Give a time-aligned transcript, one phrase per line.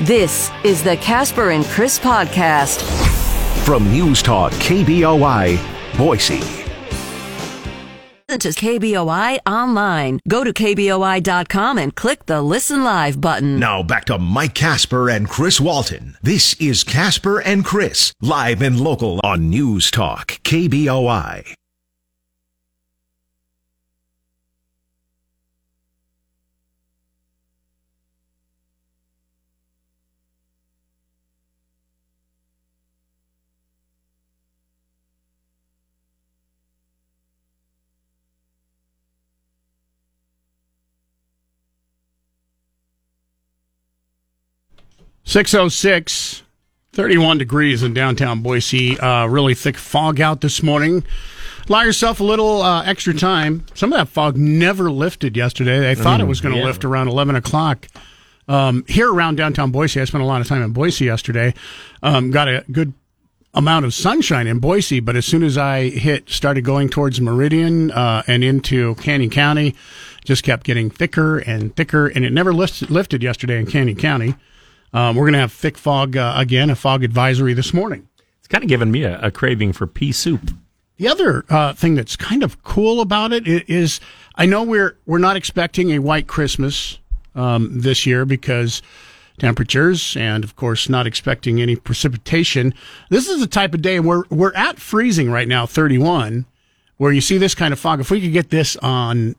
[0.00, 2.82] This is the Casper and Chris podcast
[3.64, 5.58] from News Talk KBOI,
[5.96, 6.64] Boise.
[8.28, 10.18] Listen to KBOI online.
[10.28, 13.58] Go to KBOI.com and click the Listen Live button.
[13.58, 16.16] Now back to Mike Casper and Chris Walton.
[16.22, 21.54] This is Casper and Chris, live and local on News Talk KBOI.
[45.24, 46.42] Six oh six.
[46.94, 48.98] 31 degrees in downtown Boise.
[49.00, 51.04] Uh, really thick fog out this morning.
[51.68, 53.64] Allow yourself a little uh, extra time.
[53.74, 55.80] Some of that fog never lifted yesterday.
[55.80, 56.66] They thought it was going to yeah.
[56.66, 57.88] lift around 11 o'clock.
[58.46, 61.54] Um, here around downtown Boise, I spent a lot of time in Boise yesterday.
[62.02, 62.92] Um, got a good
[63.54, 67.90] amount of sunshine in Boise, but as soon as I hit, started going towards Meridian
[67.90, 69.74] uh, and into Canyon County,
[70.24, 74.34] just kept getting thicker and thicker, and it never lift, lifted yesterday in Canyon County.
[74.94, 78.08] Um, we're going to have thick fog uh, again, a fog advisory this morning.
[78.38, 80.50] It's kind of given me a, a craving for pea soup.
[80.96, 84.00] The other uh, thing that's kind of cool about it is,
[84.36, 86.98] i- know we're we're not expecting a white Christmas
[87.34, 88.80] um, this year because
[89.38, 92.72] temperatures and of course not expecting any precipitation.
[93.10, 96.46] This is the type of day we're we're at freezing right now, 31,
[96.98, 97.98] where you see this kind of fog.
[97.98, 99.34] If we could get this on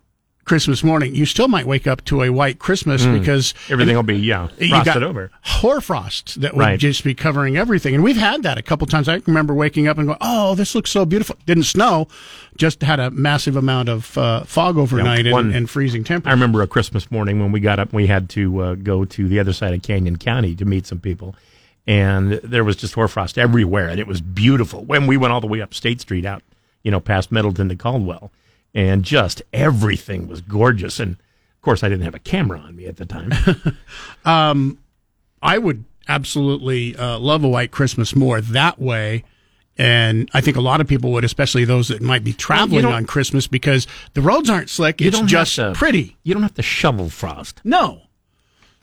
[0.46, 4.16] Christmas morning, you still might wake up to a white Christmas because Everything will be,
[4.18, 5.32] yeah, frosted over.
[5.42, 6.80] Hoarfrost that would Right.
[6.80, 7.96] just be covering everything.
[7.96, 9.10] And we've had that a couple times.
[9.10, 12.08] I remember waking up and going, "Oh, this looks so beautiful." Didn't snow,
[12.56, 16.30] just had a massive amount of uh, fog overnight one- and, and freezing temperatures.
[16.32, 19.28] I remember a Christmas morning when we got up, we had to uh, go to
[19.28, 21.36] the other side of Canyon County to meet some people.
[21.88, 24.84] And there was just hoarfrost everywhere, and it was beautiful.
[24.86, 26.42] When we went all the way up State Street out,
[26.84, 28.32] you know, past Middleton to Caldwell,
[28.76, 31.00] and just everything was gorgeous.
[31.00, 33.32] And of course, I didn't have a camera on me at the time.
[35.42, 39.24] I would absolutely uh, love a white Christmas more that way.
[39.78, 43.06] And I think a lot of people would, especially those that might be traveling on
[43.06, 45.02] Christmas, because the roads aren't slick.
[45.02, 46.16] It's just to- pretty.
[46.24, 47.60] You don't have to shovel frost.
[47.64, 48.04] No.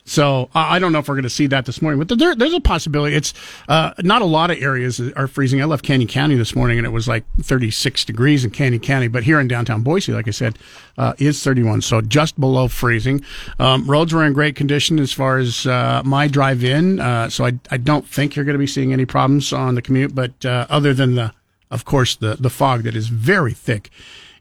[0.05, 2.53] So I don't know if we're going to see that this morning, but there, there's
[2.53, 3.15] a possibility.
[3.15, 3.33] It's
[3.69, 5.63] uh, not a lot of areas are freezing.
[5.63, 9.07] I left Canyon County this morning, and it was like 36 degrees in Canyon County.
[9.07, 10.59] But here in downtown Boise, like I said,
[10.99, 13.25] uh, is 31, so just below freezing.
[13.61, 17.47] Um, roads were in great condition as far as uh, my drive in, uh, so
[17.47, 20.17] I, I don't think you're going to be seeing any problems on the commute.
[20.17, 21.33] But uh, other than the,
[21.71, 23.91] of course, the the fog that is very thick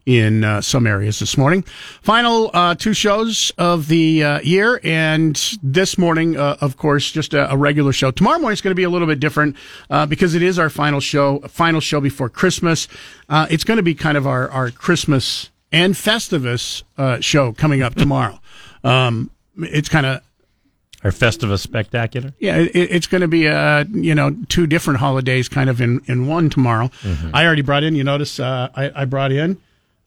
[0.06, 1.62] in uh, some areas this morning.
[2.02, 7.34] Final uh, two shows of the uh, year, and this morning, uh, of course, just
[7.34, 8.10] a, a regular show.
[8.10, 9.56] Tomorrow morning is going to be a little bit different
[9.90, 12.88] uh, because it is our final show, final show before Christmas.
[13.28, 17.82] Uh, it's going to be kind of our our Christmas and Festivus uh, show coming
[17.82, 18.38] up tomorrow.
[18.84, 20.22] Um, it's kind of
[21.04, 22.34] Our Festivus Spectacular.
[22.40, 26.00] yeah, it, it's going to be uh you know two different holidays kind of in
[26.06, 26.90] in one tomorrow.
[27.32, 27.94] I already brought in.
[27.94, 29.58] You notice uh, I I brought in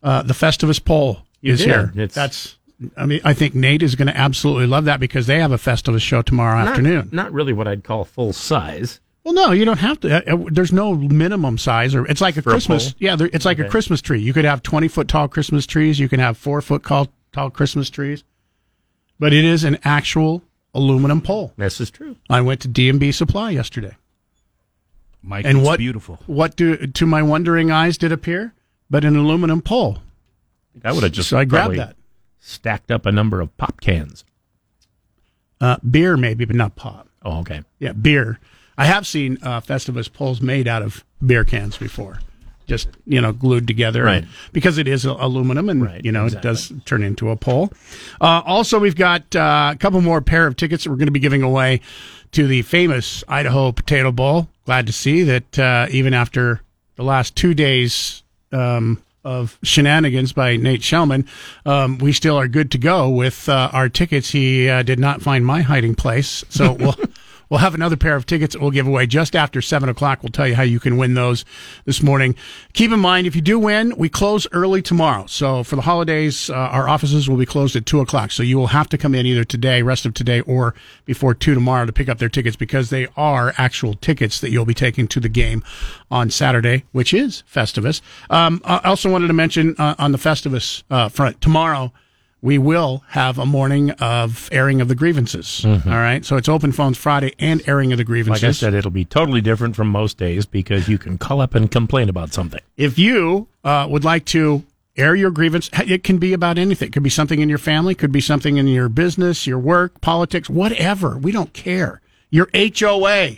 [0.06, 1.68] uh, the Festivus pole is did.
[1.68, 1.92] here.
[1.96, 2.56] It's- That's.
[2.98, 5.58] I mean, I think Nate is going to absolutely love that because they have a
[5.58, 7.10] Festivus show tomorrow Not- afternoon.
[7.12, 9.00] Not really what I'd call full size.
[9.24, 10.14] Well, no, you don't have to.
[10.30, 12.92] Uh, uh, there's no minimum size, or it's like a For Christmas.
[12.92, 12.98] pole?
[13.00, 14.20] yeah, there, it's like a Christmas tree.
[14.20, 16.00] You could have 20 foot tall Christmas trees.
[16.00, 18.24] You can have four foot tall, tall Christmas trees,
[19.20, 20.44] but it is an actual
[20.76, 21.54] aluminum pole.
[21.58, 22.18] This is true.
[22.30, 23.96] I went to D&B Supply yesterday.
[25.24, 26.20] Mike, And it's what beautiful.
[26.28, 28.54] What do to my wondering eyes did appear?
[28.96, 29.98] But an aluminum pole.
[30.82, 31.98] I would have just so I grabbed that.
[32.40, 34.24] stacked up a number of pop cans.
[35.60, 37.10] Uh, beer maybe, but not pop.
[37.22, 37.64] Oh, okay.
[37.78, 38.40] Yeah, beer.
[38.78, 42.20] I have seen uh, Festivus poles made out of beer cans before,
[42.68, 44.24] just you know glued together, Right.
[44.24, 46.50] and- because it is aluminum, and Right, you know exactly.
[46.50, 47.74] it does turn into a pole.
[48.22, 51.12] Uh, also, we've got uh, a couple more pair of tickets that we're going to
[51.12, 51.82] be giving away
[52.32, 54.48] to the famous Idaho Potato Bowl.
[54.66, 56.62] Glad to see that uh, even after
[56.96, 58.22] the last two days.
[58.56, 61.28] Um, of shenanigans by Nate Shelman,
[61.66, 64.30] um, we still are good to go with uh, our tickets.
[64.30, 66.96] He uh, did not find my hiding place, so we'll
[67.50, 70.24] we'll have another pair of tickets that we'll give away just after seven o'clock.
[70.24, 71.46] We'll tell you how you can win those
[71.86, 72.36] this morning.
[72.74, 75.26] Keep in mind, if you do win, we close early tomorrow.
[75.28, 78.32] So for the holidays, uh, our offices will be closed at two o'clock.
[78.32, 80.76] So you will have to come in either today, rest of today, or
[81.06, 84.66] before two tomorrow to pick up their tickets because they are actual tickets that you'll
[84.66, 85.64] be taking to the game
[86.12, 88.02] on Saturday, which is Festivus.
[88.30, 91.92] Um, I also wanted to mention uh, on the Festivus uh, front tomorrow
[92.46, 95.66] we will have a morning of airing of the grievances.
[95.66, 96.24] All right.
[96.24, 98.44] So it's open phones Friday and airing of the grievances.
[98.44, 101.56] Like I said, it'll be totally different from most days because you can call up
[101.56, 102.62] and complain about something.
[102.78, 104.64] if you uh, would like to
[104.96, 106.90] air your grievance, it can be about anything.
[106.90, 110.00] It could be something in your family, could be something in your business, your work,
[110.00, 111.18] politics, whatever.
[111.18, 112.00] We don't care.
[112.30, 113.38] Your HOA.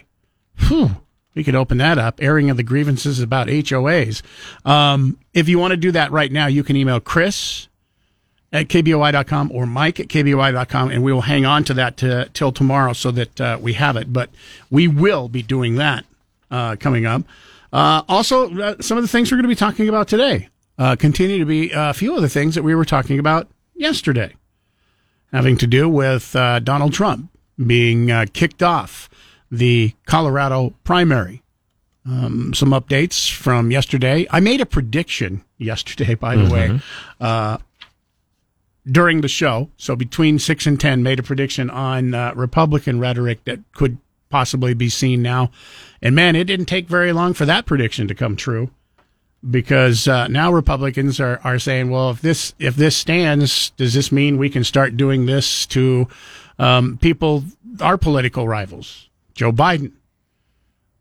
[0.68, 0.98] Whew.
[1.33, 2.21] We could open that up.
[2.21, 4.21] Airing of the grievances about HOAs.
[4.65, 7.67] Um, if you want to do that right now, you can email Chris
[8.52, 12.52] at kboi.com or Mike at kboi.com, and we will hang on to that to, till
[12.52, 14.12] tomorrow so that uh, we have it.
[14.12, 14.30] But
[14.70, 16.06] we will be doing that
[16.50, 17.24] uh, coming up.
[17.74, 20.96] Uh, also, uh, some of the things we're going to be talking about today uh,
[20.96, 24.34] continue to be a few of the things that we were talking about yesterday,
[25.32, 27.30] having to do with uh, Donald Trump
[27.66, 29.10] being uh, kicked off
[29.52, 31.44] the Colorado primary.
[32.06, 34.26] Um, some updates from yesterday.
[34.32, 36.80] I made a prediction yesterday, by the way,
[37.20, 37.58] uh,
[38.89, 39.69] during the show.
[39.78, 43.98] So between six and ten, made a prediction on uh, Republican rhetoric that could
[44.30, 45.51] possibly be seen now.
[46.01, 48.72] And man, it didn't take very long for that prediction to come true,
[49.50, 54.12] because uh, now Republicans are are saying, well, if this if this stands, does this
[54.12, 56.07] mean we can start doing this to
[56.60, 57.44] um, people,
[57.81, 59.94] our political rivals, Joe Biden?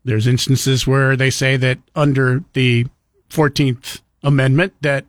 [0.03, 2.87] There's instances where they say that under the
[3.29, 5.05] 14th Amendment that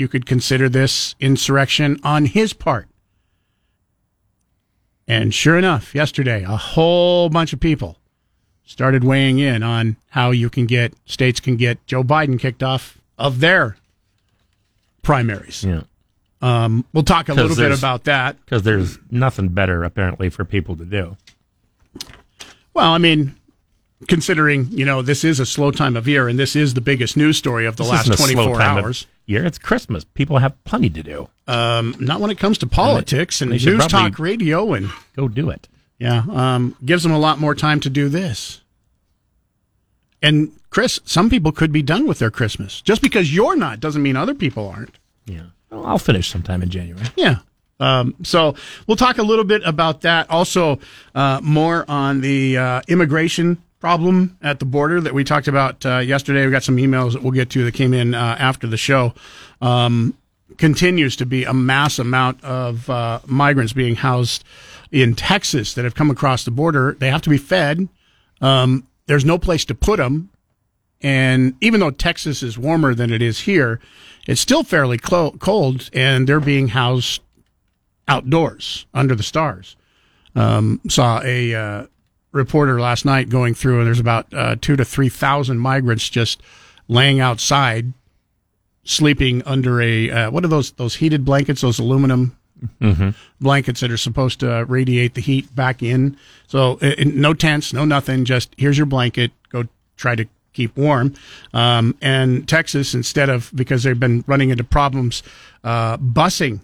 [0.00, 2.88] you could consider this insurrection on his part.
[5.06, 7.98] And sure enough, yesterday, a whole bunch of people
[8.64, 12.98] started weighing in on how you can get, states can get Joe Biden kicked off
[13.18, 13.76] of their
[15.02, 15.64] primaries.
[15.64, 15.82] Yeah.
[16.40, 18.42] Um, we'll talk a little bit about that.
[18.44, 21.16] Because there's nothing better, apparently, for people to do.
[22.72, 23.34] Well, I mean,
[24.08, 27.16] considering, you know, this is a slow time of year and this is the biggest
[27.16, 29.06] news story of the This last isn't a slow 24 time of hours.
[29.26, 29.44] Year.
[29.44, 30.04] It's Christmas.
[30.04, 31.28] People have plenty to do.
[31.46, 35.28] Um, not when it comes to politics and they should news talk radio and Go
[35.28, 35.68] do it.
[35.98, 38.60] yeah, um, gives them a lot more time to do this.
[40.22, 42.80] And Chris, some people could be done with their Christmas.
[42.82, 44.98] Just because you're not doesn't mean other people aren't.
[45.26, 45.44] Yeah.
[45.70, 47.06] Well, I'll finish sometime in January.
[47.16, 47.36] Yeah.
[47.78, 48.54] Um, so
[48.86, 50.28] we'll talk a little bit about that.
[50.28, 50.78] Also,
[51.14, 55.98] uh, more on the uh, immigration problem at the border that we talked about uh,
[55.98, 56.44] yesterday.
[56.44, 59.14] We got some emails that we'll get to that came in uh, after the show.
[59.60, 60.16] Um,
[60.58, 64.44] continues to be a mass amount of uh, migrants being housed
[64.92, 66.96] in Texas that have come across the border.
[66.98, 67.88] They have to be fed.
[68.42, 70.30] Um, there's no place to put them.
[71.00, 73.80] And even though Texas is warmer than it is here,
[74.26, 77.22] it's still fairly clo- cold, and they're being housed
[78.06, 79.76] outdoors under the stars.
[80.34, 81.86] Um, saw a uh,
[82.32, 86.42] reporter last night going through, and there's about uh, two to three thousand migrants just
[86.88, 87.92] laying outside,
[88.84, 91.60] sleeping under a uh, what are those those heated blankets?
[91.62, 92.36] Those aluminum
[93.40, 96.16] blankets that are supposed to radiate the heat back in.
[96.46, 98.24] So uh, no tents, no nothing.
[98.24, 99.32] Just here's your blanket.
[99.50, 99.64] Go
[99.96, 101.14] try to keep warm.
[101.54, 105.22] Um, and Texas, instead of because they've been running into problems,
[105.64, 106.60] uh, busing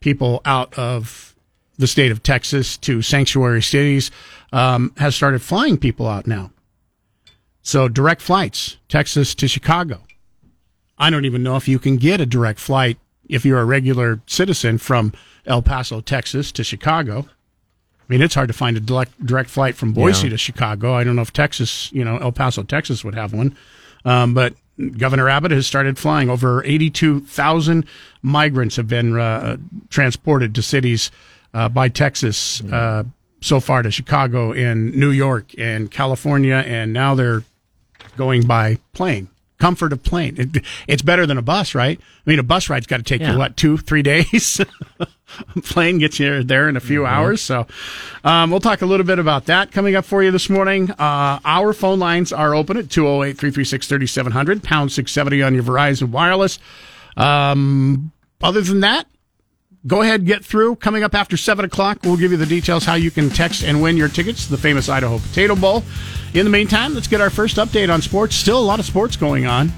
[0.00, 1.34] people out of
[1.76, 4.10] the state of Texas to sanctuary cities,
[4.52, 6.50] um, has started flying people out now.
[7.62, 10.00] So direct flights, Texas to Chicago.
[10.96, 12.98] I don't even know if you can get a direct flight
[13.28, 15.12] if you're a regular citizen from
[15.46, 17.26] El Paso, Texas to Chicago.
[17.28, 20.30] I mean, it's hard to find a direct, direct flight from Boise Yeah.
[20.30, 20.94] to Chicago.
[20.94, 23.54] I don't know if Texas, you know, El Paso, Texas would have one.
[24.04, 24.54] Um, but
[24.96, 26.30] Governor Abbott has started flying.
[26.30, 27.84] Over 82,000
[28.22, 29.58] migrants have been uh,
[29.90, 31.10] transported to cities
[31.52, 33.02] uh, by Texas uh,
[33.40, 36.56] so far to Chicago and New York and California.
[36.66, 37.42] And now they're
[38.16, 39.28] going by plane.
[39.58, 40.36] Comfort of plane.
[40.38, 41.98] It, it's better than a bus, right?
[42.00, 43.32] I mean, a bus ride's got to take Yeah.
[43.32, 44.60] you what two, three days.
[45.64, 47.42] plane gets you there in a few hours.
[47.42, 47.66] So,
[48.22, 50.90] um, we'll talk a little bit about that coming up for you this morning.
[50.92, 56.10] Uh, our phone lines are open at 208 336 3700, pound 670 on your Verizon
[56.10, 56.60] Wireless.
[57.16, 59.06] Um, other than that,
[59.86, 60.76] go ahead get through.
[60.76, 63.80] Coming up after 7 o'clock we'll give you the details how you can text and
[63.80, 65.82] win your tickets to the famous idaho potato bowl.
[66.34, 68.34] In the meantime let's get our first update on sports.
[68.34, 69.72] Still a lot of sports going on.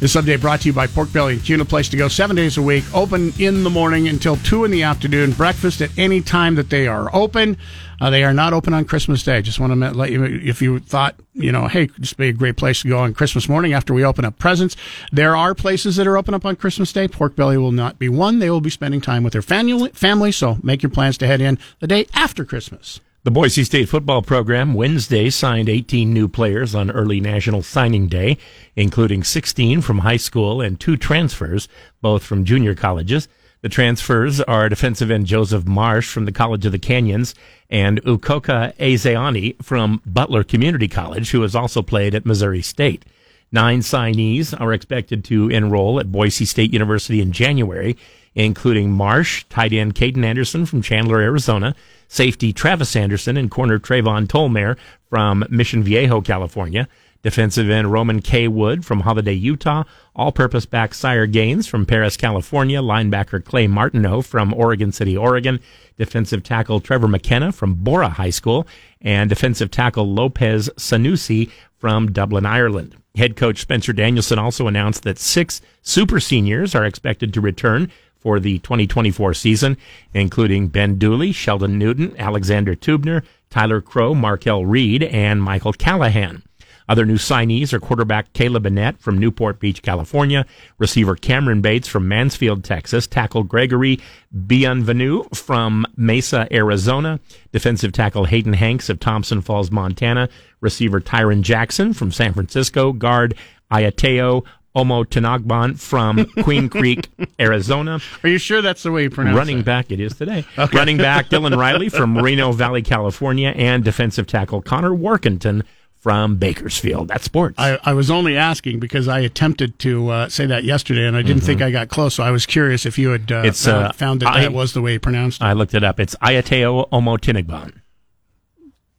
[0.00, 2.58] This update brought to you by pork belly and Kuna place to go seven days
[2.58, 6.56] a week open in the morning until 2 in the afternoon breakfast at any time
[6.56, 7.56] that they are open
[8.00, 9.42] uh, they are not open on christmas day.
[9.42, 12.32] Just want to let you if you thought you know hey this would be a
[12.32, 14.76] great place to go on christmas morning after we open up presents.
[15.12, 17.08] There are places that are open up on christmas day.
[17.08, 18.38] Pork belly will not be one.
[18.38, 21.40] They will be spending time with their family family so make your plans to head
[21.40, 23.00] in the day after christmas.
[23.24, 28.36] The Boise State football program Wednesday signed 18 new players on early National Signing Day,
[28.76, 31.66] including 16 from high school and two transfers,
[32.02, 33.26] both from junior colleges.
[33.64, 37.34] The transfers are defensive end Joseph Marsh from the College of the Canyons
[37.70, 43.06] and Ukoka Ezeani from Butler Community College, who has also played at Missouri State.
[43.50, 47.96] Nine signees are expected to enroll at Boise State University in January,
[48.34, 51.74] including Marsh, tight end Caden Anderson from Chandler, Arizona,
[52.06, 54.76] safety Travis Anderson, and corner Trayvon Tolmere
[55.08, 56.86] from Mission Viejo, California.
[57.24, 58.48] Defensive end Roman K.
[58.48, 59.84] Wood from Holladay, Utah.
[60.14, 62.82] All purpose back Sire Gaines from Perris, California.
[62.82, 65.58] Linebacker Clay Martineau from Oregon City, Oregon.
[65.96, 68.66] Defensive tackle Trevor McKenna from Borah High School.
[69.00, 72.94] And defensive tackle Lopez Sanusi from Dublin, Ireland.
[73.14, 78.38] Head coach Spencer Danielson also announced that six super seniors are expected to return for
[78.38, 79.78] the 2024 season,
[80.12, 86.42] including Ben Dooley, Sheldon Newton, Alexander Teubner, Tyler Crow, Markel Reed, and Michael Callahan.
[86.88, 90.44] Other new signees are quarterback Caleb Annett from Newport Beach, California,
[90.78, 94.00] receiver Cameron Bates from Mansfield, Texas, tackle Gregory
[94.36, 97.20] Bienvenu from Mesa, Arizona,
[97.52, 100.28] defensive tackle Hayden Hanks of Thompson Falls, Montana,
[100.60, 103.34] receiver Tyron Jackson from San Francisco, guard
[103.70, 104.44] Ayateo
[104.76, 108.00] Omo Tanagban from Queen Creek, Arizona.
[108.22, 109.58] Are you sure that's the way you pronounce Running it?
[109.58, 110.44] Running back, it is today.
[110.72, 115.62] Running back Dylan Riley from Moreno Valley, California, and defensive tackle Connor Workington
[116.04, 117.08] from Bakersfield.
[117.08, 117.54] That's sports.
[117.58, 121.22] I, I was only asking because I attempted to uh, say that yesterday and I
[121.22, 123.46] didn't think I got close, so I was curious if you had uh, Mm-hmm.
[123.48, 125.46] It's, found, uh, found that I- that was the way you pronounced it.
[125.46, 125.98] I looked it up.
[125.98, 127.80] It's Ayateo Omo Tinigban.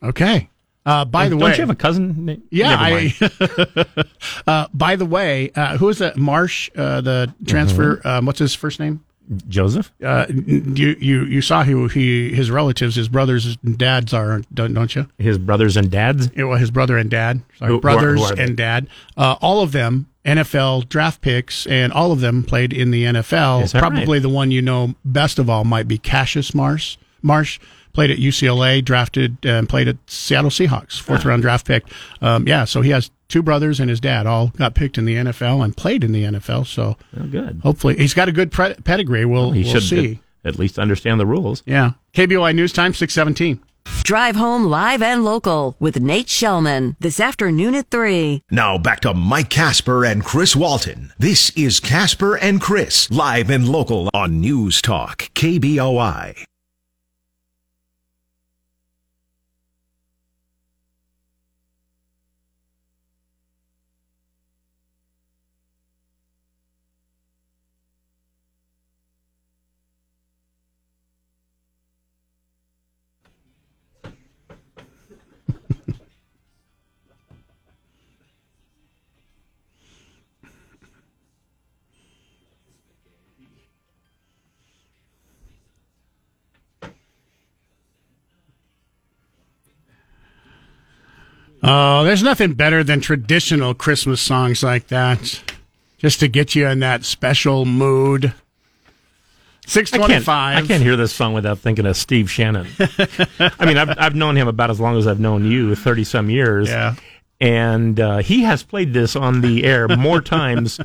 [0.01, 0.49] okay.
[0.83, 2.25] Uh, by the way, Don't you have a cousin?
[2.25, 2.75] na- yeah.
[2.79, 3.13] I,
[4.47, 6.15] uh, by the way, uh, who is that?
[6.17, 7.97] Marsh, uh, the transfer.
[7.97, 8.07] Mm-hmm.
[8.07, 9.03] Um, what's his first name?
[9.47, 9.91] Joseph?
[10.03, 14.73] Uh, you you you saw who he his relatives, his brothers and dads are, don't,
[14.73, 15.07] don't you?
[15.17, 16.29] His brothers and dads?
[16.35, 17.41] It was his brother and dad.
[17.57, 18.87] Sorry, Who- who are- brothers who are and dad.
[19.17, 23.71] Uh, all of them NFL draft picks, and all of them played in the NFL.
[23.77, 24.21] Probably right?
[24.21, 26.97] the one you know best of all might be Cassius Marsh.
[27.21, 27.59] Marsh
[27.95, 31.83] played at UCLA, drafted and played at Seattle Seahawks, fourth round draft pick.
[32.21, 35.15] Um, yeah, so he has two brothers and his dad all got picked in the
[35.15, 36.67] NFL and played in the NFL.
[36.67, 37.61] So Oh, good.
[37.63, 39.25] hopefully he's got a good pre- pedigree.
[39.25, 40.19] We'll, He we'll should see.
[40.43, 41.63] At, at least understand the rules.
[41.65, 41.91] Yeah.
[42.13, 43.59] KBOI News Time, 617.
[44.03, 48.41] Drive home live and local with Nate Shelman this afternoon at 3.
[48.51, 51.13] Now back to Mike Casper and Chris Walton.
[51.17, 56.43] This is Casper and Chris, live and local on News Talk, KBOI.
[91.67, 95.41] Oh, there's nothing better than traditional Christmas songs like that,
[95.97, 98.33] just to get you in that special mood.
[99.65, 100.57] Six twenty-five.
[100.57, 100.65] I can't.
[100.65, 102.67] I can't hear this song without thinking of Steve Shannon.
[103.39, 106.29] I mean, I've, I've known him about as long as I've known you, 30 some
[106.29, 106.69] years.
[106.69, 106.93] Yeah.
[107.41, 110.79] And uh, he has played this on the air more times,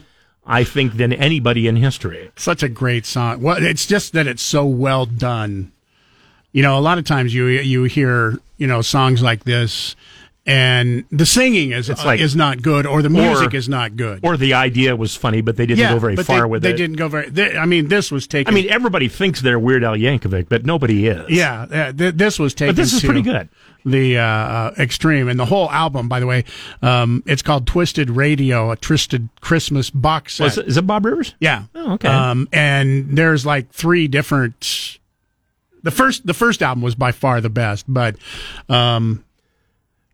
[0.46, 2.30] I think, than anybody in history.
[2.36, 3.42] Such a great song.
[3.42, 5.72] Well, it's just that it's so well done.
[6.52, 9.94] You know, a lot of times you you hear you know songs like this,
[10.50, 14.20] and the singing is It's like- is not good, or the music is not good.
[14.22, 16.70] Or the idea was funny, but they didn't yeah, go very far they, with they
[16.70, 16.76] it.
[16.76, 17.30] didn't go very.
[17.30, 21.06] They, I mean, this was I mean, everybody thinks they're Weird Al Yankovic, but nobody
[21.06, 21.30] is.
[21.30, 22.74] yeah, uh, th- this was taken.
[22.74, 23.48] But this is to pretty good.
[23.84, 26.44] The uh, uh, extreme and the whole album, by the way,
[26.82, 30.44] um, it's called Twisted Radio, a Twisted Christmas box set.
[30.44, 31.34] Was it, is it Bob Rivers?
[31.40, 31.64] Yeah.
[31.74, 32.08] Oh, okay.
[32.08, 34.98] Um, and there's like three different.
[35.82, 38.16] The first, the first album was by far the best, but
[38.68, 39.24] um,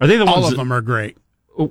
[0.01, 0.37] Are they the ones?
[0.37, 1.17] all of that- them are great.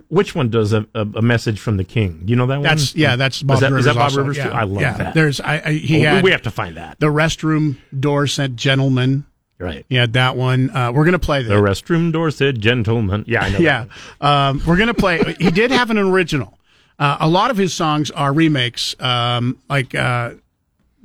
[0.09, 2.23] Which one does a, a, a message from the king?
[2.25, 2.63] You know that one?
[2.63, 3.79] That's yeah, that's Bob Is that, Rivers.
[3.81, 4.17] is that Bob also.
[4.21, 4.37] Rivers?
[4.37, 4.51] Yeah, too?
[4.51, 4.97] I love yeah.
[4.97, 5.13] that.
[5.13, 6.99] There's I, I he Oh, had we have to find that.
[6.99, 9.25] the restroom door said gentleman.
[9.59, 9.85] Right.
[9.87, 10.71] Yeah, that one.
[10.71, 13.25] Uh, we're gonna play The restroom door said gentlemen.
[13.27, 13.59] Yeah, I know.
[13.59, 13.85] yeah,
[14.21, 15.35] um, we're gonna play.
[15.37, 16.57] he did have an original.
[16.97, 20.31] Uh, a lot of his songs are remakes, um, like uh,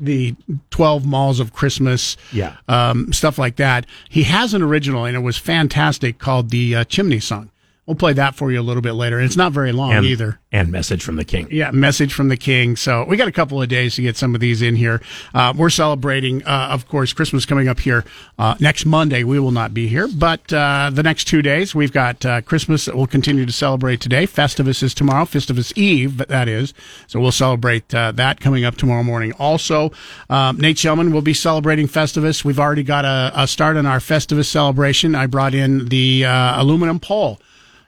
[0.01, 0.35] the
[0.71, 2.17] Twelve Malls of Christmas.
[2.33, 2.57] Yeah.
[2.69, 3.87] um, stuff like that.
[4.09, 7.50] He has an original, and it was fantastic, called the uh, Chimney Song.
[7.91, 9.19] We'll play that for you a little bit later.
[9.19, 10.39] And it's not very long and, either.
[10.53, 11.49] And message from the king.
[11.51, 12.77] Yeah, message from the king.
[12.77, 15.03] So we got a couple of days to get some of these in here.
[15.35, 18.05] Uh, we're celebrating, uh, of course, Christmas coming up here
[18.39, 19.25] uh, next Monday.
[19.25, 22.85] We will not be here, but uh, the next two days we've got uh, Christmas
[22.85, 24.25] that we'll continue to celebrate today.
[24.25, 26.73] Festivus is tomorrow, Festivus Eve, that is.
[27.09, 29.33] So we'll celebrate uh, that coming up tomorrow morning.
[29.33, 29.91] Also,
[30.29, 32.45] um, Nate Shelman will be celebrating Festivus.
[32.45, 35.17] We've already got a, a start on our Festivus celebration.
[35.17, 37.41] I brought in the aluminum pole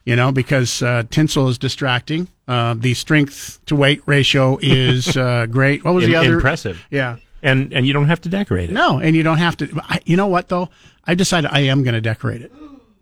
[0.05, 2.29] you know, because uh, tinsel is distracting.
[2.49, 5.85] Uh, the strength to weight ratio is uh, great.
[5.85, 6.35] What was the other?
[6.35, 6.85] Impressive.
[6.91, 7.17] Yeah.
[7.43, 8.73] And and you don't have to decorate it.
[8.73, 9.81] No, and you don't have to.
[9.83, 10.69] I, you know what though?
[11.05, 12.53] I decided I am going to decorate it,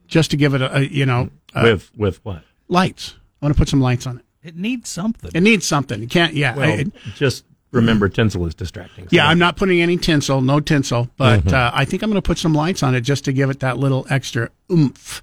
[0.07, 3.17] just to give it a, a you know with with what lights.
[3.43, 4.25] I want to put some lights on it.
[4.43, 5.31] It needs something.
[5.35, 6.01] It needs something.
[6.01, 6.33] You can't.
[6.33, 6.57] Yeah.
[6.57, 6.85] Well, I,
[7.17, 9.05] just remember tinsel is distracting.
[9.05, 11.55] So yeah, I'm not putting any tinsel, no tinsel, but mm-hmm.
[11.55, 13.61] uh, I think I'm going to put some lights on it just to give it
[13.61, 15.23] that little extra oomph.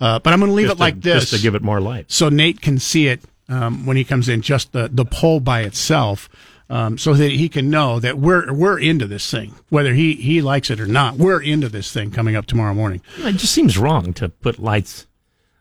[0.00, 1.62] Uh, but I'm going to leave just it like to, this, just to give it
[1.62, 4.42] more light, so Nate can see it um, when he comes in.
[4.42, 6.28] Just the the pole by itself,
[6.68, 10.42] um, so that he can know that we're we're into this thing, whether he he
[10.42, 11.16] likes it or not.
[11.16, 13.00] We're into this thing coming up tomorrow morning.
[13.18, 15.06] It just seems wrong to put lights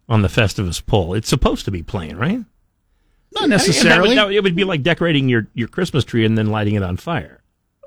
[0.09, 1.13] on the Festivus pole.
[1.13, 2.39] It's supposed to be plain, right?
[3.33, 3.89] Not necessarily.
[3.89, 6.37] I mean, that would, that, it would be like decorating your, your Christmas tree and
[6.37, 7.41] then lighting it on fire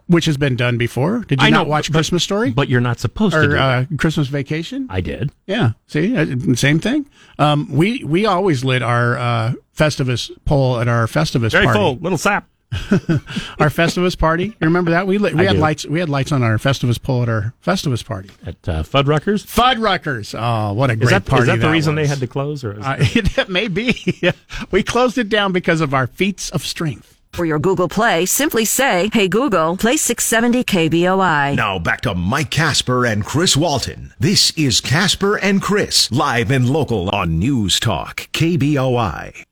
[0.09, 1.21] which has been done before.
[1.21, 2.51] Did you I not know, watch but, Christmas Story?
[2.51, 3.55] But you're not supposed or, to.
[3.55, 4.87] Or uh, Christmas Vacation?
[4.91, 5.31] I did.
[5.47, 5.73] Yeah.
[5.87, 7.09] See, uh, same thing.
[7.39, 11.79] Um, we we always lit our uh, Festivus pole at our Festivus Very party.
[11.79, 12.49] full, little sap.
[12.73, 14.47] our Festivus party.
[14.47, 15.07] You remember that?
[15.07, 15.59] We lit, we I had do.
[15.59, 15.87] lights.
[15.87, 19.47] We had lights on our Festivus pole at our Festivus party at uh, Fuddruckers.
[19.47, 20.39] Fuddruckers.
[20.39, 21.43] Oh, what a great is that, party!
[21.43, 22.05] Is that, that the reason was.
[22.05, 24.21] they had to close, or uh, it may be?
[24.71, 27.18] we closed it down because of our feats of strength.
[27.33, 31.57] For your Google Play, simply say, Hey Google, play 670 KBOI.
[31.57, 34.13] Now back to Mike Casper and Chris Walton.
[34.19, 39.48] This is Casper and Chris, live and local on News Talk, KBOI.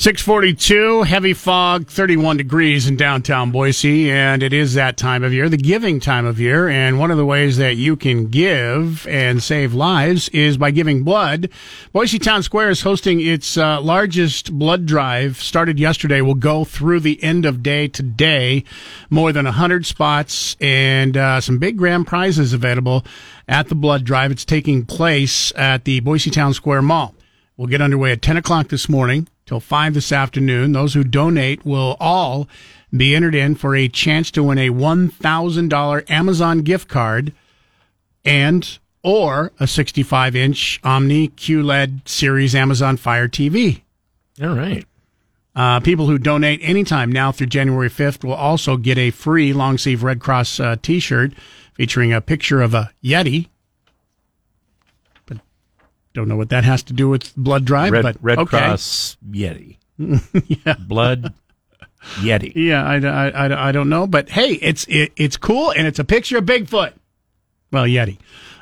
[0.00, 5.50] 642, heavy fog, 31 degrees in downtown Boise, and it is that time of year,
[5.50, 6.70] the giving time of year.
[6.70, 11.04] And one of the ways that you can give and save lives is by giving
[11.04, 11.50] blood.
[11.92, 17.00] Boise Town Square is hosting its uh, largest blood drive, started yesterday, will go through
[17.00, 18.64] the end of day today.
[19.10, 23.04] More than 100 spots and uh, some big grand prizes available
[23.46, 24.30] at the blood drive.
[24.30, 27.14] It's taking place at the Boise Town Square Mall.
[27.58, 30.70] We'll get underway at 10 o'clock this morning till 5 this afternoon.
[30.70, 32.48] Those who donate will all
[32.96, 37.32] be entered in for a chance to win a $1,000 Amazon gift card
[38.24, 43.80] and or a 65 inch Omni QLED series Amazon Fire TV.
[44.40, 44.86] All right.
[45.56, 49.78] Uh, people who donate anytime now through January 5th will also get a free long
[49.78, 51.32] sleeve Red Cross uh, t shirt
[51.74, 53.48] featuring a picture of a Yeti
[56.14, 58.58] don't know what that has to do with blood drive, Red, but Red okay.
[58.58, 59.76] Cross Yeti.
[59.98, 60.74] yeah.
[60.78, 61.34] Blood
[62.16, 62.52] Yeti.
[62.54, 66.04] Yeah, I, I, I, don't know, but hey, it's it, it's cool and it's a
[66.04, 66.94] picture of Bigfoot.
[67.70, 68.18] Well, Yeti.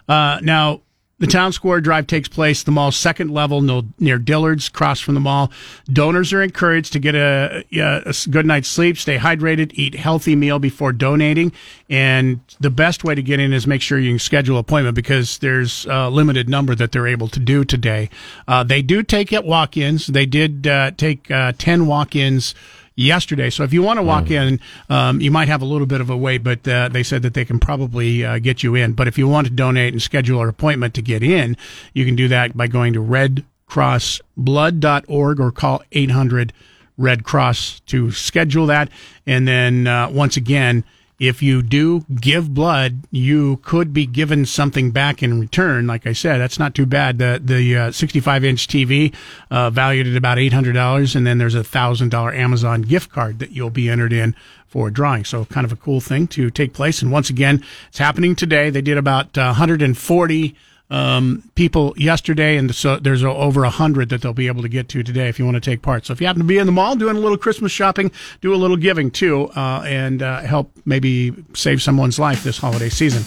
[0.09, 0.83] Uh, now,
[1.19, 3.61] the town square drive takes place the mall's second level
[3.99, 5.51] near Dillard's, across from the mall.
[5.93, 10.59] Donors are encouraged to get a, a, good night's sleep, stay hydrated, eat healthy meal
[10.59, 11.53] before donating.
[11.91, 15.39] And the best way to get in is make sure you can schedule appointment because
[15.39, 18.11] there's a limited number that they're able to do today.
[18.47, 20.07] Uh, they do take it walk-ins.
[20.07, 22.55] They did uh, take uh, 10 walk-ins
[22.99, 23.49] yesterday.
[23.49, 24.33] So if you want to walk mm.
[24.33, 27.23] in, um, you might have a little bit of a wait, but uh, they said
[27.23, 28.93] that they can probably uh, get you in.
[28.93, 31.57] But if you want to donate and schedule an appointment to get in,
[31.95, 36.53] you can do that by going to redcrossblood.org or call 800
[36.97, 38.89] Red Cross to schedule that.
[39.27, 40.83] And then uh, once again,
[41.19, 45.87] if you do give blood, you could be given something back in return.
[45.87, 47.19] Like I said, that's not too bad.
[47.19, 49.15] The the uh, 65 inch TV
[49.51, 53.51] uh, valued at about $800, and then there's a thousand dollar Amazon gift card that
[53.51, 54.37] you'll be entered in
[54.69, 55.25] for a drawing.
[55.25, 57.03] So kind of a cool thing to take place.
[57.03, 58.71] And once again, it's happening today.
[58.71, 60.57] They did about 140
[60.90, 64.88] um, people yesterday, and so there's over a hundred that they'll be able to get
[64.90, 66.07] to today if you want to take part.
[66.07, 68.55] So if you happen to be in the mall doing a little Christmas shopping, do
[68.55, 73.22] a little giving too, uh, and uh, help maybe save someone's life this holiday season.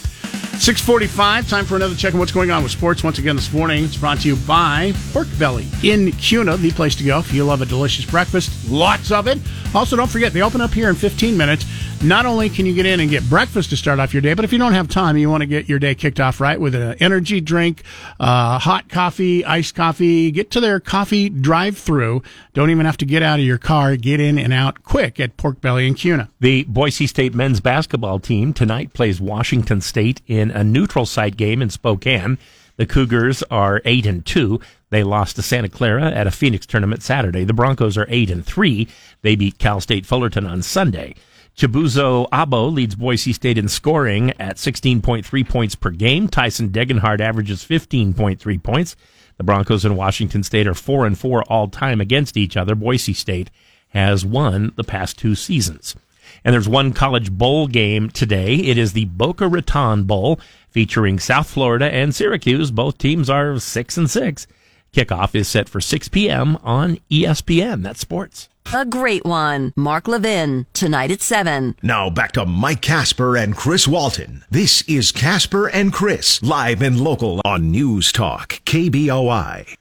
[0.62, 3.04] 645, time for another check on what's going on with sports.
[3.04, 6.94] Once again this morning, it's brought to you by Pork Belly in Kuna, the place
[6.96, 8.70] to go if you love a delicious breakfast.
[8.70, 9.40] Lots of it.
[9.74, 11.66] Also, don't forget, they open up here in 15 minutes.
[12.04, 14.44] Not only can you get in and get breakfast to start off your day, but
[14.44, 16.74] if you don't have time, you want to get your day kicked off right with
[16.74, 17.84] an energy drink,
[18.20, 20.32] uh, hot coffee, iced coffee.
[20.32, 22.24] Get to their coffee drive-through.
[22.56, 23.96] Don't even have to get out of your car.
[23.98, 26.30] Get in and out quick at Pork Belly and Kuna.
[26.40, 31.62] The Boise State men's basketball team tonight plays Washington State in a neutral site game
[31.62, 32.40] in Spokane.
[32.78, 34.60] The Cougars are eight and two.
[34.90, 37.44] They lost to Santa Clara at a Phoenix tournament Saturday.
[37.44, 38.88] The Broncos are eight and three.
[39.22, 41.14] They beat Cal State Fullerton on Sunday.
[41.62, 46.28] Chibuzo Agbo leads Boise State in scoring at 16.3 points per game.
[46.28, 48.96] Tyson Degenhart averages 15.3 points.
[49.38, 52.74] The Broncos and Washington State are four and four all time against each other.
[52.74, 53.52] Boise State
[53.90, 55.96] has won the past two seasons.
[56.44, 58.56] And there's one college bowl game today.
[58.56, 60.40] It is the Boca Raton Bowl
[60.72, 62.72] featuring South Florida and Syracuse.
[62.72, 64.48] Both teams are six and six.
[64.94, 66.58] Kickoff is set for 6 p.m.
[66.64, 67.84] on ESPN.
[67.84, 68.50] That's sports.
[68.74, 69.74] A great one.
[69.76, 71.76] Mark Levin, tonight at 7.
[71.84, 74.46] Now back to Mike Casper and Chris Walton.
[74.50, 79.76] This is Casper and Chris, live and local on News Talk, KBOI.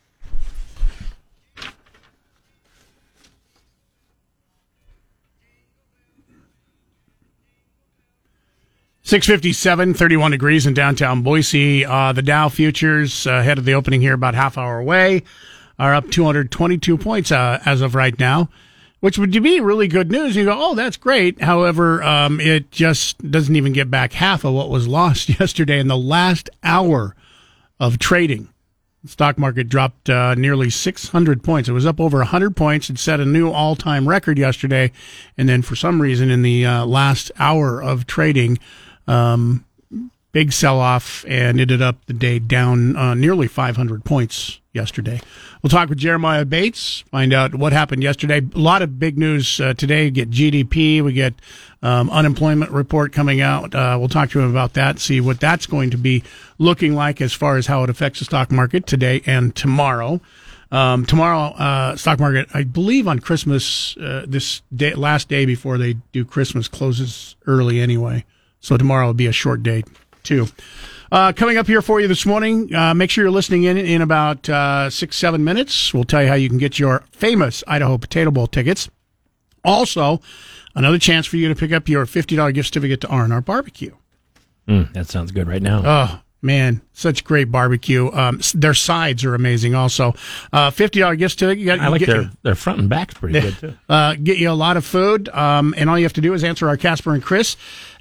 [9.02, 11.84] Six fifty-seven, thirty-one degrees in downtown Boise.
[11.84, 15.22] Uh, the Dow futures uh, ahead of the opening here, about half hour away,
[15.78, 18.50] are up 222 points uh, as of right now,
[19.00, 20.36] which would be really good news.
[20.36, 21.40] You go, oh, that's great.
[21.40, 25.88] However, um, it just doesn't even get back half of what was lost yesterday in
[25.88, 27.16] the last hour
[27.78, 28.48] of trading.
[29.02, 31.70] The stock market dropped uh, nearly 600 points.
[31.70, 32.90] It was up over 100 points.
[32.90, 34.92] It set a new all-time record yesterday,
[35.38, 38.58] and then for some reason, in the uh, last hour of trading,
[39.06, 39.64] um,
[40.32, 45.20] big sell-off and ended up the day down uh, nearly 500 points yesterday.
[45.62, 48.40] We'll talk with Jeremiah Bates, find out what happened yesterday.
[48.54, 50.04] A lot of big news uh, today.
[50.04, 51.35] We get GDP, we get
[51.83, 53.74] um, unemployment report coming out.
[53.74, 56.22] Uh, we'll talk to him about that, see what that's going to be
[56.59, 60.20] looking like as far as how it affects the stock market today and tomorrow.
[60.72, 65.78] Um, tomorrow, uh, stock market, I believe on Christmas, uh, this day, last day before
[65.78, 68.24] they do Christmas closes early anyway.
[68.61, 69.83] So tomorrow will be a short day
[70.22, 70.46] too.
[71.12, 74.01] Uh, coming up here for you this morning, uh, make sure you're listening in in
[74.01, 75.92] about uh, six, seven minutes.
[75.92, 78.88] We'll tell you how you can get your famous Idaho Potato Bowl tickets.
[79.64, 80.20] Also,
[80.75, 83.92] another chance for you to pick up your $50 gift certificate to R&R Barbecue.
[84.68, 85.83] Mm, that sounds good right now.
[85.85, 88.11] Oh, man, such great barbecue.
[88.12, 90.14] Um, their sides are amazing also.
[90.53, 91.59] Uh, $50 gift certificate.
[91.59, 93.75] You got, I like their, their front and back's pretty good too.
[93.88, 96.44] Uh, get you a lot of food, um, and all you have to do is
[96.44, 97.57] answer our Casper and Chris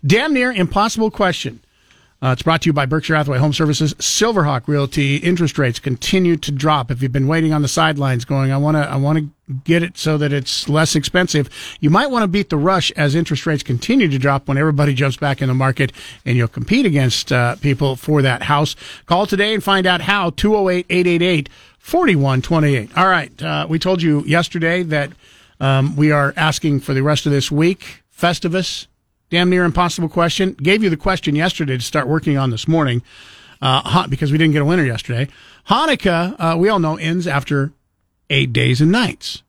[0.06, 1.60] damn near impossible question.
[2.22, 5.18] Uh, it's brought to you by Berkshire Hathaway Home Services, Silverhawk Realty.
[5.18, 6.92] Interest rates continue to drop.
[6.92, 9.84] If you've been waiting on the sidelines, going, I want to, I want to get
[9.84, 11.50] it so that it's less expensive.
[11.80, 14.94] You might want to beat the rush as interest rates continue to drop when everybody
[14.94, 15.94] jumps back in the market,
[16.26, 18.76] and you'll compete against uh, people for that house.
[19.06, 20.32] Call today and find out how.
[20.32, 22.98] 208 888 4128.
[22.98, 23.42] All right.
[23.42, 25.12] Uh, we told you yesterday that
[25.62, 28.04] um, we are asking for the rest of this week.
[28.16, 28.88] Festivus,
[29.30, 30.54] damn near impossible question.
[30.54, 33.02] Gave you the question yesterday to start working on this morning,
[33.62, 35.28] uh, because we didn't get a winner yesterday.
[35.70, 37.72] Hanukkah, uh, we all know, ends after
[38.30, 39.44] eight days and nights.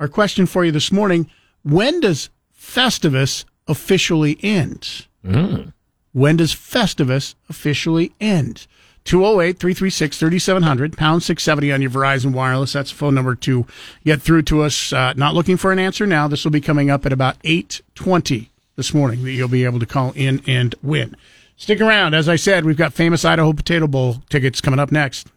[0.00, 1.30] Our question for you this morning:
[1.62, 5.06] When does Festivus officially end?
[5.24, 5.72] Mm.
[6.12, 8.66] When does Festivus officially end?
[9.04, 12.72] 208 336 3700, pound 670 on your Verizon Wireless.
[12.72, 13.66] That's the phone number to
[14.04, 14.92] get through to us.
[14.92, 16.28] Uh, not looking for an answer now.
[16.28, 18.51] This will be coming up at about 820
[18.82, 21.16] this morning that you'll be able to call in and win.
[21.56, 22.14] Stick around.
[22.14, 25.28] As I said, we've got famous Idaho Potato Bowl tickets coming up next.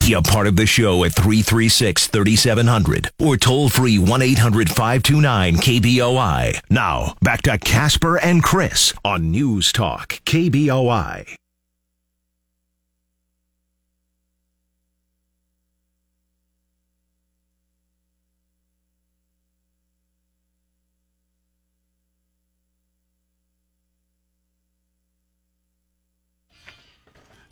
[0.00, 5.56] Be a part of the show at 336 3700 or toll free 1 800 529
[5.58, 6.60] KBOI.
[6.68, 11.37] Now, back to Casper and Chris on News Talk KBOI.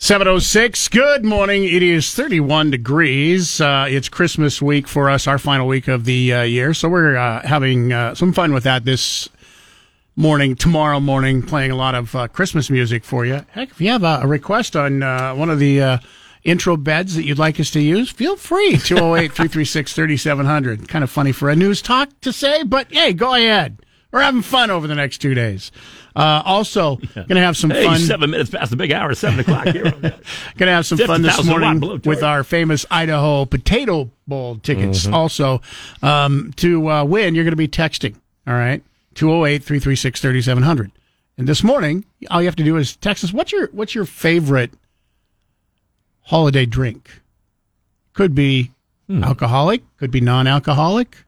[0.07, 0.87] Seven oh six.
[0.87, 1.65] Good morning.
[1.65, 3.61] It is thirty one degrees.
[3.61, 6.75] Uh, it's Christmas week for us, our final week of the uh, year.
[6.75, 9.29] So we're uh, having uh, some fun with that this
[10.15, 10.55] morning.
[10.55, 13.45] Tomorrow morning, playing a lot of uh, Christmas music for you.
[13.51, 16.01] Heck, if you have a, a request on uh, one of the
[16.45, 18.77] intro beds that you'd like us to use, feel free.
[18.77, 20.87] 208 336 3700.
[20.87, 23.81] Kind of funny for a news talk to say, but hey, go ahead.
[24.13, 25.73] We're having fun over the next two days.
[26.17, 27.99] Uh, also, going to have some Hey, fun.
[27.99, 29.83] seven minutes past the big hour, seven o'clock here.
[29.93, 30.21] Going
[30.57, 35.05] to have some fun this morning with our famous Idaho Potato Bowl tickets.
[35.05, 35.13] Mm-hmm.
[35.15, 35.61] Also,
[36.03, 38.15] um, to uh, win, you're going to be texting.
[38.47, 38.83] All right,
[39.15, 40.91] 208 336 3700.
[41.37, 44.07] And this morning, all you have to do is text us what's your what's your
[44.07, 44.73] favorite
[46.23, 47.21] holiday drink?
[48.15, 48.71] Could be
[49.11, 51.26] alcoholic, could be non-alcoholic.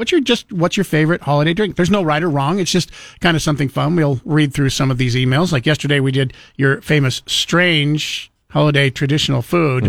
[0.00, 1.76] What's your just what's your favorite holiday drink?
[1.76, 2.58] There's no right or wrong.
[2.58, 3.96] It's just kind of something fun.
[3.96, 5.52] We'll read through some of these emails.
[5.52, 9.84] Like yesterday, we did your famous strange holiday traditional food.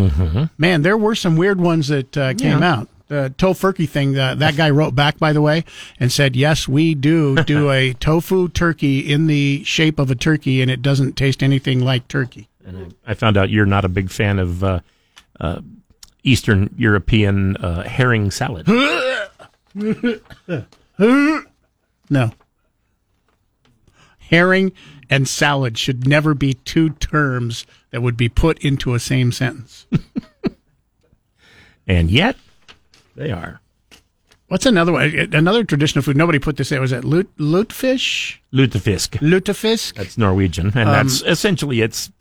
[0.57, 2.89] Man, there were some weird ones that uh, came out.
[3.07, 5.63] The tofurkey thing, uh, that guy wrote back, by the way,
[5.97, 10.61] and said, "Yes, we do do a tofu turkey in the shape of a turkey,
[10.61, 14.11] and it doesn't taste anything like turkey." And I found out you're not a big
[14.11, 14.81] fan of uh,
[15.39, 15.61] uh,
[16.23, 18.67] Eastern European uh, herring salad.
[22.09, 22.31] No.
[24.19, 24.71] Herring
[25.09, 29.87] and salad should never be two terms that would be put into a same sentence.
[31.87, 32.37] and yet,
[33.15, 33.59] they are.
[34.47, 35.03] What's another one?
[35.31, 36.17] Another traditional food.
[36.17, 36.81] Nobody put this in.
[36.81, 38.37] Was it lut, lutefish?
[38.53, 39.19] Lutefisk.
[39.19, 39.93] Lutefisk?
[39.95, 42.11] That's Norwegian, and Um, that's essentially it's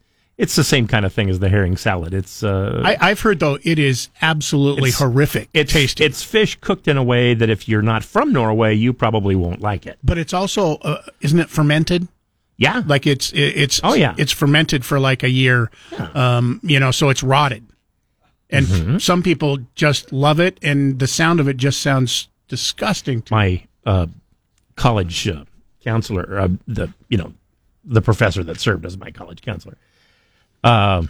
[0.42, 2.14] it's the same kind of thing as the herring salad.
[2.14, 5.48] It's uh, I, I've heard though it is absolutely It's- horrific.
[5.55, 8.92] it's tasting, It's fish cooked in a way that if you're not from Norway, you
[8.92, 9.98] probably won't like it.
[10.03, 12.09] but it's also uh, isn't it fermented?
[12.57, 14.14] Yeah, Like it's it, it's Oh, yeah.
[14.18, 15.70] it's fermented for like a year.
[16.14, 17.66] Um, you know, so it's rotted.
[18.50, 18.98] And Mm-hmm.
[18.98, 23.64] some people just love it, and the sound of it just sounds disgusting to my
[23.87, 24.07] uh,
[24.76, 25.44] college uh,
[25.85, 27.33] counselor, uh, the you know
[27.85, 29.76] the professor that served as my college counselor.
[30.62, 31.05] Uh,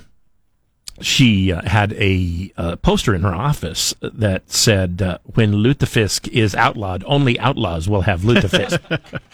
[1.02, 6.54] she uh, had a uh, poster in her office that said, uh, "When lutefisk is
[6.54, 8.78] outlawed, only outlaws will have lutefisk."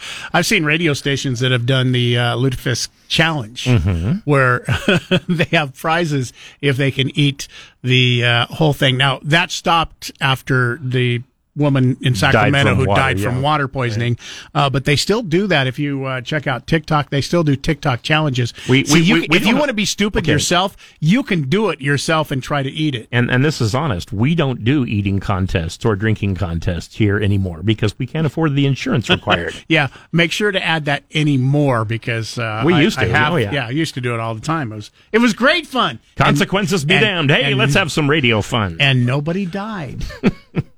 [0.33, 4.11] I've seen radio stations that have done the uh, lutefisk challenge, Mm-hmm.
[4.23, 4.59] where
[5.27, 7.49] they have prizes if they can eat
[7.83, 8.95] the uh, whole thing.
[8.95, 11.21] Now that stopped after the
[11.57, 13.41] woman in Sacramento from who water, died from yeah.
[13.41, 14.17] water poisoning,
[14.55, 15.67] uh, but they still do that.
[15.67, 18.53] If you uh, check out TikTok, they still do TikTok challenges.
[18.69, 20.31] We- we- you, we- if you want to be stupid Okay.
[20.31, 23.07] yourself, you can do it yourself and try to eat it.
[23.11, 24.13] and and this is honest.
[24.13, 28.65] We don't do eating contests or drinking contests here anymore because we can't afford the
[28.65, 29.55] insurance required.
[29.67, 33.11] Yeah, make sure to add that anymore because uh, We I- used I to.
[33.11, 33.67] have, Oh, yeah.
[33.67, 34.71] I used to do it all the time.
[34.71, 35.99] It was it was great fun.
[36.17, 37.31] And- Consequences be and- damned.
[37.31, 38.77] Hey, and- let's have some radio fun.
[38.79, 40.03] And nobody died.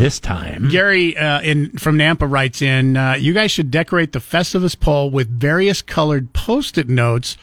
[0.00, 4.18] this time, Gary uh, in from Nampa writes in, uh, you guys should decorate the
[4.18, 7.36] Festivus pole with various colored post-it notes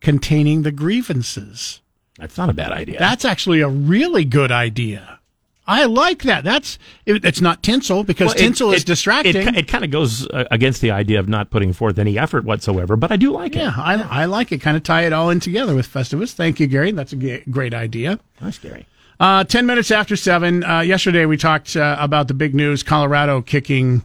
[0.00, 1.80] containing the grievances.
[2.18, 2.98] that's not a bad idea.
[2.98, 5.18] That's actually a really good idea.
[5.64, 6.42] I like that.
[6.42, 9.36] That's it, it's not tinsel because Well, it- tinsel is it- distracting.
[9.36, 12.44] It, it kind of goes uh, against the idea of not putting forth any effort
[12.44, 13.78] whatsoever, but I do like yeah, it.
[13.78, 14.58] I, I like it.
[14.58, 16.32] Kind of tie it all in together with Festivus.
[16.32, 16.90] Thank you, Gary.
[16.90, 18.18] That's a g- great idea.
[18.40, 18.86] That's scary.
[19.22, 20.64] Uh, 10 minutes after 7.
[20.64, 24.04] Uh, yesterday we talked uh, about the big news Colorado kicking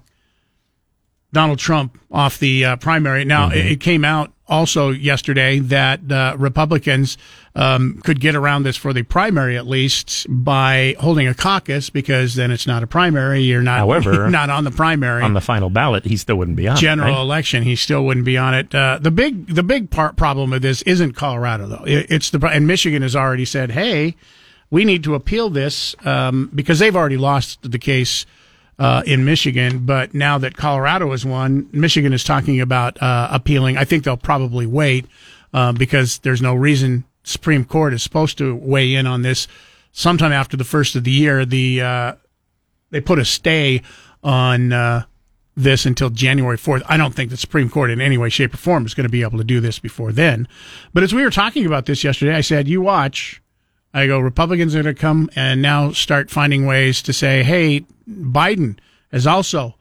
[1.34, 3.26] Donald Trump off the uh, primary.
[3.26, 7.18] Now, it, it came out also yesterday that uh, Republicans
[7.56, 12.36] um, could get around this for the primary at least by holding a caucus because
[12.36, 13.42] then it's not a primary.
[13.42, 16.68] You're not, However, not on the primary On the final ballot, he still wouldn't be
[16.68, 16.78] on.
[16.78, 17.22] it, general right?
[17.22, 18.76] election, he still wouldn't be on it.
[18.76, 21.84] Uh, the big the big part problem of this isn't Colorado though.
[21.86, 24.16] It, it's the and Michigan has already said, hey,
[24.70, 28.26] we need to appeal this um, because they've already lost the case.
[28.80, 33.76] Uh, in Michigan, but now that Colorado has won, Michigan is talking about uh, appealing.
[33.76, 35.08] I think they'll probably wait
[35.52, 39.48] uh, because there's no reason Supreme Court is supposed to weigh in on this
[39.92, 41.44] sometime after the first of the year.
[41.44, 42.14] The uh,
[42.90, 43.82] they put a stay
[44.24, 45.04] on uh,
[45.56, 46.84] this until January 4th.
[46.88, 49.12] I don't think the Supreme Court in any way, shape, or form is going to
[49.12, 50.48] be able to do this before then.
[50.94, 53.42] But as we were talking about this yesterday, I said, you watch.
[53.94, 57.86] I go, Republicans are going to come and now start finding ways to say, hey,
[58.10, 58.78] Biden
[59.12, 59.76] is also.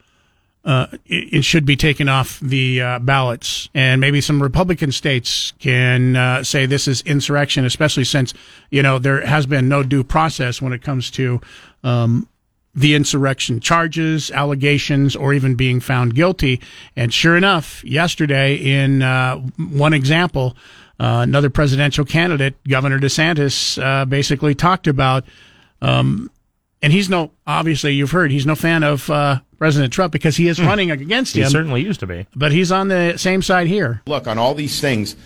[0.65, 5.53] Uh, it, it should be taken off the uh, ballots, and maybe some Republican states
[5.61, 8.35] can uh, say this is insurrection, especially since
[8.71, 11.41] you know there has been no due process when it comes to
[11.85, 12.29] um,
[12.77, 16.61] the insurrection charges, allegations, or even being found guilty.
[16.97, 20.57] And sure enough, yesterday, in uh, one example,
[20.99, 25.25] uh, another presidential candidate, Governor DeSantis, uh, basically talked about,
[25.83, 26.31] um,
[26.83, 30.49] and he's no, obviously, you've heard, he's no fan of uh, President Trump because he
[30.49, 31.45] is running against him.
[31.45, 32.27] He certainly used to be.
[32.35, 34.03] but he's on the same side here.
[34.07, 35.17] Look, on all these things,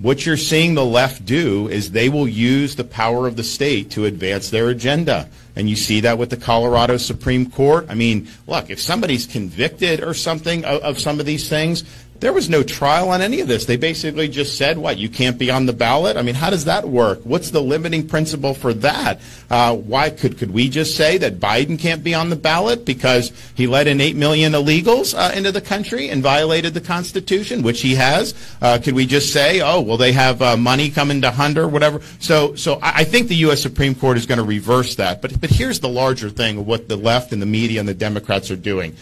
[0.00, 3.90] what you're seeing the left do is they will use the power of the state
[3.92, 5.28] to advance their agenda.
[5.56, 7.86] And you see that with the Colorado Supreme Court.
[7.88, 11.82] I mean, look, if somebody's convicted or something of, of some of these things,
[12.20, 13.64] There was no trial on any of this.
[13.64, 16.16] They basically just said, what, you can't be on the ballot?
[16.16, 17.20] I mean, how does that work?
[17.22, 19.20] What's the limiting principle for that?
[19.48, 23.32] Uh, why could, could we just say that Biden can't be on the ballot because
[23.54, 27.80] he let in 8 million illegals uh, into the country and violated the Constitution, which
[27.80, 28.34] he has?
[28.60, 32.00] Uh, could we just say, oh, well, they have uh, money coming to Hunter, whatever?
[32.18, 33.62] So, so I I think the U.S.
[33.62, 35.22] Supreme Court is going to reverse that.
[35.22, 37.94] But, but here's the larger thing of what the left and the media and the
[37.94, 38.96] Democrats are doing.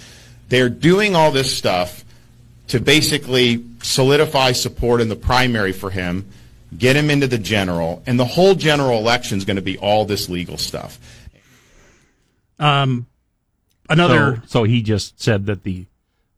[0.51, 2.05] They're doing all this stuff
[2.69, 6.29] to basically solidify support in the primary for him,
[6.77, 10.05] get him into the general, and the whole general election is going to be all
[10.05, 10.99] this legal stuff.
[12.59, 13.07] Um,
[13.89, 14.43] Another.
[14.47, 15.87] So, so he just said that the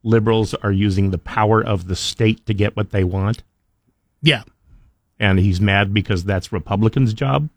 [0.03, 3.43] liberals are using the power of the state to get what they want,
[4.23, 4.43] yeah.
[5.19, 7.49] and he's mad because that's Republicans' job.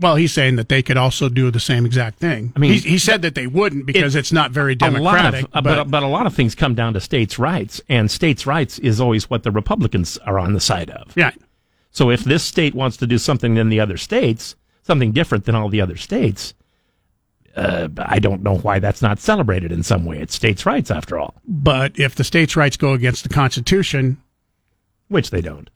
[0.00, 2.52] Well, he's saying that they could also do the same exact thing.
[2.56, 5.44] I mean, he, he said that they wouldn't because it- it's not very democratic.
[5.44, 8.46] of, uh, but, but a lot of things come down to states' rights, and states'
[8.46, 11.12] rights is always what the Republicans are on the side of.
[11.16, 11.32] yeah,
[11.90, 15.54] So if this state wants to do something than the other states, something different than
[15.54, 16.54] all the other states,
[17.56, 20.18] uh, I don't know why that's not celebrated in some way.
[20.20, 24.18] It's states' rights, after all, but if the states' rights go against the Constitution,
[25.08, 25.68] which they don't.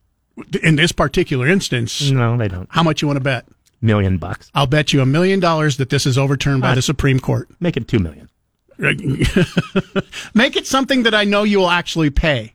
[0.63, 2.69] in this particular instance, No, they don't.
[2.71, 3.45] how much you want to bet?
[3.85, 4.51] Million bucks.
[4.55, 7.49] I'll bet you a million dollars that this is overturned by the Supreme Court.
[7.61, 8.29] Make it two million.
[10.35, 12.55] Make it something that I know you will actually pay.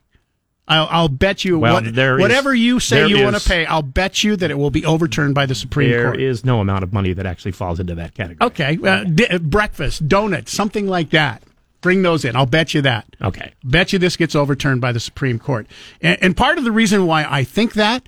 [0.68, 3.42] I'll, I'll bet you Well, what, there is- whatever you say there you want is-
[3.44, 3.66] to pay.
[3.66, 6.20] I'll bet you that it will be overturned by the Supreme There Court.
[6.20, 8.46] is no amount of money that actually falls into that category.
[8.48, 11.42] Okay, uh, di- breakfast, donuts, something like that.
[11.80, 12.36] Bring those in.
[12.36, 13.06] I'll bet you that.
[13.22, 13.54] Okay.
[13.64, 15.66] Bet you this gets overturned by the Supreme Court.
[16.02, 18.06] And, and part of the reason why I think that,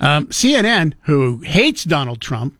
[0.00, 2.58] um, CNN, who hates Donald Trump,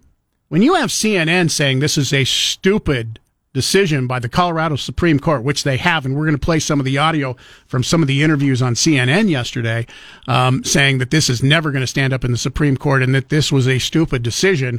[0.48, 3.18] when you have CNN saying this is a stupid
[3.56, 6.78] decision by the Colorado Supreme Court, which they have, and we're going to play some
[6.78, 7.34] of the audio
[7.66, 9.86] from some of the interviews on CNN yesterday,
[10.28, 13.14] um, saying that this is never going to stand up in the Supreme Court and
[13.14, 14.78] that this was a stupid decision.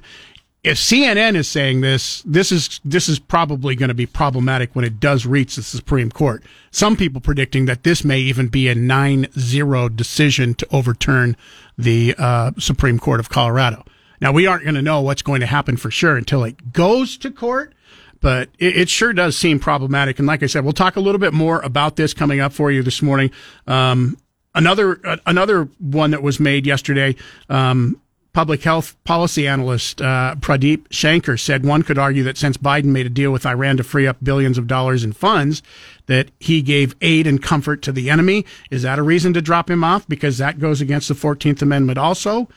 [0.68, 4.84] If CNN is saying this, this is this is probably going to be problematic when
[4.84, 6.44] it does reach the Supreme Court.
[6.72, 11.38] Some people predicting that this may even be a 9-0 decision to overturn
[11.78, 13.86] the uh, Supreme Court of Colorado.
[14.20, 17.18] Now we aren't going to know what's going to happen for sure until it goes
[17.20, 17.74] to court,
[18.20, 20.20] but it, it sure does seem problematic.
[20.20, 22.72] And like I said, we'll talk a little bit more about this coming up for
[22.72, 23.32] you this morning.
[23.68, 24.18] Um,
[24.54, 27.16] another uh, another one that was made yesterday.
[27.48, 28.02] Um,
[28.38, 33.08] Public health policy analyst uh, Pradeep Shankar said one could argue that since Biden made
[33.08, 35.64] a deal with Iran to free up billions of dollars in funds,
[36.06, 38.46] that he gave aid and comfort to the enemy.
[38.70, 40.08] Is that a reason to drop him off?
[40.08, 42.48] Because that goes against the 14th Amendment also.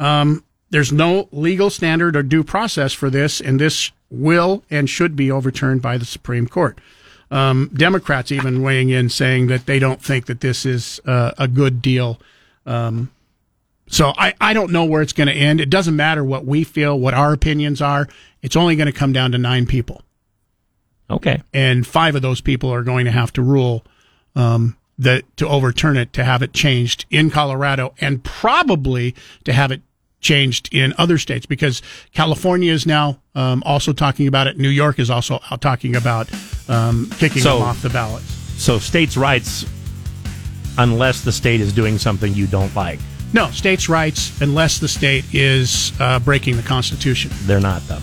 [0.00, 5.14] Um, there's no legal standard or due process for this, and this will and should
[5.14, 6.80] be overturned by the Supreme Court.
[7.30, 11.46] Um, Democrats even weighing in saying that they don't think that this is uh, a
[11.46, 12.18] good deal.
[12.66, 13.12] Um,
[13.88, 15.60] so I, I don't know where it's going to end.
[15.60, 18.08] It doesn't matter what we feel, what our opinions are.
[18.42, 20.02] It's only going to come down to nine people,
[21.10, 21.42] Okay.
[21.52, 23.84] and five of those people are going to have to rule
[24.36, 29.70] um, that to overturn it, to have it changed in Colorado, and probably to have
[29.72, 29.80] it
[30.20, 31.80] changed in other states because
[32.12, 34.58] California is now um, also talking about it.
[34.58, 36.28] New York is also out talking about
[36.68, 38.34] um, kicking So- them off the ballots.
[38.62, 39.64] So states' rights,
[40.76, 42.98] unless the state is doing something you don't like,
[43.32, 47.30] No, states' rights unless the state is uh, breaking the Constitution.
[47.42, 48.02] they're not them.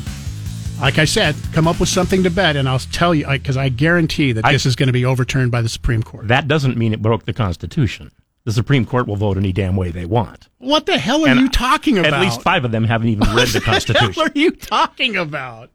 [0.80, 3.70] Like I said, come up with something to bet, and I'll tell you because I
[3.70, 6.28] guarantee that I- this is going to be overturned by the Supreme Court.
[6.28, 8.12] That doesn't mean it broke the Constitution.
[8.44, 10.50] The Supreme Court will vote any damn way they want.
[10.60, 12.14] What the hell are And you talking about?
[12.14, 14.08] At least five of them haven't even read the Constitution.
[14.16, 15.72] What the hell are you talking about?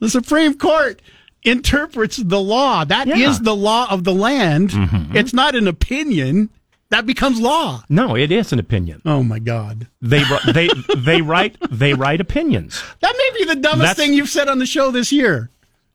[0.00, 1.00] The Supreme Court
[1.44, 2.84] interprets the law.
[2.84, 3.28] That is Yeah.
[3.30, 3.44] Mm-hmm.
[3.44, 4.70] the law of the land.
[5.14, 6.48] It's not an opinion.
[6.90, 7.84] That becomes law.
[7.88, 9.00] No, it is an opinion.
[9.04, 9.86] Oh my God.
[10.02, 10.22] They
[10.52, 12.82] they they write they write opinions.
[13.00, 15.50] That may be the dumbest That's- thing you've said on the show this year.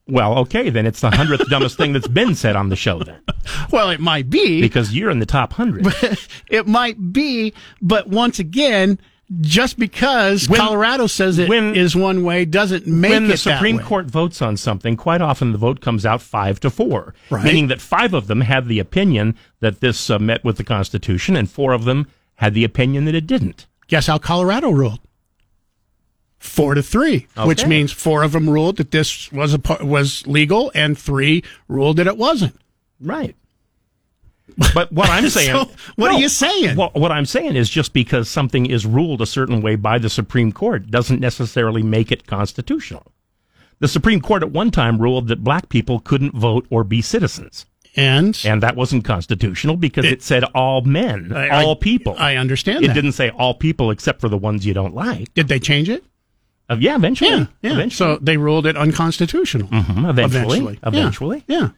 [0.07, 3.19] Well, okay, then it's the hundredth dumbest thing that's been said on the show then,
[3.71, 4.61] Well, it might be.
[4.61, 5.87] because you're in the top hundred.
[6.49, 8.99] it might be, but once again,
[9.41, 13.13] just because When- Colorado says it is when- one way doesn't make it.
[13.13, 13.79] when the Supreme.
[13.79, 17.43] Court votes on something, quite often the vote comes out five to four, Right.
[17.43, 21.35] meaning that five of them had the opinion that this uh, met with the Constitution,
[21.35, 23.65] and four of them had the opinion that it didn't.
[23.87, 24.99] Guess how Colorado ruled?
[26.37, 30.71] Four to three, which means four of them ruled that this was a, was legal,
[30.75, 32.55] and three ruled that it wasn't.
[33.01, 33.35] Right.
[34.73, 36.75] But what I'm saying, So, what are you saying?
[36.77, 40.09] Well, what I'm saying is just because something is ruled a certain way by the
[40.09, 43.11] Supreme Court doesn't necessarily make it constitutional.
[43.79, 47.65] The Supreme Court at one time ruled that black people couldn't vote or be citizens.
[47.97, 52.15] And and that wasn't constitutional because it, It- said all men, I- I- all people.
[52.17, 52.93] I understand it that.
[52.93, 55.33] didn't say all people except for the ones you don't like.
[55.33, 56.03] did they change it?
[56.69, 57.29] Uh, yeah, eventually.
[57.29, 57.71] Yeah, yeah.
[57.73, 58.15] Eventually.
[58.15, 59.67] So they ruled it unconstitutional.
[59.69, 60.19] Mhm, eventually.
[60.57, 60.73] Eventually.
[60.83, 60.87] Yeah.
[60.89, 61.43] Eventually.
[61.47, 61.69] Yeah.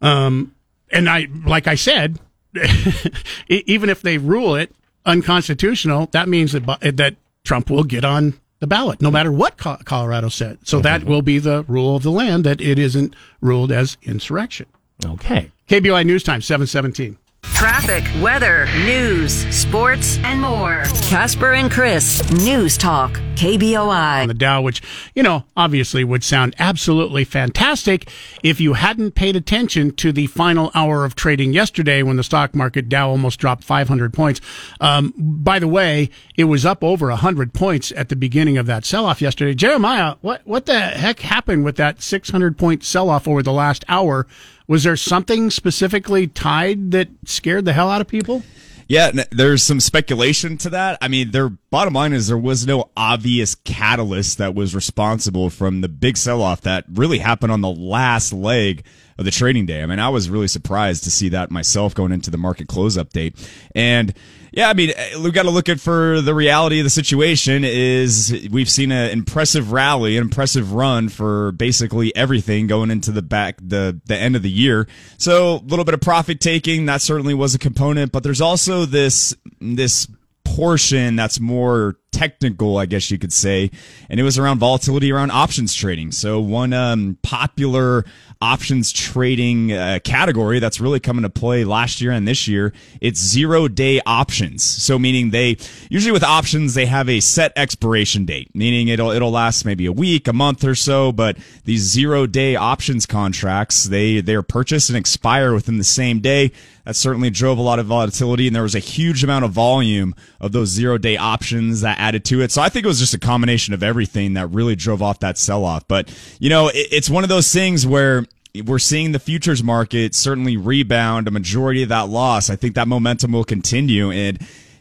[0.00, 0.54] Um,
[0.90, 2.18] and I, like I said,
[3.48, 4.74] even if they rule it
[5.04, 6.64] unconstitutional, that means that
[6.96, 10.58] that Trump will get on the ballot, no matter what Colorado said.
[10.64, 14.66] So that will be the rule of the land that it isn't ruled as insurrection.
[15.04, 15.52] Okay.
[15.68, 17.18] KBOI News Time, seven seventeen.
[17.42, 20.82] Traffic, weather, news, sports, and more.
[21.02, 24.22] Casper and Chris, News Talk, KBOI.
[24.22, 24.80] on the Dow, which,
[25.14, 28.10] you know, obviously would sound absolutely fantastic
[28.44, 32.54] if you hadn't paid attention to the final hour of trading yesterday when the stock
[32.54, 34.40] market Dow almost dropped 500 points.
[34.80, 38.84] Um, by the way, it was up over 100 points at the beginning of that
[38.84, 39.54] sell off yesterday.
[39.54, 43.84] Jeremiah, what, what the heck happened with that 600 point sell off over the last
[43.88, 44.26] hour?
[44.68, 48.42] Was there something specifically tied that scared the hell out of people?
[48.86, 50.96] Yeah, there's some speculation to that.
[51.02, 55.82] I mean, their bottom line is there was no obvious catalyst that was responsible from
[55.82, 58.86] the big sell off that really happened on the last leg
[59.18, 59.82] of the trading day.
[59.82, 62.96] I mean, I was really surprised to see that myself going into the market close
[62.96, 63.36] update.
[63.74, 64.14] And
[64.52, 67.64] yeah, I mean, eh, we've got to look at for the reality of the situation
[67.64, 73.22] is we've seen an impressive rally, an impressive run for basically everything going into the
[73.22, 74.88] back, the, the end of the year.
[75.18, 78.84] So a little bit of profit taking, that certainly was a component, but there's also
[78.84, 80.06] this, this
[80.44, 83.70] portion that's more technical, I guess you could say,
[84.08, 86.10] and it was around volatility around options trading.
[86.10, 88.04] So one um, popular
[88.40, 93.20] options trading uh, category that's really come into play last year and this year, it's
[93.20, 94.62] zero day options.
[94.62, 95.56] So meaning they
[95.90, 99.92] usually with options they have a set expiration date, meaning it'll it'll last maybe a
[99.92, 104.88] week, a month or so, but these zero day options contracts, they they are purchased
[104.88, 106.52] and expire within the same day.
[106.88, 110.14] That certainly drove a lot of volatility, and there was a huge amount of volume
[110.40, 112.50] of those zero day options that added to it.
[112.50, 115.36] So I think it was just a combination of everything that really drove off that
[115.36, 115.86] sell off.
[115.86, 116.10] But,
[116.40, 118.24] you know, it, it's one of those things where
[118.64, 122.48] we're seeing the futures market certainly rebound a majority of that loss.
[122.48, 124.10] I think that momentum will continue.
[124.10, 124.38] And,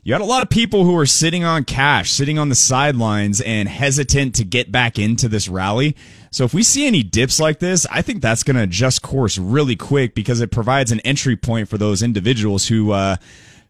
[0.07, 3.41] you had a lot of people who were sitting on cash, sitting on the sidelines
[3.41, 5.97] and hesitant to get back into this rally.
[6.31, 9.37] So if we see any dips like this, I think that's going to adjust course
[9.37, 13.17] really quick because it provides an entry point for those individuals who, uh,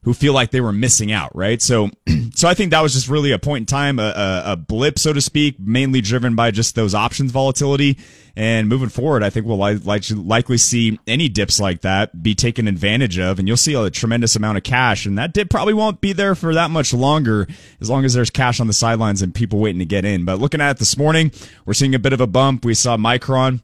[0.08, 1.62] who feel like they were missing out, right?
[1.62, 1.89] So,
[2.34, 4.97] so I think that was just really a point in time, a, a, a blip,
[4.97, 7.97] so to speak, mainly driven by just those options volatility.
[8.34, 12.36] And moving forward, I think we'll li- like, likely see any dips like that be
[12.36, 15.05] taken advantage of, and you'll see a tremendous amount of cash.
[15.05, 17.45] And that dip probably won't be there for that much longer,
[17.82, 20.24] as long as there's cash on the sidelines and people waiting to get in.
[20.24, 21.34] But looking at it this morning,
[21.66, 22.64] we're seeing a bit of a bump.
[22.64, 23.62] We saw Micron.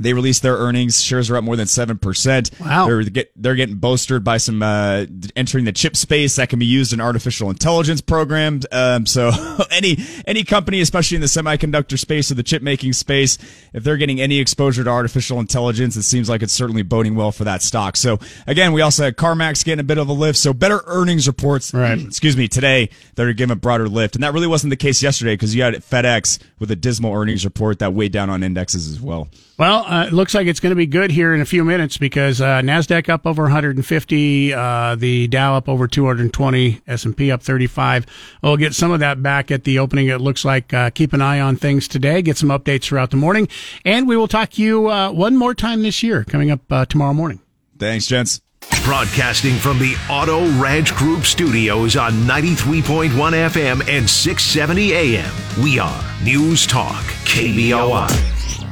[0.00, 1.02] They released their earnings.
[1.02, 2.50] Shares are up more than seven percent.
[2.60, 2.86] Wow.
[2.86, 6.66] They're get they're getting bolstered by some uh, entering the chip space that can be
[6.66, 8.66] used in artificial intelligence programs.
[8.70, 9.30] Um, so
[9.70, 13.38] any any company, especially in the semiconductor space or the chip making space,
[13.72, 17.32] if they're getting any exposure to artificial intelligence, it seems like it's certainly boding well
[17.32, 17.96] for that stock.
[17.96, 20.38] So again, we also had CarMax getting a bit of a lift.
[20.38, 21.74] So better earnings reports.
[21.74, 21.98] Right.
[22.06, 25.02] excuse me, today that are giving a broader lift, and that really wasn't the case
[25.02, 28.88] yesterday because you had FedEx with a dismal earnings report that weighed down on indexes
[28.88, 29.28] as well.
[29.58, 31.96] Well, uh, it looks like it's going to be good here in a few minutes
[31.96, 37.32] because uh, Nasdaq up over 150, uh, the Dow up over 220, S and P
[37.32, 38.06] up 35.
[38.42, 40.08] We'll get some of that back at the opening.
[40.08, 42.20] It looks like uh, keep an eye on things today.
[42.20, 43.48] Get some updates throughout the morning,
[43.84, 46.84] and we will talk to you uh, one more time this year coming up uh,
[46.84, 47.40] tomorrow morning.
[47.78, 48.42] Thanks, gents.
[48.84, 55.34] Broadcasting from the Auto Ranch Group studios on 93.1 FM and 670 AM.
[55.62, 58.67] We are News Talk, KBOI.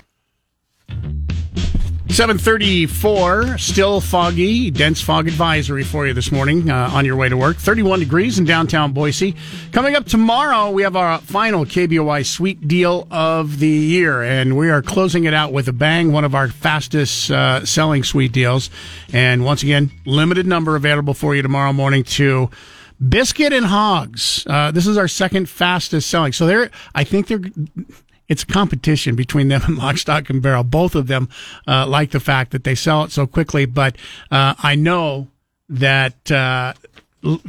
[2.09, 7.37] 734, still foggy, dense fog advisory for you this morning uh, on your way to
[7.37, 7.57] work.
[7.59, 9.35] 31 degrees in downtown Boise.
[9.73, 14.71] Coming up tomorrow, we have our final KBOI sweet deal of the year, and we
[14.71, 18.71] are closing it out with a bang, one of our fastest uh, selling sweet deals.
[19.13, 22.49] And once again, limited number available for you tomorrow morning to
[23.07, 24.47] Biscuit and Hogs.
[24.49, 26.33] Uh, this is our second fastest selling.
[26.33, 27.43] So they're, I think they're,
[28.29, 30.65] it's a competition between them and Lock, Stock, and Barrel.
[30.65, 31.29] Both of them
[31.67, 33.97] uh, like the fact that they sell it so quickly, but
[34.31, 35.29] uh, I know
[35.69, 36.75] that uh,
[37.25, 37.41] l-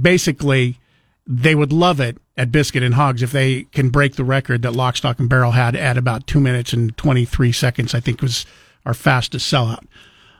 [0.00, 0.78] basically
[1.26, 4.72] they would love it at Biscuit and Hogs if they can break the record that
[4.72, 8.46] Lock, Stock, and Barrel had at about two minutes and 23 seconds, I think was
[8.84, 9.84] our fastest sellout.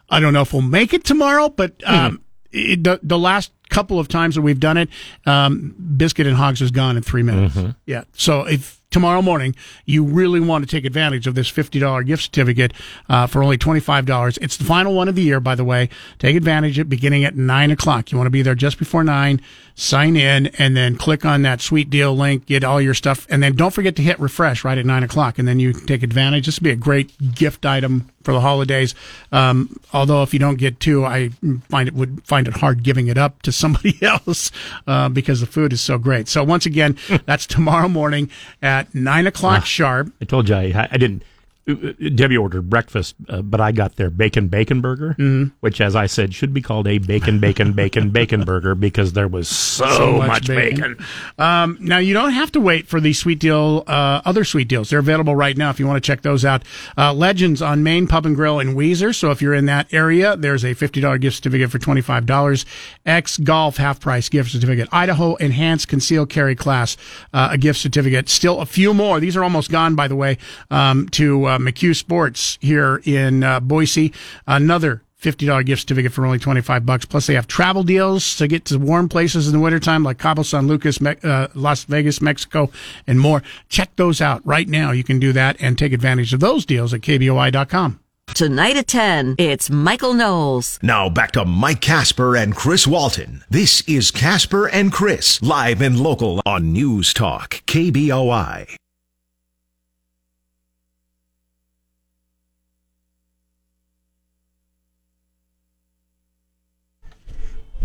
[0.09, 2.21] I don't know if we'll make it tomorrow, but um,
[2.53, 4.89] it, the, the last couple of times that we've done it,
[5.25, 7.57] um, Biscuit and Hogs was gone in three minutes.
[7.87, 8.05] Yeah.
[8.13, 12.73] So if tomorrow morning, you really want to take advantage of this $50 gift certificate
[13.11, 14.39] uh, for only $25.
[14.41, 15.91] It's the final one of the year, by the way.
[16.19, 18.11] Take advantage of it beginning at 9 o'clock.
[18.11, 19.39] You want to be there just before 9,
[19.77, 23.43] sign in, and then click on that sweet deal link, get all your stuff, and
[23.43, 26.03] then don't forget to hit refresh right at 9 o'clock, and then you can take
[26.03, 26.47] advantage.
[26.47, 28.95] This would be a great gift item for the holidays.
[29.33, 31.29] Um, although if you don't get two, I
[31.69, 34.51] find it would find it hard giving it up to somebody else
[34.87, 36.27] uh, because the food is so great.
[36.27, 36.97] So once again,
[37.27, 38.31] that's tomorrow morning
[38.63, 40.13] at nine o'clock sharp.
[40.21, 41.23] I told you I, I didn't.
[41.67, 45.55] Debbie ordered breakfast, uh, but I got their bacon bacon burger, Mm-hmm.
[45.61, 49.27] which, as I said, should be called a bacon bacon bacon bacon burger because there
[49.27, 50.95] was so, much much, bacon.
[50.95, 51.07] bacon.
[51.39, 54.91] Um, now you don't have to wait for these sweet deal, uh, other sweet deals.
[54.91, 56.63] They're available right now if you want to check those out.
[56.97, 59.13] Uh, Legends on Main Pub and Grill in Weiser.
[59.15, 62.65] So if you're in that area, there's a $50 gift certificate for $25.
[63.05, 64.89] X Golf half price gift certificate.
[64.93, 66.97] Idaho Enhanced Concealed Carry Class,
[67.33, 68.29] uh, a gift certificate.
[68.29, 69.19] Still a few more.
[69.21, 70.39] These are almost gone, by the way,
[70.71, 74.13] um, to, uh, McU Sports here in, uh, Boise.
[74.47, 77.05] Another $50 gift certificate for only 25 bucks.
[77.05, 80.43] Plus, they have travel deals to get to warm places in the wintertime like Cabo
[80.43, 82.71] San Lucas, Me- uh, Las Vegas, Mexico,
[83.07, 83.43] and more.
[83.69, 84.91] Check those out right now.
[84.93, 88.01] You can do that and take advantage of those deals at KBOI.com.
[88.35, 90.79] Tonight at 10, it's Michael Knowles.
[90.83, 93.45] Now back to Mike Casper and Chris Walton.
[93.49, 98.77] This is Casper and Chris, live and local on News Talk, KBOI.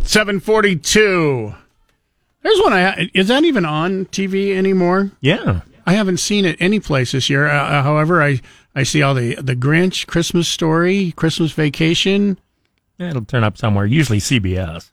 [0.03, 1.53] Seven forty-two.
[2.43, 2.73] There's one.
[2.73, 5.11] I is that even on TV anymore?
[5.21, 5.61] Yeah.
[5.85, 7.47] I haven't seen it any place this year.
[7.47, 8.41] Uh, uh, however, I
[8.75, 12.39] I see all the the Grinch, Christmas Story, Christmas Vacation.
[12.99, 14.91] It'll turn up somewhere, usually CBS.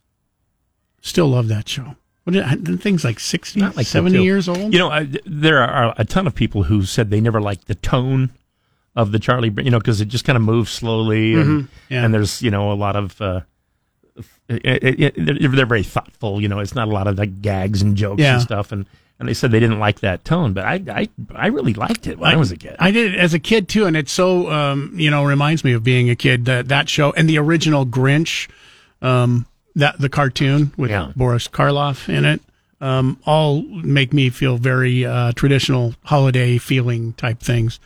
[1.03, 1.97] Still love that show.
[2.25, 4.73] What did, the thing's like 60, Not like 70 years old.
[4.73, 7.75] You know, I, there are a ton of people who said they never liked the
[7.75, 8.31] tone
[8.97, 11.67] of the Charlie, you know, because it just kind of moves slowly, and, Mm-hmm.
[11.95, 12.05] Yeah.
[12.05, 13.21] and there's you know a lot of.
[13.21, 13.41] Uh,
[14.49, 16.59] it, it, they're, very thoughtful, you know.
[16.61, 18.35] It's not a lot of like gags and jokes Yeah.
[18.35, 18.87] and stuff, and
[19.21, 22.19] and they said they didn't like that tone, but I I, I really liked it
[22.19, 22.77] when I, was a kid.
[22.79, 25.73] I did it as a kid too, and it so um, you know reminds me
[25.73, 26.45] of being a kid.
[26.45, 28.49] That that show and the original Grinch,
[29.03, 31.12] um, that the cartoon with Yeah.
[31.16, 32.41] Boris Karloff in it,
[32.81, 37.81] um, all make me feel very uh, traditional holiday feeling type things.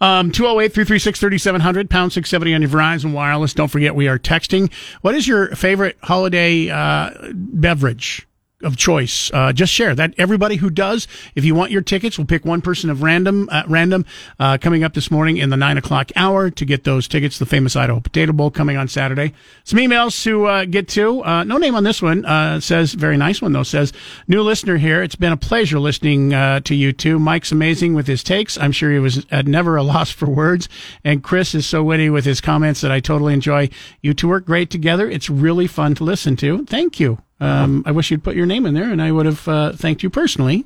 [0.00, 3.54] Um, 208 336 3700, pound 670 on your Verizon Wireless.
[3.54, 4.72] Don't forget, we are texting.
[5.02, 8.26] What is your favorite holiday uh, beverage?
[8.62, 9.30] Of choice.
[9.32, 10.14] Uh, just share that.
[10.16, 13.64] Everybody who does, if you want your tickets, we'll pick one person of random, uh,
[13.66, 14.06] random,
[14.38, 17.38] uh, coming up this morning in the nine o'clock hour to get those tickets.
[17.38, 19.34] The famous Idaho Potato Bowl coming on Saturday.
[19.64, 21.24] Some emails to uh, get to.
[21.24, 22.24] Uh, no name on this one.
[22.24, 23.62] Uh, says very nice one though.
[23.62, 23.92] Says
[24.28, 25.02] new listener here.
[25.02, 27.18] It's been a pleasure listening uh, to you two.
[27.18, 28.56] Mike's amazing with his takes.
[28.58, 30.68] I'm sure he was at never a loss for words.
[31.02, 33.68] And Chris is so witty with his comments that I totally enjoy.
[34.00, 35.10] You two work great together.
[35.10, 36.64] It's really fun to listen to.
[36.64, 37.23] Thank you.
[37.44, 40.02] Um, I wish you'd put your name in there, and I would have uh, thanked
[40.02, 40.64] you personally.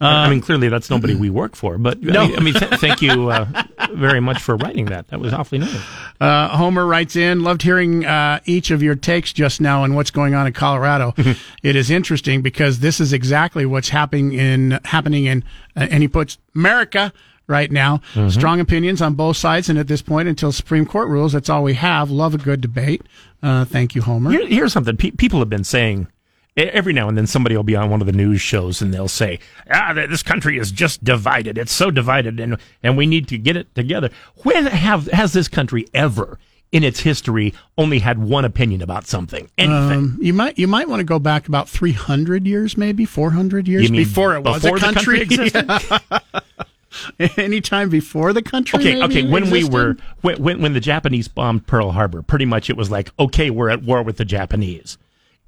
[0.00, 2.22] I mean, clearly that's nobody we work for, but No.
[2.22, 3.46] I mean, I mean th- thank you uh,
[3.92, 5.08] very much for writing that.
[5.08, 5.80] That was awfully nice.
[6.20, 10.10] Uh, Homer writes in, loved hearing uh, each of your takes just now on what's
[10.10, 11.14] going on in Colorado.
[11.62, 15.42] it is interesting because this is exactly what's happening in happening in,
[15.76, 17.12] uh, and he puts America
[17.46, 18.00] right now.
[18.28, 21.62] Strong opinions on both sides, and at this point, until Supreme Court rules, that's all
[21.62, 22.10] we have.
[22.10, 23.02] Love a good debate.
[23.42, 24.30] Uh, thank you, Homer.
[24.30, 26.08] Here, here's something Pe- people have been saying.
[26.56, 29.08] Every now and then, somebody will be on one of the news shows and they'll
[29.08, 31.58] say, "Ah, this country is just divided.
[31.58, 34.08] It's so divided, and and we need to get it together."
[34.44, 36.38] When have has this country ever,
[36.70, 39.48] in its history, only had one opinion about something?
[39.58, 39.98] Anything?
[39.98, 43.30] Um, you might you might want to go back about three hundred years, maybe four
[43.30, 45.46] hundred years before it was before a country country.
[45.46, 45.68] existed?
[47.36, 48.78] Anytime before the country.
[48.78, 49.22] Okay, okay.
[49.22, 52.90] When we were when, when when the Japanese bombed Pearl Harbor, pretty much it was
[52.90, 54.98] like, okay, we're at war with the Japanese.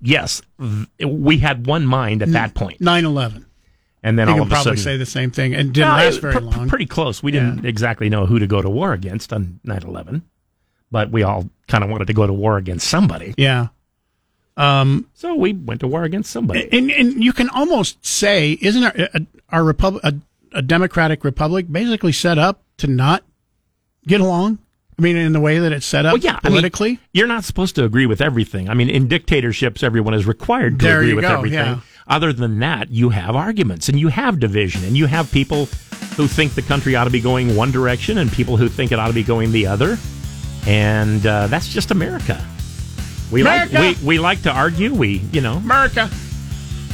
[0.01, 0.43] Yes,
[1.01, 3.45] we had one mind at that point, 9-11.
[4.03, 6.21] and then all of a probably sudden, say the same thing, and didn't No, last
[6.21, 6.69] very pr- long.
[6.69, 7.23] Pretty close.
[7.23, 10.21] We didn't exactly know who to go to war against on 9/11,
[10.91, 13.35] but we all kind of wanted to go to war against somebody.
[13.39, 13.69] yeah,
[14.59, 16.69] Um, So we went to war against somebody.
[16.73, 19.09] and and you can almost say, isn't our
[19.51, 20.15] our republic
[20.59, 23.25] a, democratic republic basically set up to not
[24.07, 24.59] get along?
[24.99, 26.99] I mean, in the way that it's set up Well, yeah, I mean, politically.
[27.13, 28.71] you're not supposed to agree with everything.
[28.71, 31.59] I mean, in dictatorships, everyone is required to There agree with go, everything.
[31.59, 31.81] yeah.
[32.09, 35.67] Other than that, you have arguments and you have division and you have people
[36.17, 38.99] who think the country ought to be going one direction and people who think it
[38.99, 39.99] ought to be going the other.
[40.67, 42.43] And uh, that's just America.
[43.31, 43.75] We America!
[43.75, 44.95] like we, we like to argue.
[44.95, 46.09] We you know America.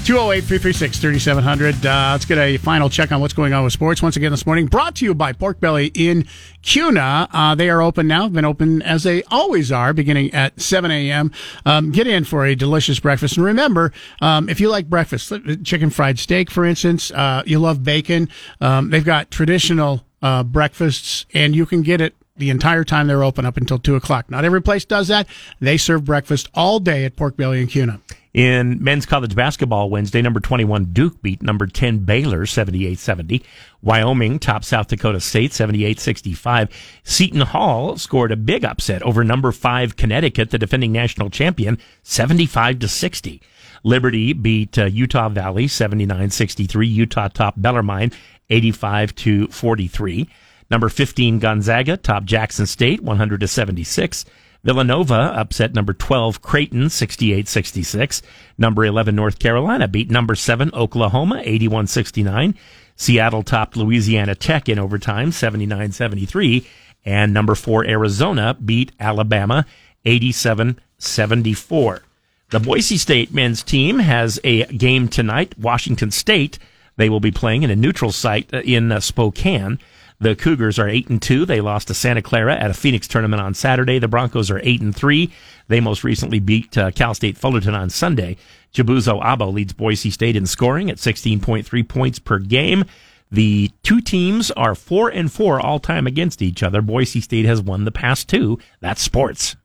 [0.04, 1.86] 208 336 3700.
[1.86, 4.02] Uh, let's get a final check on what's going on with sports.
[4.02, 6.26] Once again this morning, brought to you by Pork Belly in
[6.62, 7.28] Kuna.
[7.32, 11.30] Uh, they are open now, been open as they always are, beginning at 7 a.m.
[11.64, 13.36] Um, get in for a delicious breakfast.
[13.36, 15.32] And remember, um, if you like breakfast,
[15.62, 18.28] chicken fried steak, for instance, uh, you love bacon,
[18.60, 23.24] um, they've got traditional uh, breakfasts, and you can get it the entire time they're
[23.24, 24.30] open up until 2 o'clock.
[24.30, 25.26] Not every place does that.
[25.60, 28.00] They serve breakfast all day at Pork Belly and Kuna.
[28.32, 33.44] In men's college basketball Wednesday, number 21 Duke beat number 10 Baylor 78-70.
[33.82, 36.70] Wyoming topped South Dakota State 78-65.
[37.04, 42.78] Seton Hall scored a big upset over number 5 Connecticut, the defending national champion, 75
[42.78, 43.42] to 60.
[43.84, 46.88] Liberty beat uh, Utah Valley 79-63.
[46.88, 48.12] Utah topped Bellarmine
[48.48, 50.28] 85 to 43.
[50.72, 54.24] Number 15 Gonzaga topped Jackson State 100 to 76.
[54.64, 58.22] Villanova upset number 12 Creighton 68-66.
[58.56, 62.54] Number 11 North Carolina beat number 7 Oklahoma 81-69.
[62.96, 66.64] Seattle topped Louisiana Tech in overtime 79-73
[67.04, 69.66] and number 4 Arizona beat Alabama
[70.06, 72.00] 87-74.
[72.48, 75.58] The Boise State men's team has a game tonight.
[75.58, 76.58] Washington State,
[76.96, 79.78] they will be playing in a neutral site in uh, Spokane.
[80.22, 81.44] The Cougars are eight and two.
[81.44, 83.98] They lost to Santa Clara at a Phoenix tournament on Saturday.
[83.98, 85.32] The Broncos are eight and three.
[85.66, 88.36] They most recently beat uh, Cal State Fullerton on Sunday.
[88.72, 92.84] Chibuzo Agbo leads Boise State in scoring at 16.3 points per game.
[93.32, 96.82] The two teams are four and four all time against each other.
[96.82, 98.60] Boise State has won the past two.
[98.78, 99.56] That's sports.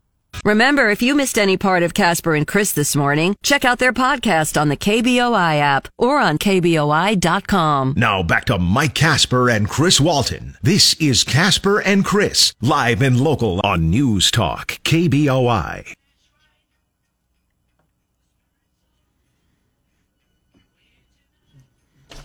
[0.46, 3.94] Remember, if you missed any part of Casper and Chris this morning, check out their
[3.94, 7.94] podcast on the KBOI app or on KBOI.com.
[7.98, 10.56] Now back to Mike Casper and Chris Walton.
[10.62, 15.94] This is Casper and Chris, live and local on News Talk, KBOI.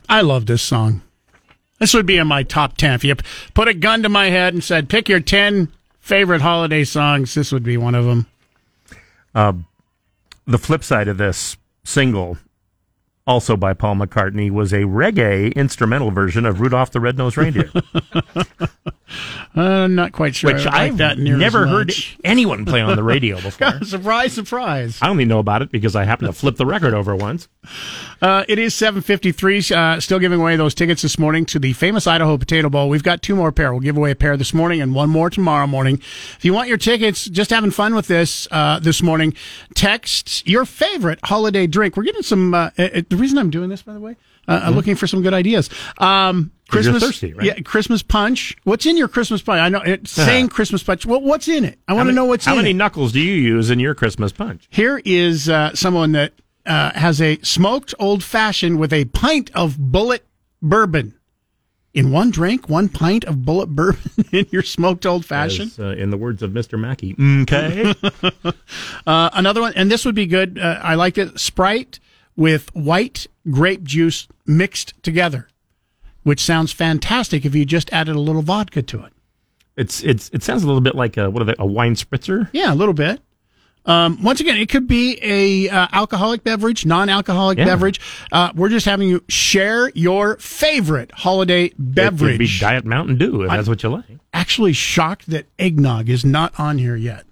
[0.09, 1.01] I love this song.
[1.79, 2.93] This would be in my top 10.
[2.95, 3.17] If you
[3.55, 5.73] put a gun to my head and said, pick your 10
[6.03, 8.27] favorite holiday songs, this would be one of them.
[9.35, 9.55] Uh,
[10.47, 12.37] the flip side of this single,
[13.27, 17.71] also by Paul McCartney, was a reggae instrumental version of Rudolph the Red-Nosed Reindeer.
[19.55, 20.53] I'm not quite sure.
[20.53, 21.93] Which like I've never heard
[22.25, 23.85] anyone play on the radio before.
[23.85, 24.99] surprise, surprise.
[25.03, 27.49] I only know about it because I happened to flip the record over once.
[28.23, 29.63] Uh, it is 753.
[29.75, 32.89] Uh, still giving away those tickets this morning to the famous Idaho Potato Bowl.
[32.89, 33.73] We've got two more pair.
[33.73, 35.97] We'll give away a pair this morning and one more tomorrow morning.
[36.37, 39.35] If you want your tickets, just having fun with this uh, this morning,
[39.75, 41.97] text your favorite holiday drink.
[41.97, 42.55] We're getting some.
[42.55, 44.17] Uh, uh, the reason I'm doing this, by the way,
[44.49, 45.71] uh, I'm looking for some good ideas.
[45.99, 47.47] Um, Christmas, thirsty, right?
[47.47, 48.57] yeah, Christmas punch.
[48.65, 49.61] What's in your Christmas punch?
[49.61, 51.05] I know it's saying Christmas punch.
[51.05, 51.79] Well, what's in it?
[51.87, 52.75] I want to know what's How in many it.
[52.75, 54.69] knuckles do you use in your Christmas punch?
[54.71, 56.33] Here is uh, someone that
[56.65, 60.21] uh, has a smoked old fashioned with a pint of Bulleit
[60.63, 61.15] bourbon.
[61.95, 65.73] In one drink, one pint of Bulleit bourbon in your smoked old fashioned.
[65.73, 66.79] As, uh, in the words of Mr.
[66.79, 67.15] Mackey.
[67.43, 67.95] Okay.
[69.05, 70.59] Uh, another one, and this would be good.
[70.59, 71.39] Uh, I like it.
[71.41, 71.99] Sprite
[72.37, 75.49] with white grape juice mixed together,
[76.23, 79.13] which sounds fantastic if you just added a little vodka to it.
[79.77, 82.49] it's it's it sounds a little bit like a what are they, a wine spritzer.
[82.53, 83.21] Yeah, a little bit.
[83.85, 87.65] Um, once again, it could be a uh, alcoholic beverage, non-alcoholic Yeah.
[87.65, 88.01] beverage.
[88.31, 92.39] Uh, we're just having you share your favorite holiday It could beverage.
[92.39, 94.05] be Diet Mountain Dew if that's what you like.
[94.33, 97.25] Actually, shocked that eggnog is not on here yet.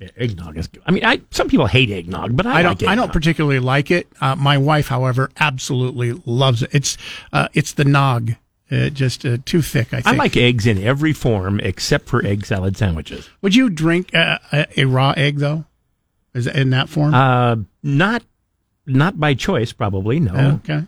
[0.00, 0.66] Yeah, eggnog is.
[0.66, 0.82] good.
[0.86, 2.88] I mean, I some people hate eggnog, but I, I, like don't.
[2.90, 4.08] I don't particularly like it.
[4.20, 6.70] Uh, my wife, however, absolutely loves it.
[6.72, 6.96] It's
[7.32, 8.32] uh, it's the nog.
[8.72, 9.92] Uh, just uh, too thick.
[9.92, 13.28] I I like eggs in every form except for egg salad sandwiches.
[13.42, 15.64] Would you drink uh, a, a raw egg though?
[16.34, 17.12] Is it in that form?
[17.12, 18.22] Uh, not
[18.86, 20.20] not by choice, probably.
[20.20, 20.60] No.
[20.64, 20.84] okay.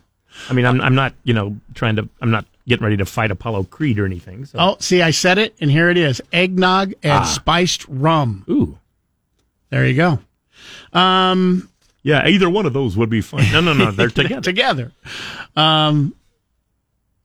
[0.49, 2.09] I mean, I'm I'm not you know trying to.
[2.23, 4.45] I'm not getting ready to fight Apollo Creed or anything.
[4.47, 4.59] So.
[4.59, 7.25] Oh, see, I said it, and here it is: eggnog and Ah.
[7.25, 8.45] spiced rum.
[8.49, 8.79] Ooh.
[9.73, 10.19] There you go.
[10.99, 11.69] Um,
[12.03, 13.47] Yeah, either one of those would be fine.
[13.53, 14.43] No, no, no, they're together.
[14.43, 14.93] together.
[15.57, 16.15] Um,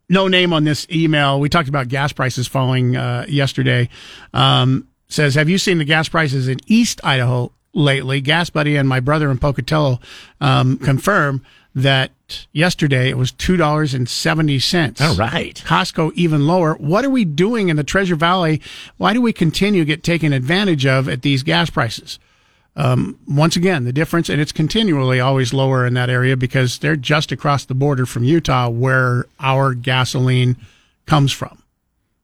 [0.10, 1.40] no name on this email.
[1.42, 3.90] We talked about gas prices falling uh, yesterday.
[4.34, 8.22] Um, says, have you seen the gas prices in East Idaho lately?
[8.22, 10.00] Gas Buddy and my brother in Pocatello
[10.40, 11.44] um, confirm
[11.76, 12.12] that
[12.54, 15.02] yesterday it was two dollars and seventy cents.
[15.02, 15.62] All right.
[15.66, 16.76] Costco even lower.
[16.76, 18.62] What are we doing in the Treasure Valley?
[18.96, 22.20] Why do we continue to get taken advantage of at these gas prices?
[22.78, 26.96] Um, once again, the difference, and it's continually always lower in that area because they're
[26.96, 30.56] just across the border from Utah where our gasoline
[31.08, 31.64] comes from.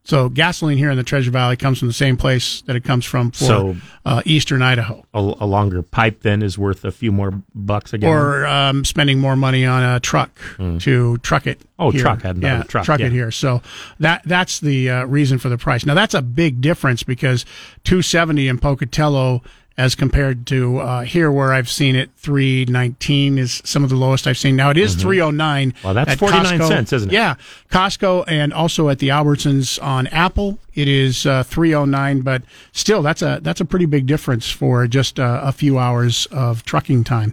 [0.05, 3.05] So gasoline here in the Treasure Valley comes from the same place that it comes
[3.05, 3.75] from for So-
[4.05, 5.05] uh, eastern Idaho.
[5.13, 8.09] A, a longer pipe then is worth a few more bucks again.
[8.09, 10.37] Or um, spending more money on a truck
[10.79, 11.61] to truck it.
[11.79, 12.01] Oh, here.
[12.01, 12.25] truck.
[12.25, 13.05] I hadn't yeah, of truck, yeah.
[13.05, 13.31] it here.
[13.31, 13.61] So
[13.99, 15.85] that that's the uh, reason for the price.
[15.85, 17.45] Now that's a big difference because
[17.85, 19.41] 270 in Pocatello
[19.77, 24.27] as compared to uh, here where I've seen it 319 is some of the lowest
[24.27, 24.55] I've seen.
[24.55, 25.71] Now it is 309.
[25.71, 25.85] Mm-hmm.
[25.85, 26.67] Well, that's at 49 Costco.
[26.67, 27.13] cents, isn't it?
[27.13, 27.35] Yeah,
[27.71, 33.21] Costco and also at the Albertsons on Apple it is uh, 309 but still that's
[33.21, 37.31] a that's a pretty big difference for just uh, a few hours of trucking time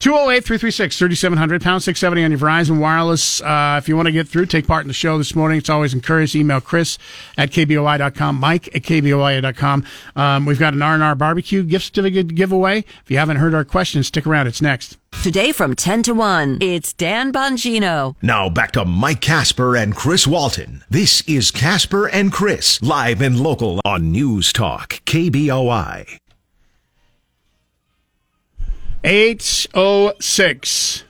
[0.00, 4.66] 208-336-3700 pound 670 on your Verizon wireless uh, if you want to get through take
[4.66, 6.98] part in the show this morning it's always encouraged email Chris
[7.38, 9.84] at kboi.com Mike at kboi.com
[10.16, 14.06] um, we've got an R&R barbecue gift certificate giveaway if you haven't heard our questions
[14.06, 18.16] stick around it's next Today from 10 to 1, it's Dan Bongino.
[18.20, 20.82] Now back to Mike Casper and Chris Walton.
[20.90, 26.18] This is Casper and Chris, live and local on News Talk, KBOI.
[29.04, 31.04] 806.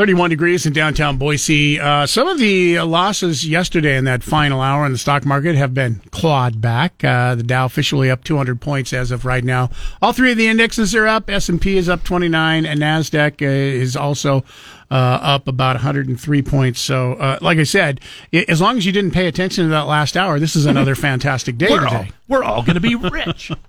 [0.00, 1.78] 31 degrees in downtown Boise.
[1.78, 5.74] Uh, some of the losses yesterday in that final hour in the stock market have
[5.74, 7.04] been clawed back.
[7.04, 9.68] Uh, the Dow officially up 200 points as of right now.
[10.00, 11.28] All three of the indexes are up.
[11.28, 14.42] S&P is up 29 and NASDAQ uh, is also
[14.90, 16.80] uh, up about 103 points.
[16.80, 18.00] So, uh, like I said,
[18.32, 20.94] i- as long as you didn't pay attention to that last hour, this is another
[20.96, 23.52] fantastic day we're all, we're all going to be rich.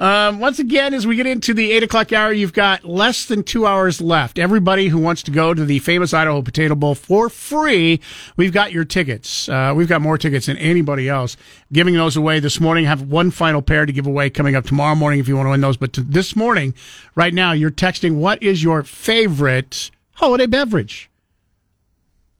[0.00, 3.42] Um, once again, as we get into the eight o'clock hour, you've got less than
[3.44, 4.38] two hours left.
[4.38, 8.00] Everybody who wants to go to the famous Idaho Potato Bowl for free,
[8.36, 9.48] we've got your tickets.
[9.48, 11.36] Uh, we've got more tickets than anybody else.
[11.72, 12.84] Giving those away this morning.
[12.84, 15.50] Have one final pair to give away coming up tomorrow morning if you want to
[15.50, 15.76] win those.
[15.76, 16.74] But to this morning,
[17.14, 18.16] right now, you're texting.
[18.16, 21.10] What is your favorite holiday beverage?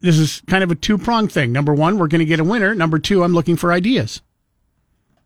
[0.00, 1.52] This is kind of a two pronged thing.
[1.52, 2.74] Number one, we're going to get a winner.
[2.74, 4.20] Number two, I'm looking for ideas.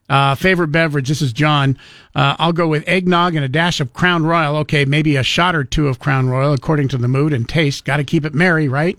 [0.09, 1.09] Uh, favorite beverage.
[1.09, 1.79] This is John.
[2.15, 4.57] Uh, I'll go with eggnog and a dash of Crown Royal.
[4.59, 7.85] Okay, maybe a shot or two of Crown Royal according to the mood and taste.
[7.85, 8.99] Got to keep it merry, right?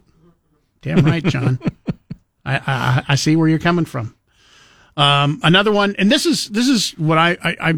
[0.81, 1.59] Damn right, John.
[2.45, 4.15] I, I I see where you're coming from.
[4.97, 7.73] Um, another one, and this is this is what I I, I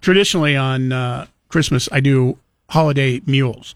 [0.00, 2.38] traditionally on uh, Christmas I do
[2.68, 3.74] holiday mules,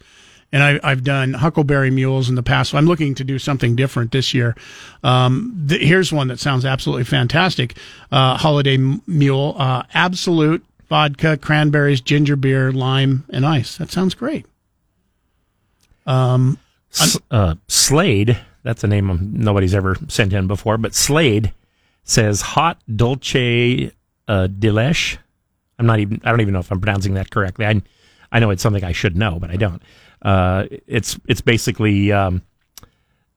[0.55, 2.71] and I, I've done huckleberry mules in the past.
[2.71, 4.55] So I'm looking to do something different this year.
[5.03, 7.77] Um, th- here's one that sounds absolutely fantastic:
[8.13, 13.79] uh, holiday m- mule, uh, Absolut vodka, cranberries, ginger beer, lime, and ice.
[13.79, 14.47] That sounds great.
[16.93, 21.53] S- uh, Slade, that's a name nobody's ever sent in before, but Slade
[22.05, 23.91] says hot dolce
[24.29, 25.19] uh, de leche.
[25.81, 26.21] I'm not even.
[26.25, 27.67] I don't even know if I'm pronouncing that correctly.
[27.67, 27.83] I,
[28.31, 29.83] I know it's something I should know, but I don't.
[30.25, 32.43] Uh, it's it's basically um,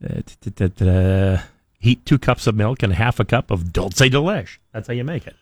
[0.03, 1.37] uh,
[1.79, 4.59] heat two cups of milk and half a cup of dulce de leche.
[4.71, 5.35] That's how you make it.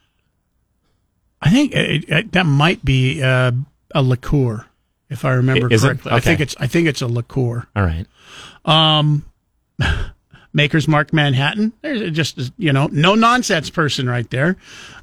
[1.41, 3.51] I think it, it, that might be uh,
[3.93, 4.65] a liqueur,
[5.09, 6.11] if I remember Is correctly.
[6.11, 7.67] I think it's I think it's a liqueur.
[7.75, 8.07] All right.
[8.65, 9.25] Um,
[10.53, 11.73] Maker's Mark Manhattan.
[11.81, 14.57] There's just you know no nonsense person right there.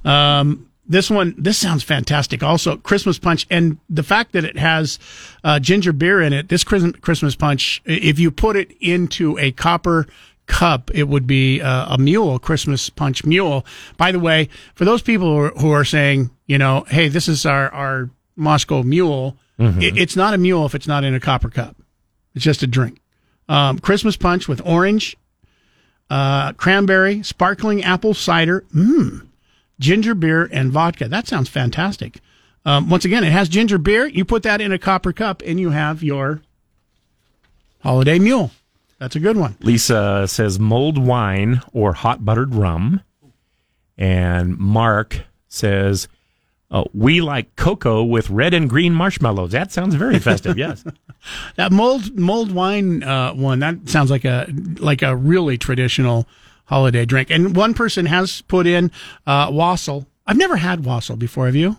[0.04, 2.42] Um, this one, this sounds fantastic.
[2.42, 4.98] Also, Christmas punch, and the fact that it has
[5.44, 6.48] uh, ginger beer in it.
[6.48, 10.06] This Christmas Christmas punch, if you put it into a copper
[10.46, 13.64] cup, it would be uh, a mule, Christmas punch mule.
[13.96, 17.28] By the way, for those people who are, who are saying, you know, hey, this
[17.28, 19.36] is our our Moscow mule.
[19.80, 21.76] It, it's not a mule if it's not in a copper cup.
[22.34, 23.00] It's just a drink.
[23.48, 25.16] Um, Christmas punch with orange,
[26.10, 29.28] uh, cranberry, sparkling apple cider, mmm,
[29.82, 31.08] ginger beer, and vodka.
[31.08, 32.20] That sounds fantastic.
[32.64, 34.06] Um, once again, it has ginger beer.
[34.06, 36.40] You put that in a copper cup, and you have your
[37.80, 38.52] holiday mule.
[38.98, 39.56] That's a good one.
[39.60, 43.02] Lisa says mulled wine or hot buttered rum.
[43.98, 46.06] And Mark says,
[46.70, 49.50] oh, we like cocoa with red and green marshmallows.
[49.50, 50.84] That sounds very festive, yes.
[51.54, 56.26] That mulled mulled wine uh, one that sounds like a like a really traditional
[56.72, 57.30] holiday drink.
[57.30, 58.90] And one person has put in
[59.26, 60.06] uh, wassail.
[60.26, 61.46] I've never had wassail before.
[61.46, 61.76] Have you?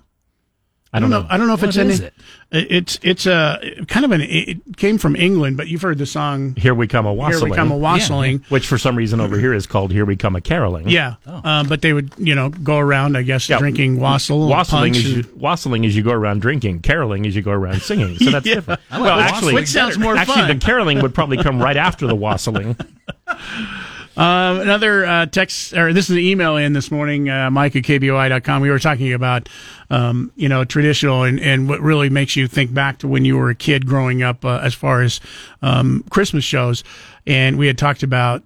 [0.96, 1.26] I don't know.
[1.28, 1.96] I don't know if What it's any.
[1.96, 2.14] it?
[2.52, 4.22] It's it's a kind of an.
[4.22, 7.50] It came from England, but you've heard the song Here we come a "Here wassailing.
[7.50, 10.36] We Come a Wassailing." Which for some reason over here is called Here We Come
[10.36, 10.88] a Caroling.
[10.90, 13.58] Yeah, um, but they would you know go around, I guess, Yeah.
[13.58, 16.82] drinking wassail, Wassailing punch is, you, wassailing is you go around drinking.
[16.82, 18.16] Caroling is you go around singing.
[18.20, 18.54] So that's Yeah.
[18.56, 18.82] different.
[18.92, 20.48] I well, actually, Which sounds more actually, fun.
[20.60, 22.76] the caroling would probably come right after the wassailing.
[24.16, 27.84] Um, another uh, text, or this is an email in this morning, uh, Mike at
[27.84, 28.62] KBOI.com.
[28.62, 29.50] We were talking about,
[29.90, 33.38] um, you know, traditional and, and what really makes you think back to when you
[33.38, 35.20] were a kid growing up uh, as far as
[35.64, 36.84] um, Christmas shows.
[37.26, 38.44] And we had talked about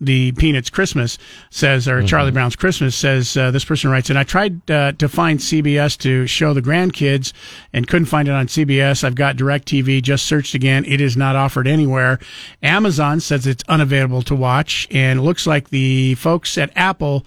[0.00, 1.18] the Peanuts Christmas
[1.50, 5.08] says, or Charlie Brown's Christmas says, uh, this person writes, and I tried uh, to
[5.08, 7.32] find CBS to show the grandkids
[7.72, 9.04] and couldn't find it on CBS.
[9.04, 10.84] I've got DirecTV, just searched again.
[10.86, 12.18] It is not offered anywhere.
[12.62, 17.26] Amazon says it's unavailable to watch, and it looks like the folks at Apple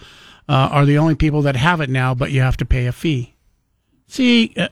[0.50, 2.92] uh, are the only people that have it now, but you have to pay a
[2.92, 3.36] fee.
[4.08, 4.68] See, uh,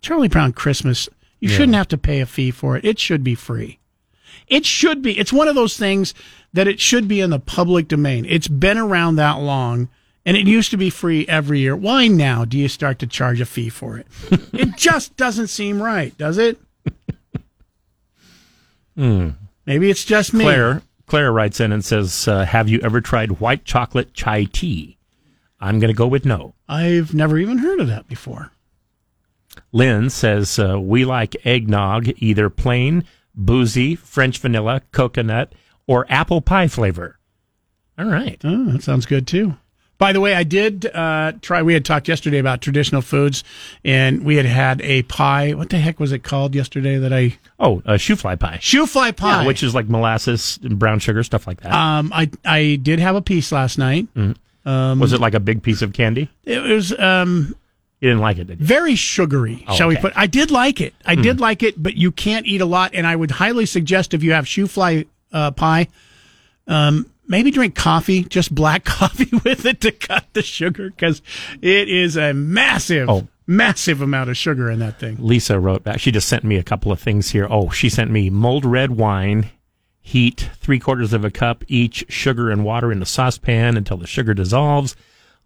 [0.00, 1.08] Charlie Brown Christmas,
[1.40, 2.84] you shouldn't have to pay a fee for it.
[2.84, 3.77] It should be free.
[4.48, 5.18] It should be.
[5.18, 6.14] It's one of those things
[6.52, 8.24] that it should be in the public domain.
[8.28, 9.88] It's been around that long
[10.24, 11.74] and it used to be free every year.
[11.74, 14.06] Why now do you start to charge a fee for it?
[14.52, 16.58] it just doesn't seem right, does it?
[19.64, 20.44] Maybe it's just me.
[20.44, 24.98] Claire Claire writes in and says, uh, "Have you ever tried white chocolate chai tea?"
[25.60, 26.54] I'm going to go with no.
[26.68, 28.52] I've never even heard of that before.
[29.72, 33.04] Lynn says uh, we like eggnog either plain,
[33.38, 35.54] boozy, French vanilla, coconut,
[35.86, 37.18] or apple pie flavor.
[37.98, 38.38] All right.
[38.44, 39.56] Oh, that sounds good too.
[39.96, 41.62] By the way, I did uh, try.
[41.62, 43.42] We had talked yesterday about traditional foods,
[43.84, 45.54] and we had had a pie.
[45.54, 46.98] What the heck was it called yesterday?
[46.98, 50.60] That I Oh, a shoe fly pie, shoe fly pie, Yeah, which is like molasses
[50.62, 51.72] and brown sugar stuff like that.
[51.72, 54.06] um, I I did have a piece last night.
[54.64, 56.30] um was it like a big piece of candy?
[56.44, 57.56] It was um,
[58.00, 58.66] You didn't like it, did you?
[58.66, 60.12] very sugary, shall we put?
[60.16, 60.94] I did like it.
[61.04, 62.92] I did like it, but you can't eat a lot.
[62.94, 65.88] And I would highly suggest if you have shoe fly uh, pie,
[66.66, 71.22] um, maybe drink coffee, just black coffee with it to cut the sugar because
[71.60, 73.26] it is a massive, Oh.
[73.46, 75.16] massive amount of sugar in that thing.
[75.18, 75.98] Lisa wrote back.
[76.00, 77.46] She just sent me a couple of things here.
[77.50, 79.50] Oh, she sent me mulled red wine,
[80.00, 84.06] heat three quarters of a cup each, sugar and water in the saucepan until the
[84.06, 84.94] sugar dissolves.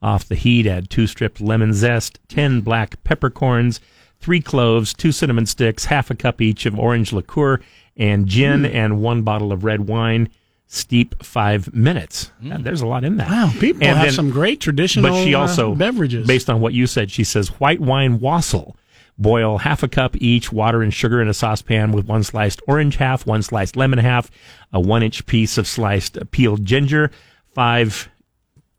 [0.03, 3.81] Off the heat, add two stripped lemon zest, 10 black peppercorns,
[4.19, 7.61] three cloves, two cinnamon sticks, half a cup each of orange liqueur,
[7.97, 10.29] and gin, and one bottle of red wine.
[10.67, 12.31] Steep five minutes.
[12.51, 13.29] Uh, There's a lot in that.
[13.29, 16.27] Wow, people And have then- some great traditional but she uh, also beverages.
[16.27, 18.75] based on what you said she says white wine wassail
[19.19, 22.97] boil half a cup each water and sugar in a saucepan with one sliced orange
[22.97, 24.31] half one sliced lemon half
[24.73, 27.11] a one inch piece of sliced peeled ginger
[27.55, 28.09] five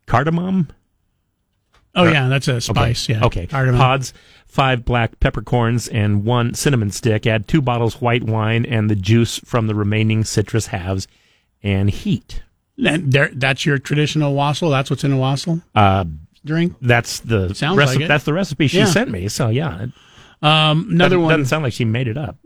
[0.06, 0.66] cardamom
[1.94, 3.08] oh yeah, that's a spice.
[3.08, 3.24] Yeah.
[3.26, 3.78] okay Cardamom.
[3.80, 4.12] pods
[4.46, 9.38] five black peppercorns and one cinnamon stick add two bottles white wine and the juice
[9.44, 11.08] from the remaining citrus halves
[11.62, 12.42] and heat
[12.84, 14.70] And there, that's your traditional wassail.
[14.70, 16.04] That's what's in a wassail uh,
[16.44, 16.74] drink.
[16.80, 18.84] that's the Sounds reci- like that's the recipe she Yeah.
[18.86, 19.86] sent me so yeah
[20.42, 21.30] Um, another doesn't, one.
[21.30, 22.36] doesn't sound like she made it up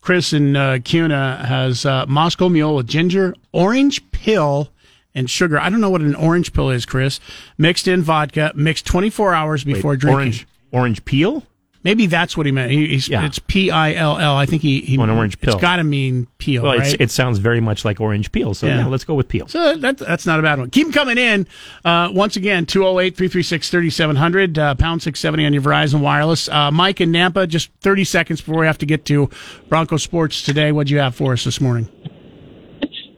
[0.00, 4.70] Chris in uh, Kuna has uh, Moscow Mule with ginger, orange pill,
[5.14, 5.58] and sugar.
[5.58, 7.20] I don't know what an orange pill is, Chris.
[7.56, 10.16] Mixed in vodka, mixed 24 hours before Wait, drinking.
[10.18, 11.42] Orange, orange peel?
[11.84, 12.72] Maybe that's what he meant.
[12.72, 13.24] He, he's, Yeah.
[13.24, 14.34] It's P I L L.
[14.36, 15.54] I think he, he An orange pill.
[15.54, 16.92] It's got to mean peel, Well, right?
[16.92, 18.52] it's, it sounds very much like orange peel.
[18.52, 18.78] So Yeah.
[18.78, 19.46] yeah, let's go with peel.
[19.46, 20.70] So that, that's not a bad one.
[20.70, 21.46] Keep them coming in.
[21.84, 26.48] Uh, once again, 208 336 3700, uh, pound 670 on your Verizon Wireless.
[26.48, 29.30] Uh, Mike and Nampa, just 30 seconds before we have to get to
[29.68, 30.72] Bronco Sports today.
[30.72, 31.88] What'd you have for us this morning?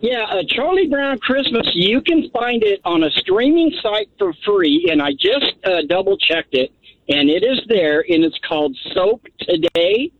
[0.01, 1.69] Yeah, uh, Charlie Brown Christmas.
[1.75, 6.17] You can find it on a streaming site for free, and I just uh, double
[6.17, 6.73] checked it,
[7.09, 10.11] and it is there, and it's called Soap Today,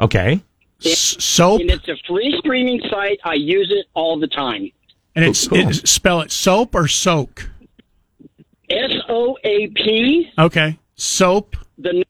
[0.00, 0.40] Okay.
[0.84, 1.60] S- soap?
[1.60, 3.18] and it's a free streaming site.
[3.24, 4.70] I use it all the time.
[5.16, 5.68] And it's, Cool.
[5.68, 7.48] it's spell it soap or soak.
[8.70, 11.56] S O A P, Okay, soap.
[11.78, 12.04] the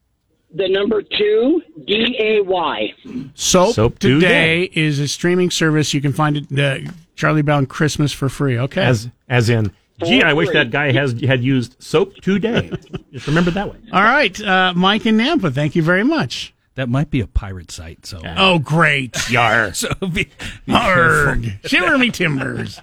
[0.55, 2.95] the number two D A Y.
[3.35, 5.93] Soap, Soap today is a streaming service.
[5.95, 8.59] You can find it uh, Charlie Brown Christmas for free.
[8.59, 9.73] Okay, As as in,
[10.05, 12.71] gee, I wish that guy has had used soap today.
[13.13, 13.79] Just remember that way.
[13.93, 15.53] all right, uh, Mike and Nampa.
[15.53, 16.53] Thank you very much.
[16.77, 18.05] That might be a pirate site.
[18.05, 19.17] So, Oh, great.
[19.31, 19.73] Yar.
[19.75, 20.25] so be,
[20.67, 21.47] be Arg.
[21.67, 22.81] Shiver me timbers.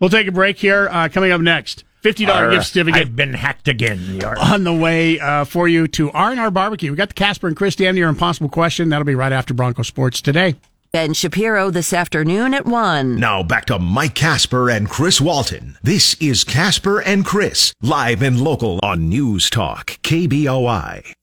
[0.00, 0.86] We'll take a break here.
[0.90, 4.16] Uh, coming up next, fifty dollar gift certificate I've been hacked again.
[4.20, 4.36] Yar.
[4.38, 6.90] on the way uh, for you to R and R Barbecue.
[6.90, 8.88] We got the Casper and Chris Damn Near Impossible question.
[8.90, 10.56] That'll be right after Bronco Sports today.
[10.92, 13.16] Ben Shapiro this afternoon at 1.
[13.16, 15.78] Now back to Mike Casper and Chris Walton.
[15.82, 21.14] This is Casper and Chris, live and local on News Talk, KBOI.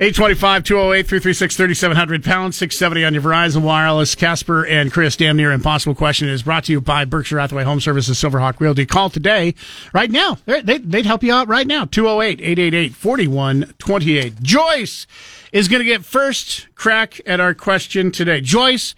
[0.00, 4.14] 825 208 336 3700 pound 670 on your Verizon Wireless.
[4.14, 7.80] Casper and Chris, damn near impossible question is brought to you by Berkshire Hathaway Home
[7.80, 8.86] Services Silverhawk Realty.
[8.86, 9.54] Call today,
[9.92, 10.38] right now.
[10.46, 11.84] They, they'd help you out right now.
[11.84, 14.42] 208 888 4128.
[14.42, 15.06] Joyce
[15.52, 18.40] is going to get first crack at our question today.
[18.40, 18.94] Joyce,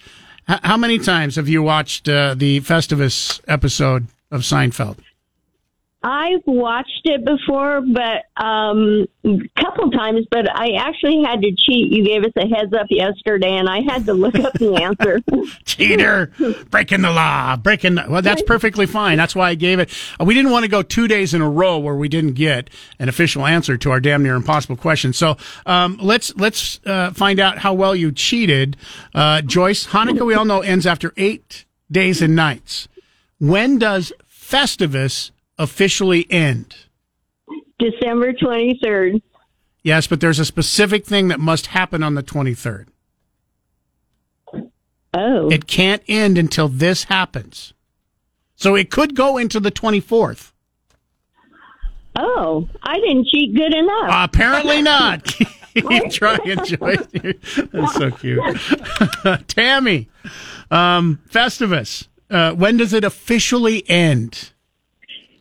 [0.47, 4.99] how many times have you watched uh, the Festivus episode of Seinfeld?
[6.07, 10.25] I've watched it before, but um, a couple times.
[10.31, 11.93] But I actually had to cheat.
[11.93, 15.21] You gave us a heads up yesterday, and I had to look up the answer.
[15.65, 16.31] Cheater,
[16.71, 17.97] breaking the law, breaking.
[17.97, 19.19] The, well, that's perfectly fine.
[19.19, 19.91] That's why I gave it.
[20.25, 23.09] We didn't want to go two days in a row where we didn't get an
[23.09, 25.13] official answer to our damn near impossible question.
[25.13, 25.37] So
[25.67, 28.77] um, let's let's uh, find out how well you cheated,
[29.13, 29.89] uh, Joyce.
[29.89, 32.87] Hanukkah, we all know, ends after eight days and nights.
[33.41, 36.77] When does Festivus officially end?
[37.79, 39.21] December 23rd.
[39.83, 42.87] Yes, but there's a specific thing that must happen on the 23rd.
[45.15, 45.49] Oh.
[45.51, 47.73] It can't end until this happens.
[48.57, 50.53] So it could go into the 24th.
[52.19, 54.09] Oh, I didn't cheat good enough.
[54.09, 55.25] apparently not.
[55.75, 57.07] Keep trying, Joyce.
[57.71, 58.43] That's so cute.
[59.49, 60.09] Tammy,
[60.71, 64.53] um, Festivus, uh, when does it officially end?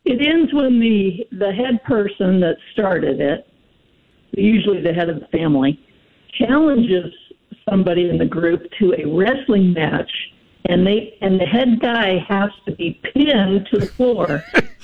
[0.06, 3.48] It ends when the the head person that started it,
[4.32, 5.80] usually the head of the family,
[6.38, 7.12] challenges
[7.68, 10.12] somebody in the group to a wrestling match,
[10.66, 14.44] and they and the head guy has to be pinned to the floor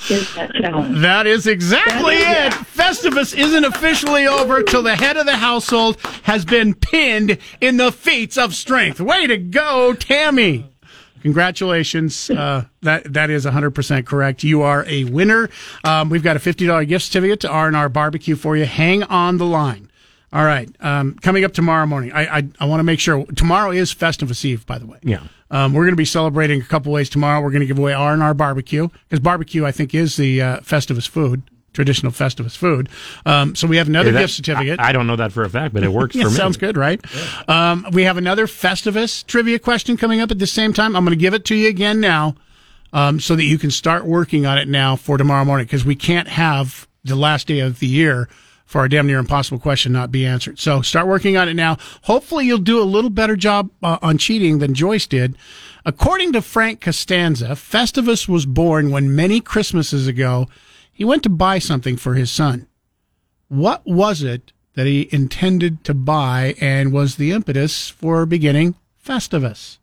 [0.09, 0.97] in that challenge.
[1.01, 2.53] That is exactly it.
[2.53, 7.91] Festivus isn't officially over till the head of the household has been pinned in the
[7.91, 8.99] feats of strength.
[8.99, 10.72] Way to go, Tammy.
[11.22, 12.30] Congratulations.
[12.30, 14.43] Uh, that that is 100% correct.
[14.43, 15.49] You are a winner.
[15.84, 18.65] Um, we've got a $50 gift certificate to R&R Barbecue for you.
[18.65, 19.89] Hang on the line.
[20.34, 20.69] All right.
[20.80, 24.45] Um, coming up tomorrow morning, I I, I want to make sure tomorrow is Festivus
[24.45, 24.97] Eve, by the way.
[25.03, 25.24] Yeah.
[25.49, 27.41] Um, we're going to be celebrating a couple ways tomorrow.
[27.41, 30.41] We're going to give away R and R barbecue because barbecue, I think, is the
[30.41, 31.43] uh, Festivus food,
[31.74, 32.89] traditional Festivus food.
[33.26, 34.80] Um, so we have another Yeah, that- gift certificate.
[34.80, 36.36] I, I don't know that for a fact, but it works Yeah, for me.
[36.36, 36.99] Sounds good, right?
[37.49, 40.95] Um, we have another Festivus trivia question coming up at the same time.
[40.95, 42.36] I'm going to give it to you again now,
[42.93, 45.95] um, so that you can start working on it now for tomorrow morning because we
[45.95, 48.28] can't have the last day of the year
[48.65, 50.57] for our damn near impossible question not be answered.
[50.59, 51.78] So start working on it now.
[52.03, 55.38] Hopefully, you'll do a little better job uh, on cheating than Joyce did.
[55.86, 60.47] According to Frank Costanza, Festivus was born when many Christmases ago
[61.02, 62.68] he went to buy something for his son
[63.47, 68.76] what was it that he intended to buy and was the impetus for beginning
[69.06, 69.80] Festivus?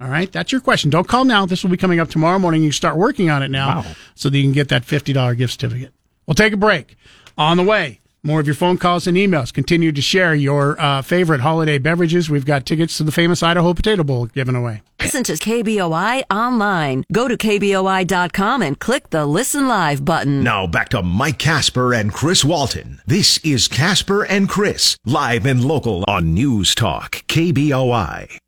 [0.00, 0.88] All right, that's your question.
[0.90, 1.44] Don't call now.
[1.46, 2.62] This will be coming up tomorrow morning.
[2.62, 3.92] You start working on it now Wow.
[4.14, 5.92] so that you can get that $50 gift certificate.
[6.26, 6.96] We'll take a break.
[7.36, 9.52] On the way, more of your phone calls and emails.
[9.52, 12.28] Continue to share your uh, favorite holiday beverages.
[12.28, 14.82] We've got tickets to the famous Idaho Potato Bowl given away.
[15.00, 17.04] Listen to KBOI online.
[17.12, 20.42] Go to KBOI.com and click the Listen Live button.
[20.42, 23.00] Now back to Mike Casper and Chris Walton.
[23.06, 28.38] This is Casper and Chris, live and local on News Talk, KBOI.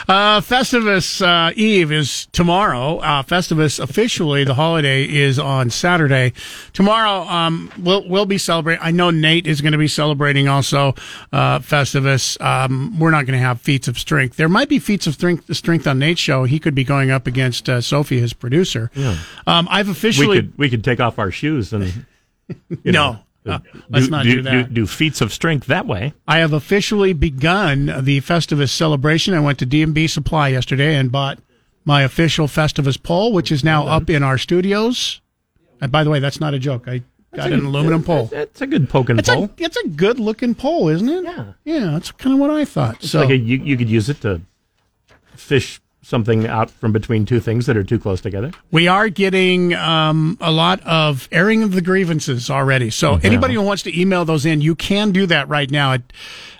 [0.09, 2.99] Uh, Festivus uh, Eve is tomorrow.
[2.99, 6.31] Uh, Festivus officially, the holiday is on Saturday.
[6.71, 8.81] Tomorrow, um, we'll we'll be celebrating.
[8.81, 10.95] I know Nate is going to be celebrating also
[11.33, 12.39] uh, Festivus.
[12.39, 14.37] Um, we're not going to have feats of strength.
[14.37, 16.45] There might be feats of strength, strength on Nate's show.
[16.45, 18.89] He could be going up against uh, Sophie, his producer.
[19.45, 21.83] Um, I've We officially could we could take off our shoes and
[22.69, 22.91] you no.
[22.91, 24.51] know, Uh, let's not do, that.
[24.69, 26.13] Do, do feats of strength that way.
[26.27, 29.33] I have officially begun the Festivus celebration.
[29.33, 31.39] I went to D&B Supply yesterday and bought
[31.85, 35.21] my official Festivus pole, which is now up in our studios.
[35.79, 36.87] And by the way, that's not a joke.
[36.87, 37.01] I
[37.35, 38.29] got an aluminum pole.
[38.31, 39.45] It's a good poke and It's pole.
[39.45, 41.23] a, it's a good looking pole, isn't it?
[41.23, 41.53] Yeah.
[41.63, 42.95] Yeah, that's kind of what I thought.
[42.95, 44.41] It's so like a, you, you could use it to
[45.35, 48.49] fish something out from between two things that are too close together.
[48.71, 52.89] we are getting um, a lot of airing of the grievances already.
[52.89, 56.01] So anybody who wants to email those in, you can do that right now at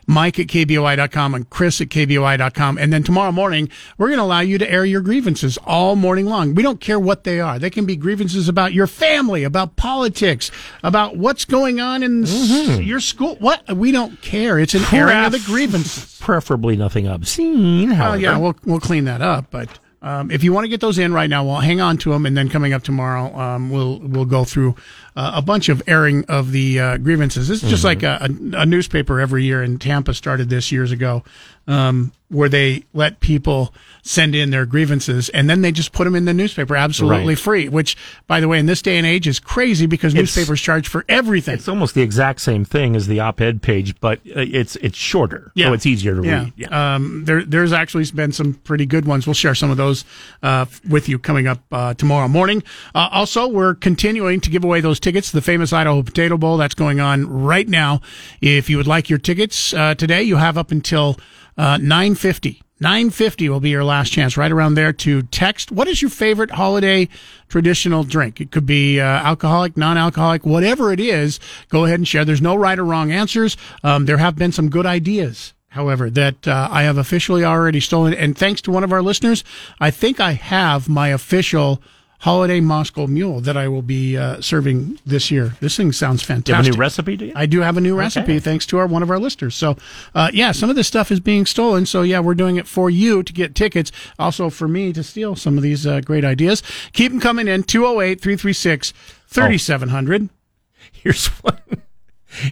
[0.07, 2.77] Mike at KBOI.com and Chris at KBOI.com.
[2.77, 6.25] And then tomorrow morning, we're going to allow you to air your grievances all morning
[6.25, 6.55] long.
[6.55, 7.59] We don't care what they are.
[7.59, 10.49] They can be grievances about your family, about politics,
[10.81, 13.35] about what's going on in s- your school.
[13.39, 13.67] What?
[13.75, 14.57] We don't care.
[14.59, 16.17] It's an airing of the grievances.
[16.21, 17.91] Preferably nothing obscene.
[17.91, 18.17] Oh However.
[18.17, 19.47] yeah, we'll we'll clean that up.
[19.51, 22.11] But um, if you want to get those in right now, well, hang on to
[22.11, 24.75] them, and then coming up tomorrow, um, we'll we'll go through
[25.18, 27.49] uh, a bunch of airing of the uh, grievances.
[27.49, 31.24] It's just like a, a, a newspaper every year in Tampa started this years ago.
[31.68, 36.13] um, where they let people send in their grievances and then they just put them
[36.15, 37.39] in the newspaper absolutely Right.
[37.39, 37.70] free.
[37.70, 37.95] Which,
[38.28, 41.05] by the way, in this day and age, is crazy because It's- newspapers charge for
[41.07, 41.53] everything.
[41.55, 45.51] It's almost the exact same thing as the op-ed page, but uh, it's it's shorter,
[45.57, 46.39] so it's easier to yeah.
[46.43, 46.53] read.
[46.57, 46.95] Yeah.
[46.95, 49.26] Um, there, there's actually been some pretty good ones.
[49.26, 50.03] We'll share some of those
[50.43, 52.61] uh, with you coming up uh, tomorrow morning.
[52.93, 56.57] Uh, also, we're continuing to give away those tickets to the famous Idaho Potato Bowl.
[56.57, 58.01] That's going on right now.
[58.41, 61.15] If you would like your tickets uh, today, you have up until
[61.57, 62.61] uh, 950.
[62.81, 66.51] 950 will be your last chance right around there to text what is your favorite
[66.51, 67.07] holiday
[67.47, 71.39] traditional drink it could be uh, alcoholic non-alcoholic whatever it is
[71.69, 74.69] go ahead and share there's no right or wrong answers um, there have been some
[74.69, 78.93] good ideas however that uh, i have officially already stolen and thanks to one of
[78.93, 79.43] our listeners
[79.79, 81.81] i think i have my official
[82.20, 86.34] holiday moscow mule that i will be uh, serving this year this thing sounds Do
[86.34, 87.18] you have a fantastic new recipe?
[87.18, 87.34] Do you?
[87.36, 89.55] I do have a new recipe thanks to our one of our listeners.
[89.55, 89.78] So,
[90.15, 91.86] uh, yeah, some of this stuff is being stolen.
[91.86, 93.91] So, yeah, we're doing it for you to get tickets.
[94.20, 96.63] Also for me to steal some of these uh, great ideas.
[96.93, 98.93] Keep them coming in 208 336
[99.28, 100.30] 3700.
[100.91, 101.59] Here's one.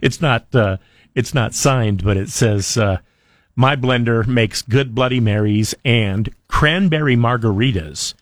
[0.02, 0.78] It's not uh,
[1.14, 3.00] it's not signed, but it says uh,
[3.56, 8.14] my blender makes good Bloody Marys and cranberry margaritas,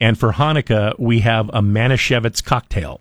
[0.00, 3.00] and for Hanukkah we have a Manischewitz cocktail.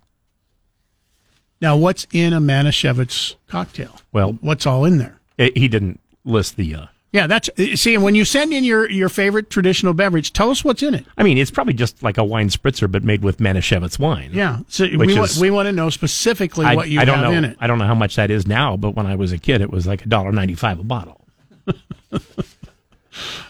[1.60, 4.00] Now, what's in a Manischewitz cocktail?
[4.12, 5.20] Well, What's all in there?
[5.38, 6.76] it, he didn't list the.
[6.76, 7.96] Uh, Yeah, that's see.
[7.96, 11.06] And when you send in your your favorite traditional beverage, tell us what's in it.
[11.18, 14.32] I mean, it's probably just like a wine spritzer, but made with Manischewitz wine.
[14.34, 17.20] Yeah, so we want is- we want to know specifically I, what you I don't
[17.20, 17.38] have know.
[17.38, 17.58] in it.
[17.60, 19.72] I don't know how much that is now, but when I was a kid, it
[19.72, 21.26] was like a dollar ninety five a bottle.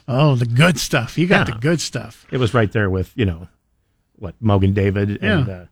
[0.07, 1.17] Oh, the good stuff.
[1.17, 1.53] You got Yeah.
[1.55, 2.25] the good stuff.
[2.31, 3.47] It was right there with you know,
[4.17, 5.53] what Mogen David and Yeah.
[5.53, 5.65] uh,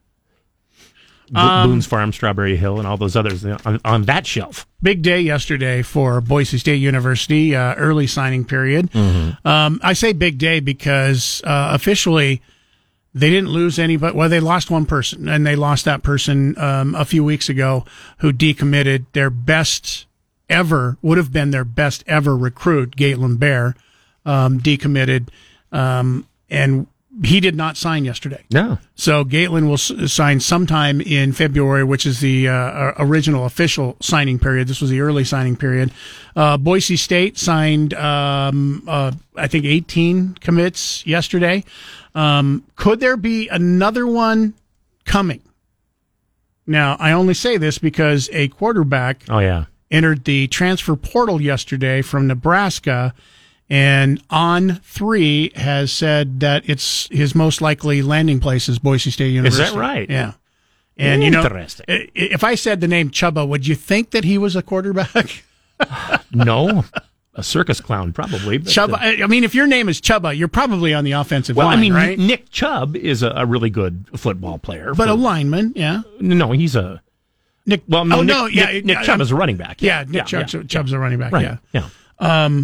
[1.32, 4.68] Bo- Boone's Farm, Strawberry Hill, and all those others on, on that shelf.
[4.84, 8.94] big day yesterday for Boise State University, uh, early signing period.
[8.96, 12.42] Um, I say big day because uh, officially
[13.16, 14.16] they didn't lose anybody.
[14.16, 17.86] Well, they lost one person, and they lost that person um, a few weeks ago
[18.20, 20.06] who decommitted their best
[20.48, 23.76] ever, would have been their best ever recruit, Gatlin Bair,
[24.26, 25.30] um, decommitted.
[25.72, 26.88] Um, and
[27.24, 28.44] he did not sign yesterday.
[28.52, 33.96] No, So Gatlin will s- sign sometime in February, which is the uh, original official
[34.02, 34.68] signing period.
[34.68, 35.92] This was the early signing period.
[36.36, 41.64] Uh, Boise State signed, um, uh, I think, 18 commits yesterday.
[42.14, 44.54] Um, could there be another one
[45.06, 45.42] coming?
[46.68, 52.02] Now, I only say this because a quarterback oh yeah, entered the transfer portal yesterday
[52.02, 53.14] from Nebraska,
[53.70, 59.64] and On3 has said that it's his most likely landing place is Boise State University.
[59.64, 60.10] Is that right?
[60.10, 60.34] Yeah.
[60.98, 61.86] And you know, Interesting.
[61.88, 65.44] if I said the name Chuba, would you think that he was a quarterback?
[66.32, 66.86] no,
[67.34, 68.60] a circus clown probably.
[68.60, 68.94] But, Chuba.
[68.94, 71.78] uh, I mean, if your name is Chuba, you're probably on the offensive well, line,
[71.78, 72.18] I mean, right?
[72.18, 76.04] Nick Chubb is a, a really good football player, but for- a lineman, yeah.
[76.22, 77.02] no, he's a
[77.66, 77.82] Nick.
[77.90, 79.82] well, no, oh, Nick, no, yeah, Nick, Nick Chubb is a running back.
[79.82, 80.06] yeah.
[80.08, 81.34] Nick Chubb's, yeah, Chubb's a running back.
[81.34, 81.90] right, Yeah.
[82.22, 82.58] yeah.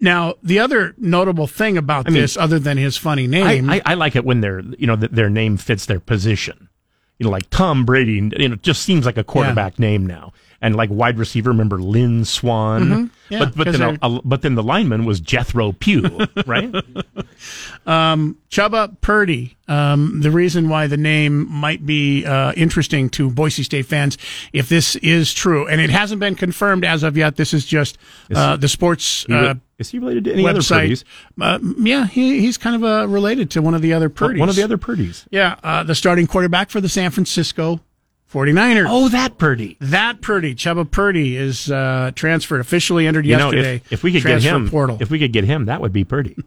[0.00, 3.76] Now, the other notable thing about I mean, this, other than his funny name, I,
[3.76, 6.68] I, I like it when their you know th- their name fits their position.
[7.18, 8.30] You know, like Tom Brady.
[8.38, 10.32] You know, just seems like a quarterback name now.
[10.60, 12.82] And like wide receiver, remember Lynn Swann.
[12.84, 13.04] Mm-hmm.
[13.28, 16.02] Yeah, but but then a, a- but then the lineman was Jethro Pugh,
[16.46, 16.74] right?
[17.86, 19.56] Chuba Purdy.
[19.68, 24.16] Um, the reason why the name might be uh, interesting to Boise State fans,
[24.52, 27.98] if this is true, and it hasn't been confirmed as of yet, this is just
[28.34, 30.80] uh, the sports He uh, is he related to any other website.
[30.80, 31.04] Purdy's?
[31.40, 34.40] Uh, yeah, he, he's kind of uh, related to one of the other Purdy's.
[34.40, 35.26] One of the other Purdy's.
[35.30, 37.80] Yeah, uh, the starting quarterback for the San Francisco
[38.32, 38.86] 49ers.
[38.88, 39.76] Oh, that Purdy.
[39.80, 43.76] That Purdy, Chuba Purdy, is uh, transferred, officially entered You know, yesterday.
[43.86, 44.98] if, if we could get him, portal.
[45.00, 46.36] if we could get him, that would be Purdy.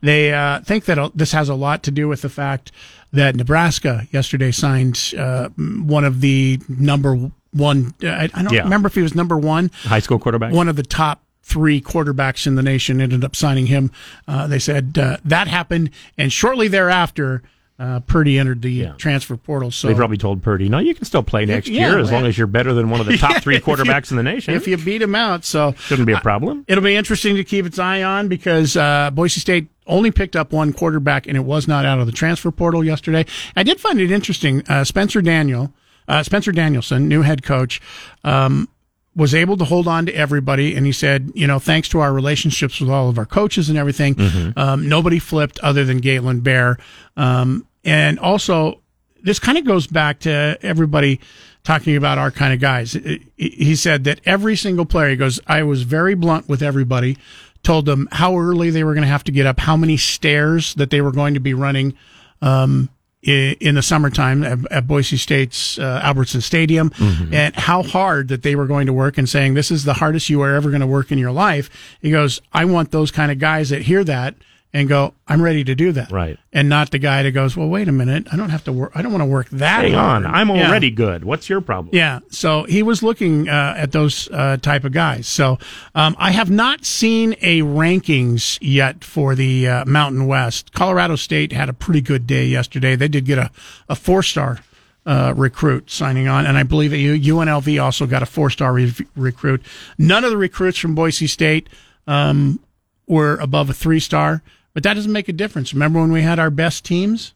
[0.00, 2.70] They uh, think that uh, this has a lot to do with the fact
[3.12, 7.92] that Nebraska yesterday signed uh, one of the number one.
[8.02, 8.62] I, I don't Yeah.
[8.62, 9.72] remember if he was number one.
[9.82, 10.52] High school quarterback.
[10.52, 13.90] One of the top three quarterbacks in the nation ended up signing him.
[14.28, 17.42] Uh, they said uh, that happened, and shortly thereafter,
[17.78, 18.92] uh, Purdy entered the Yeah.
[18.98, 19.70] transfer portal.
[19.70, 22.26] So They probably told Purdy, "No, you can still play next yeah, year as long
[22.26, 24.22] as you're better than one of the top Yeah, three if you- quarterbacks in the
[24.24, 24.54] nation.
[24.54, 27.64] if you beat him out, so Shouldn't be a problem." It'll be interesting to keep
[27.66, 31.68] its eye on because uh, Boise State only picked up one quarterback, and it was
[31.68, 33.24] not out of the transfer portal yesterday.
[33.56, 34.62] I did find it interesting.
[34.68, 35.72] Uh, Spencer Daniel,
[36.08, 37.80] uh, Spencer Danielson, new head coach,
[38.24, 38.68] um,
[39.16, 42.12] was able to hold on to everybody, and he said, you know, thanks to our
[42.12, 44.14] relationships with all of our coaches and everything,
[44.56, 46.76] um, nobody flipped other than Galen Bair,
[47.16, 48.80] um, and also
[49.22, 51.20] this kind of goes back to everybody
[51.64, 52.92] talking about our kind of guys.
[53.36, 57.18] He- said that every single player, he goes, I was very blunt with everybody,
[57.62, 60.74] told them how early they were going to have to get up, how many stairs
[60.74, 61.94] that they were going to be running
[62.40, 62.88] um,
[63.22, 66.92] in the summertime at, at Boise State's uh, Albertson Stadium,
[67.32, 70.30] and how hard that they were going to work, and saying, This is the hardest
[70.30, 71.68] you are ever going to work in your life.
[72.00, 74.36] He goes, I want those kind of guys that hear that
[74.72, 76.10] and go, I'm ready to do that.
[76.12, 76.38] Right.
[76.52, 78.92] And not the guy that goes, Well, wait a minute, I don't have to work,
[78.94, 80.24] I don't want to work that Hang hard.
[80.26, 80.68] on, I'm Yeah.
[80.68, 81.24] already good.
[81.24, 81.94] What's your problem?
[81.94, 85.26] Yeah, so he was looking uh, at those uh, type of guys.
[85.26, 85.58] So
[85.94, 90.72] um, I have not seen a rankings yet for the uh, Mountain West.
[90.72, 92.94] Colorado State had a pretty good day yesterday.
[92.94, 93.50] They did get a,
[93.88, 94.58] a four star
[95.06, 98.92] uh, recruit signing on, and I believe that UNLV also got a four star re-
[99.16, 99.62] recruit.
[99.96, 101.70] None of the recruits from Boise State
[102.06, 102.60] um,
[103.06, 104.42] were above a three star,
[104.78, 105.74] but that doesn't make a difference.
[105.74, 107.34] Remember when we had our best teams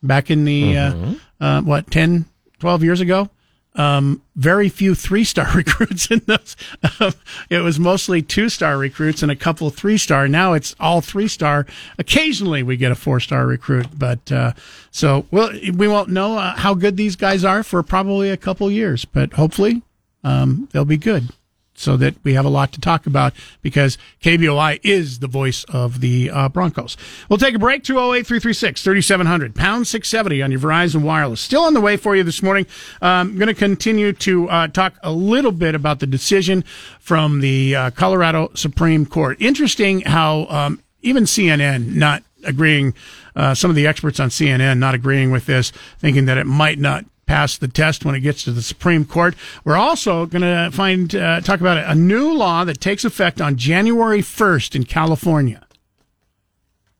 [0.00, 2.24] back in the uh, uh, what 10,
[2.60, 3.28] 12 years ago?
[3.76, 6.56] um, very few three star recruits in those.
[7.00, 7.12] Um,
[7.50, 10.28] it was mostly two star recruits and a couple three star.
[10.28, 11.66] Now it's all three star.
[11.98, 14.52] Occasionally we get a four star recruit, but uh,
[14.92, 18.70] so we'll, we won't know uh, how good these guys are for probably a couple
[18.70, 19.82] years, but hopefully
[20.22, 21.30] um, they'll be good.
[21.76, 26.00] So that we have a lot to talk about because KBOI is the voice of
[26.00, 26.96] the uh, Broncos.
[27.28, 27.82] We'll take a break.
[27.82, 31.40] 208 336 3700, pound 670 on your Verizon Wireless.
[31.40, 32.66] Still on the way for you this morning.
[33.02, 36.62] I'm um, going to continue to uh, talk a little bit about the decision
[37.00, 39.36] from the uh, Colorado Supreme Court.
[39.40, 42.94] Interesting how um, even CNN not agreeing,
[43.36, 46.78] uh, some of the experts on CNN not agreeing with this, thinking that it might
[46.78, 49.34] not pass the test when it gets to the Supreme Court.
[49.64, 53.56] We're also going to find uh, talk about a new law that takes effect on
[53.56, 55.66] January 1st in California.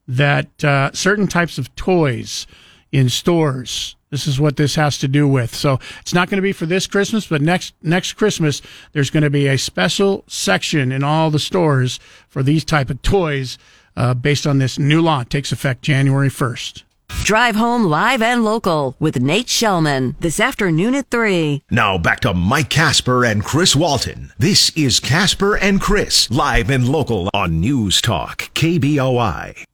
[0.07, 2.45] That uh, certain types of toys
[2.91, 3.95] in stores.
[4.09, 5.53] This is what this has to do with.
[5.53, 8.61] So it's not going to be for this Christmas, but next next Christmas
[8.93, 11.99] there's going to be a special section in all the stores
[12.29, 13.57] for these type of toys
[13.97, 15.21] uh, based on this new law.
[15.21, 16.84] It takes effect January 1st.
[17.23, 21.63] Drive home live and local with Nate Shelman this afternoon at 3.
[21.71, 24.31] Now back to Mike Casper and Chris Walton.
[24.37, 29.65] This is Casper and Chris, live and local on News Talk, KBOI.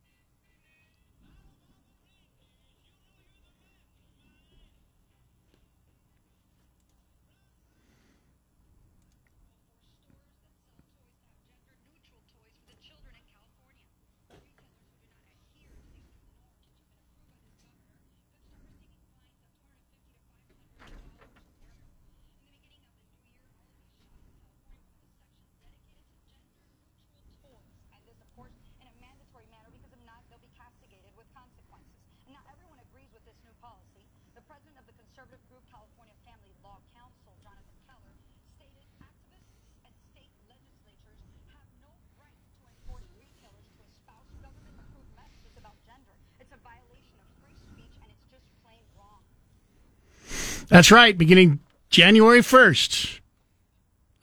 [50.67, 51.17] That's right.
[51.17, 51.59] Beginning
[51.89, 53.19] January 1st,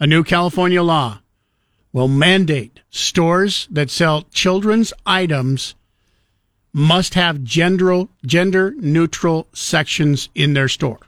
[0.01, 1.21] a new California law
[1.93, 5.75] will mandate stores that sell children's items
[6.73, 11.01] must have gender, gender neutral sections in their store.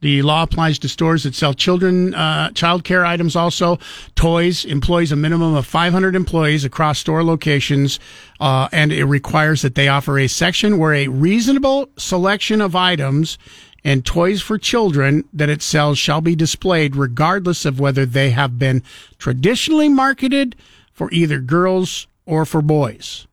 [0.00, 3.78] The law applies to stores that sell children, uh, child care items also.
[4.16, 8.00] Toys employs a minimum of 500 employees across store locations,
[8.40, 13.38] uh, and it requires that they offer a section where a reasonable selection of items
[13.84, 18.58] and toys for children that it sells shall be displayed regardless of whether they have
[18.58, 18.82] been
[19.18, 20.54] traditionally marketed
[20.92, 23.26] for either girls or for boys.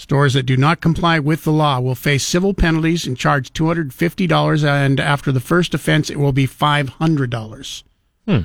[0.00, 4.64] Stores that do not comply with the law will face civil penalties and charge $250,
[4.64, 7.82] and after the first offense, it will be $500.
[8.26, 8.38] Hmm.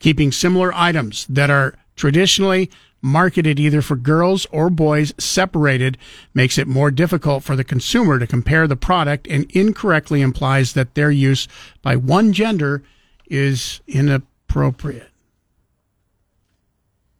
[0.00, 2.72] Keeping similar items that are traditionally
[3.04, 5.98] marketed either for girls or boys separated
[6.32, 10.94] makes it more difficult for the consumer to compare the product and incorrectly implies that
[10.94, 11.46] their use
[11.82, 12.82] by one gender
[13.26, 15.10] is inappropriate.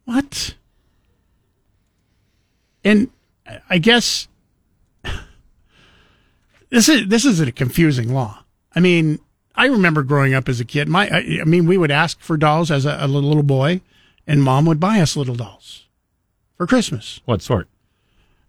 [0.05, 0.55] What?
[2.83, 3.09] And
[3.69, 4.27] I guess
[6.69, 8.43] this is this is a confusing law.
[8.75, 9.19] I mean,
[9.55, 10.89] I remember growing up as a kid.
[10.89, 13.81] My, I, mean, we would ask for dolls as a, a little boy,
[14.27, 15.85] and mom would buy us little dolls
[16.57, 17.21] for Christmas.
[17.25, 17.67] What sort?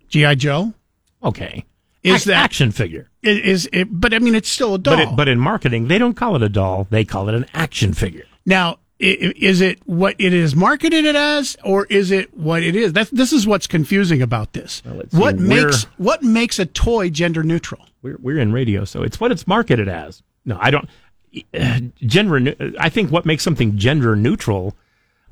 [0.09, 0.75] GI Joe
[1.23, 1.65] Okay.
[2.03, 3.09] is Ac- that action figure?
[3.23, 3.89] Is, is it?
[3.91, 4.97] But I mean, it's still a doll.
[4.97, 7.47] But it, but in marketing, they don't call it a doll; they call it an
[7.55, 8.25] action figure.
[8.45, 12.93] Now, is it what it is marketed it as, or is it what it is?
[12.93, 14.83] That's this is what's confusing about this.
[14.85, 17.85] see, what makes what makes a toy gender neutral?
[18.03, 20.23] We're we're in radio, so it's what it's marketed as.
[20.45, 20.89] No, I don't.
[21.59, 22.55] uh, gender.
[22.79, 24.77] I think what makes something gender neutral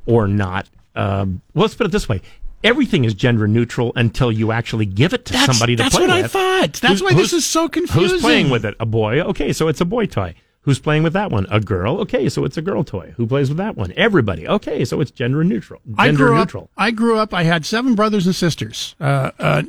[0.06, 0.68] or not.
[0.94, 2.20] Um, well, let's put it this way:
[2.62, 6.10] everything is gender neutral until you actually give it to That's- somebody to play with.
[6.10, 6.72] that's what I thought.
[6.74, 8.10] That's why this is so confusing.
[8.10, 8.74] Who's playing with it?
[8.80, 9.20] A boy.
[9.20, 10.34] Okay, so it's a boy toy.
[10.62, 11.46] Who's playing with that one?
[11.50, 11.98] A girl.
[12.00, 13.12] Okay, so it's a girl toy.
[13.18, 13.92] Who plays with that one?
[13.96, 14.48] Everybody.
[14.48, 15.82] Okay, so it's gender neutral.
[15.84, 16.62] Gender I grew neutral.
[16.64, 16.70] up.
[16.78, 17.34] I grew up.
[17.34, 18.94] I had seven brothers and sisters.
[18.98, 19.62] Uh, uh,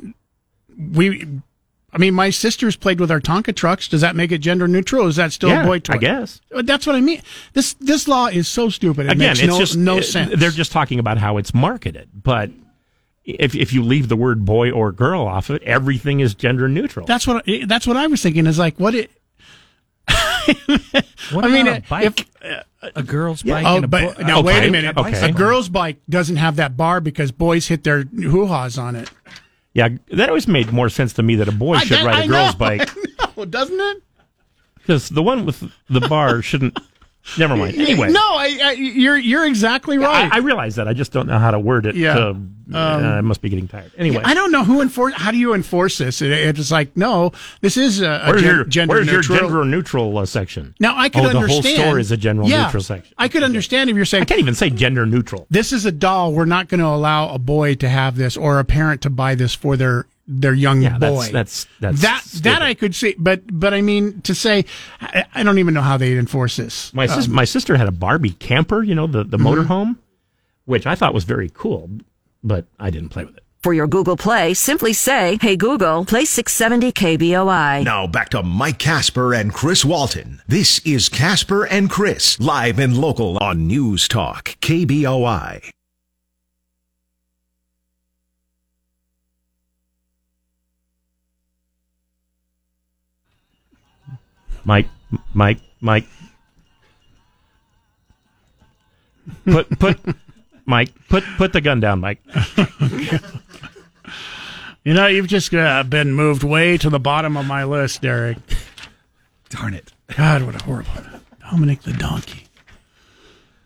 [0.78, 1.26] we,
[1.96, 3.88] I mean, my sisters played with our Tonka trucks.
[3.88, 5.06] Does that make it gender neutral?
[5.06, 5.94] Is that still Yeah, a boy toy?
[5.94, 6.42] I guess.
[6.54, 7.22] Uh, That's what I mean.
[7.54, 9.06] This this law is so stupid.
[9.06, 10.34] It Again, makes it's no, just no it- sense.
[10.38, 12.50] They're just talking about how it's marketed, but
[13.24, 16.68] if if you leave the word boy or girl off of it, everything is gender
[16.68, 17.06] neutral.
[17.06, 18.46] That's what I- that's what I was thinking.
[18.46, 19.10] Is like what it.
[21.32, 22.64] What I mean, about a if- bike?
[22.94, 24.96] a girl's bike Oh, and a but boy- now okay, wait a minute.
[24.96, 25.28] okay.
[25.28, 29.10] A girl's bike doesn't have that bar because boys hit their hoo ha's on it.
[29.76, 32.24] Yeah, that always made more sense to me that a boy I- should ride a
[32.24, 32.88] I girl's know, bike
[33.36, 34.02] know, doesn't it?
[34.78, 36.78] because the one with the bar shouldn't.
[37.38, 37.76] Never mind.
[37.76, 40.30] Anyway, no, I, I, you're you're exactly right.
[40.32, 40.86] I, I realize that.
[40.88, 41.94] I just don't know how to word it.
[41.96, 42.14] Yeah.
[42.14, 43.92] to- Um, uh, I must be getting tired.
[43.96, 45.14] Anyway, I don't know who enforce.
[45.14, 46.20] How do you enforce this?
[46.20, 47.30] It, it's like no,
[47.60, 49.38] this is a, a where's gen- your gender where's neutral.
[49.38, 50.74] your gender neutral uh, section?
[50.80, 51.64] Now I could oh, the understand.
[51.76, 53.14] whole store is a general Yeah, neutral section.
[53.18, 55.46] I could understand if you're saying I can't even say gender neutral.
[55.48, 56.32] this is a doll.
[56.32, 59.36] We're not going to allow a boy to have this or a parent to buy
[59.36, 61.32] this for their their young Yeah, that's- boy.
[61.32, 62.44] that's- that's that stupid.
[62.44, 63.14] that I could see.
[63.18, 64.64] But but I mean to say,
[65.00, 66.92] I, I don't even know how they'd enforce this.
[66.94, 69.44] My sis- Um, my sister had a Barbie camper, you know, the the Mhm.
[69.66, 69.96] motorhome,
[70.64, 71.90] which I thought was very cool,
[72.42, 73.42] but I didn't play with it.
[73.62, 77.82] For your Google Play, simply say, Hey Google, play 670 KBOI.
[77.84, 80.40] Now back to Mike Casper and Chris Walton.
[80.46, 85.70] This is Casper and Chris, live and local on News Talk, KBOI.
[94.66, 94.88] Mike,
[95.32, 96.06] Mike, Mike.
[99.44, 99.98] Put put
[100.66, 102.20] Mike, put put the gun down, Mike.
[104.84, 108.38] You know, you've just uh, been moved way to the bottom of my list, Derek.
[109.48, 109.92] Darn it.
[110.16, 110.92] God, what a horrible
[111.40, 112.44] Dominick the Donkey.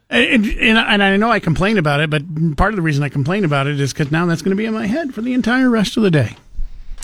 [0.09, 2.23] And, and, and I- and I know I complain about it, but
[2.57, 4.65] part of the reason I complain about it is because now that's going to be
[4.65, 6.37] in my head for the entire rest of the day.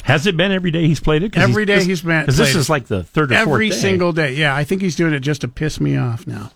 [0.06, 1.36] Has it been every day he's played it?
[1.36, 3.76] Every day this- he's been 'cause this is like the third or fourth Every day.
[3.76, 4.34] single day.
[4.34, 6.52] Yeah, I think he's doing it just to piss me off now.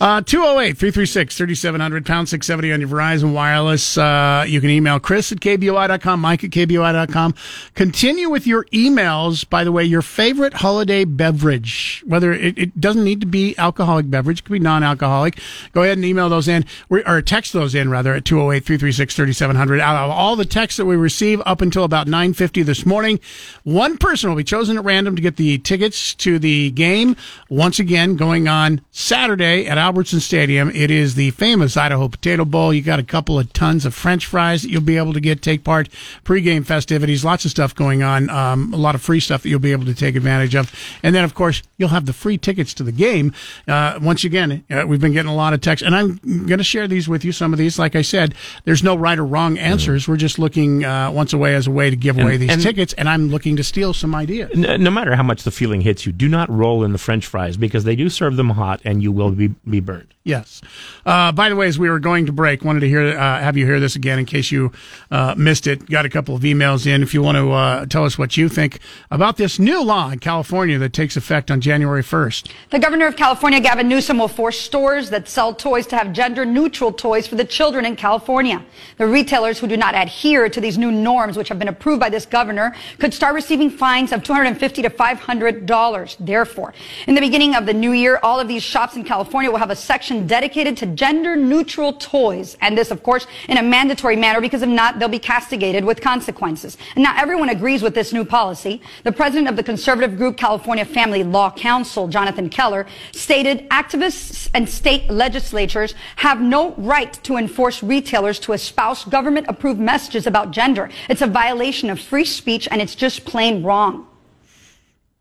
[0.00, 3.96] Uh, 208 336 3700, pound 670 on your Verizon Wireless.
[3.96, 7.34] Uh, you can email Chris at KBOI.com, Mike at KBOI.com.
[7.74, 13.04] Continue with your emails, by the way, your favorite holiday beverage, whether it, it doesn't
[13.04, 15.38] need to be alcoholic beverage, it could be non alcoholic.
[15.72, 19.14] Go ahead and email those in, or or text those in rather at 208 336
[19.14, 19.80] 3700.
[19.80, 23.20] Out of all the texts that we receive up until about 950 this morning,
[23.62, 27.16] one person will be chosen at random to get the tickets to the game
[27.48, 30.70] once again going on Saturday at Albertson Stadium.
[30.74, 32.72] It is the famous Idaho Potato Bowl.
[32.74, 35.42] You got a couple of tons of French fries that you'll be able to get,
[35.42, 35.88] take part,
[36.24, 39.60] pregame festivities, lots of stuff going on, um, a lot of free stuff that you'll
[39.60, 40.72] be able to take advantage of.
[41.02, 43.32] And then, of course, you'll have the free tickets to the game.
[43.68, 46.16] Uh, once again, uh, we've been getting a lot of texts, and I'm
[46.46, 47.32] going to share these with you.
[47.32, 50.08] Some of these, like I said, there's no right or wrong answers.
[50.08, 52.62] We're just looking uh, once away as a way to give away And- these and-
[52.62, 54.50] tickets, and I'm looking to steal some ideas.
[54.54, 57.56] No matter how much the feeling hits you, do not roll in the French fries
[57.56, 60.13] because they do serve them hot and you will be, be burned.
[60.26, 60.62] Yes.
[61.04, 63.58] Uh, by the way, as we were going to break, wanted to hear uh, have
[63.58, 64.72] you hear this again in case you
[65.10, 65.84] uh, missed it.
[65.90, 67.02] Got a couple of emails in.
[67.02, 68.78] If you want to uh, tell us what you think
[69.10, 72.48] about this new law in California that takes effect on January first.
[72.70, 76.46] The governor of California, Gavin Newsom, will force stores that sell toys to have gender
[76.46, 78.64] neutral toys for the children in California.
[78.96, 82.08] The retailers who do not adhere to these new norms, which have been approved by
[82.08, 86.16] this governor, could start receiving fines of $250 to $500.
[86.18, 86.72] Therefore,
[87.06, 89.68] in the beginning of the new year, all of these shops in California will have
[89.68, 92.56] a section dedicated to gender neutral toys.
[92.60, 96.00] And this, of course, in a mandatory manner because if not, they'll be castigated with
[96.00, 96.78] consequences.
[96.94, 98.80] And not everyone agrees with this new policy.
[99.02, 104.68] The president of the conservative group California Family Law Council, Jonathan Keller, stated activists and
[104.68, 110.88] state legislatures have no right to enforce retailers to espouse government approved messages about gender.
[111.08, 114.06] It's a violation of free speech and it's just plain wrong.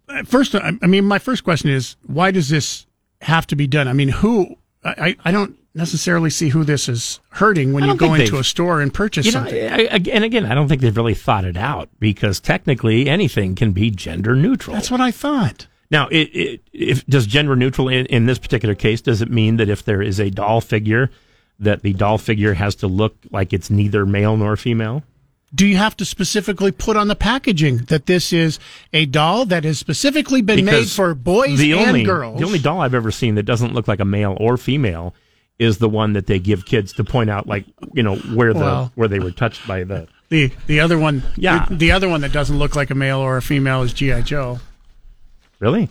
[0.07, 2.85] Uh, First, I mean, my first question is why does this
[3.21, 3.87] have to be done?
[3.87, 4.57] I mean, who?
[4.85, 8.79] I, I don't necessarily see who this is hurting when you go into a store
[8.81, 9.71] and purchase You know, something.
[9.71, 13.55] I, I- and again, I don't think they've really thought it out because technically anything
[13.55, 14.75] can be gender neutral.
[14.75, 15.67] That's what I thought.
[15.89, 19.01] Now, it, it, if does gender neutral in, in this particular case?
[19.01, 21.09] Does it mean that if there is a doll figure,
[21.59, 25.03] that the doll figure has to look like it's neither male nor female?
[25.55, 28.59] Do you have to specifically put on the packaging that this is
[28.91, 32.39] a doll that has specifically been made for boys the and only, girls?
[32.39, 35.13] The only doll I've ever seen that doesn't look like a male or female
[35.59, 38.59] is the one that they give kids to point out, like you know where the
[38.59, 40.07] Well- where they were touched by the.
[40.29, 41.65] the the other one, Yeah.
[41.69, 44.23] the, the other one that doesn't look like a male or a female is GI
[44.23, 44.59] Joe.
[45.59, 45.89] Really?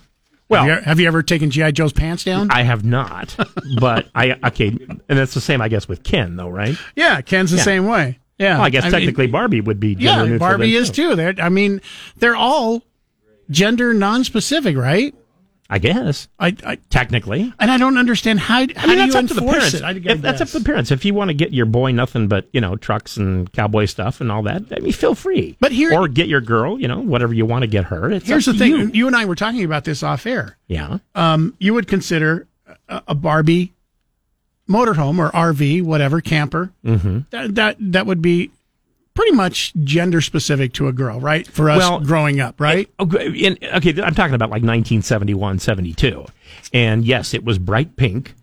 [0.49, 2.51] Well, Well, have you, have you ever taken GI Joe's pants down?
[2.51, 3.35] I have not,
[3.79, 6.75] but I okay, and that's the same, I guess, with Ken, though, right?
[6.95, 7.63] yeah, Ken's the Yeah.
[7.63, 8.19] same way.
[8.43, 10.39] Yeah, Well, I guess mean, technically Barbie would be gender yeah, neutral.
[10.39, 11.15] Barbie is too.
[11.15, 11.81] They're, I mean,
[12.17, 12.83] they're all
[13.49, 15.13] gender non-specific, right?
[15.69, 17.51] I guess I, I technically.
[17.59, 19.81] and I don't understand how how I mean, that's up to the parents.
[19.81, 20.91] I, I If- that's up to the parents.
[20.91, 24.21] If you want to get your boy nothing but you know trucks and cowboy stuff
[24.21, 25.57] and all that, I mean, feel free.
[25.59, 28.11] But here- or get your girl, you know, whatever you want to get her.
[28.11, 28.91] It's Here's the thing: you.
[28.93, 29.07] you.
[29.07, 30.57] and I were talking about this off air.
[30.67, 32.45] Yeah, Um, you would consider
[32.89, 33.73] a, a Barbie
[34.69, 36.71] motorhome or RV, whatever camper.
[36.85, 37.19] Mm-hmm.
[37.31, 38.51] That that that would be
[39.13, 41.45] pretty much gender specific to a girl, right?
[41.45, 42.89] For us Well, growing up, right?
[42.99, 46.25] Okay, in, okay, I'm talking about like 1971, 72.
[46.73, 48.33] And yes, it was bright pink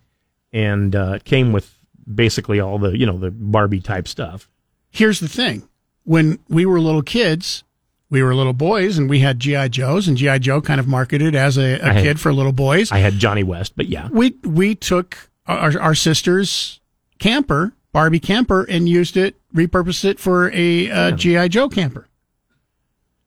[0.53, 1.75] and uh, it came with
[2.13, 4.49] basically all the, you know, the Barbie type stuff.
[4.91, 5.69] Here's the thing:
[6.05, 7.65] when we were little kids.
[8.13, 11.37] We were little boys, and we had GI Joes, and GI Joe kind of marketed
[11.37, 12.91] as a had- kid for little boys.
[12.91, 14.09] I had Johnny West, but yeah.
[14.11, 16.81] we we took our, our sister's
[17.19, 22.09] camper, Barbie camper, and used it, repurposed it for a uh, GI Joe camper.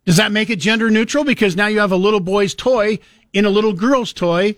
[0.05, 1.23] Does that make it gender neutral?
[1.23, 2.99] Because now you have a little boy's toy
[3.31, 4.55] in a little girl's toy.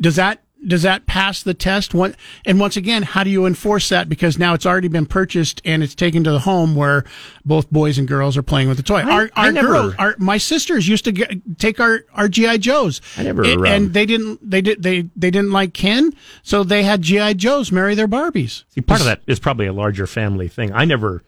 [0.00, 1.94] Does that does that pass the test?
[1.94, 2.14] One,
[2.44, 4.08] and once again, how do you enforce that?
[4.08, 7.04] Because now it's already been purchased and it's taken to the home where
[7.44, 8.98] both boys and girls are playing with the toy.
[9.00, 12.58] I- our our never- girls, our my sisters used to get, take our our GI
[12.58, 13.00] Joes.
[13.16, 16.12] I never, and, um, and they didn't they did they they didn't like Ken,
[16.42, 18.64] so they had GI Joes marry their Barbies.
[18.70, 20.72] See, part of that is probably a larger family thing.
[20.72, 21.22] I never,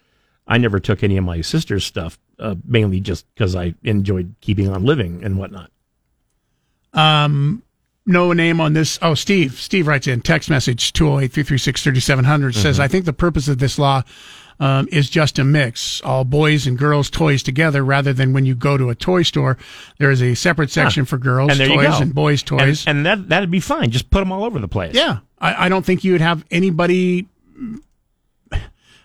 [0.49, 4.69] I never took any of my sister's stuff, uh, mainly just because I enjoyed keeping
[4.69, 5.71] on living and whatnot.
[6.93, 7.63] Um,
[8.07, 8.99] no name on this.
[9.03, 9.61] Oh, Steve.
[9.61, 12.83] Steve writes in text message 208 336 3700 says, Mm-hmm.
[12.83, 14.03] I think the purpose of this law
[14.59, 18.55] um, is just a mix, all boys and girls toys together, rather than when you
[18.55, 19.57] go to a toy store,
[19.99, 22.85] there is a separate section for girls and toys and boys toys.
[22.87, 23.91] and, and that that'd be fine.
[23.91, 24.95] Just put them all over the place.
[24.95, 27.27] yeah, I, I don't think you would have anybody.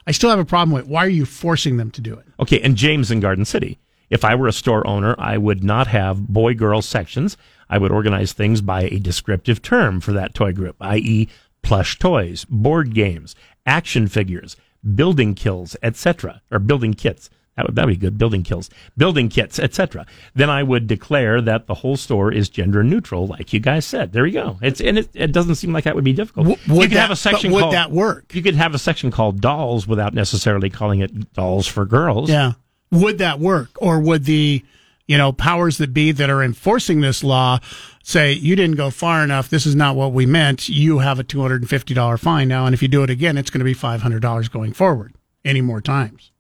[0.08, 2.26] I still have a problem with why are you forcing them to do it?
[2.40, 3.80] Okay, and James in Garden City.
[4.10, 7.38] If I were a store owner, I would not have boy girl sections.
[7.70, 11.28] I would organize things by a descriptive term for that toy group, i.e.,
[11.62, 13.36] plush toys, board games,
[13.66, 14.56] action figures,
[14.96, 17.30] building kills, etc., or building kits.
[17.56, 18.18] That would that would be good.
[18.18, 20.06] Building kills, building kits, etc.
[20.34, 24.12] Then I would declare that the whole store is gender neutral, like you guys said.
[24.12, 24.60] There you go.
[24.62, 26.48] It's and it, it doesn't seem like that would be difficult.
[26.48, 28.36] W- you would could have a section would called, that work?
[28.36, 32.30] You could have a section called dolls without necessarily calling it dolls for girls.
[32.30, 32.54] Yeah.
[32.92, 33.70] Would that work?
[33.78, 34.64] Or would the,
[35.08, 37.60] you know, powers that be that are enforcing this law
[38.04, 39.50] say, you didn't go far enough.
[39.50, 40.70] This is not what we meant.
[40.70, 42.66] You have a $250 fine now.
[42.66, 45.14] And if you do it again, it's going to be $500 going forward
[45.44, 46.32] any more times.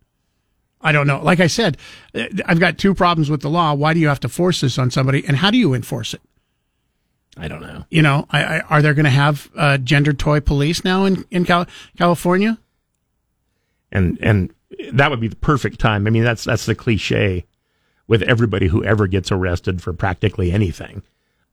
[0.81, 1.21] I don't know.
[1.21, 1.77] Like I said,
[2.13, 3.73] uh, I've got two problems with the law.
[3.73, 5.25] Why do you have to force this on somebody?
[5.27, 6.21] And how do you enforce it?
[7.37, 7.85] I don't know.
[7.89, 11.25] You know, I, I, are there going to have uh, gender toy police now in,
[11.31, 11.67] in Cal-
[11.97, 12.59] California?
[13.95, 14.53] and and
[14.91, 16.05] that would be the perfect time.
[16.05, 17.45] I mean, that's that's the cliche
[18.07, 21.01] with everybody who ever gets arrested for practically anything.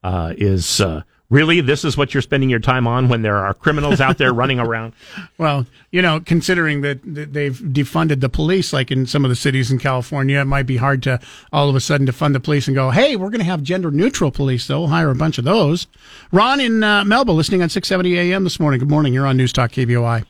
[0.03, 3.55] Uh, is uh, really this is what you're spending your time on when there are
[3.55, 4.93] criminals out there running around?
[5.39, 9.35] Well, you know, considering that, that they've defunded the police, like in some of the
[9.35, 11.19] cities in California, it might be hard to
[11.53, 13.91] all of a sudden defund the police and go, "Hey, we're going to have gender
[13.91, 15.89] neutral police." Though, we'll hire a bunch of those.
[16.31, 18.79] Ron in uh, Melba, listening on 670 AM this morning.
[18.79, 19.13] Good morning.
[19.15, 20.25] You're on News Talk KBOI.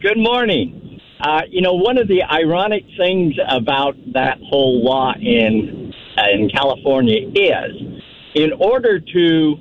[0.00, 1.00] Good morning.
[1.20, 6.48] Uh, you know, one of the ironic things about that whole law in uh, in
[6.50, 7.76] California is,
[8.34, 9.56] in order to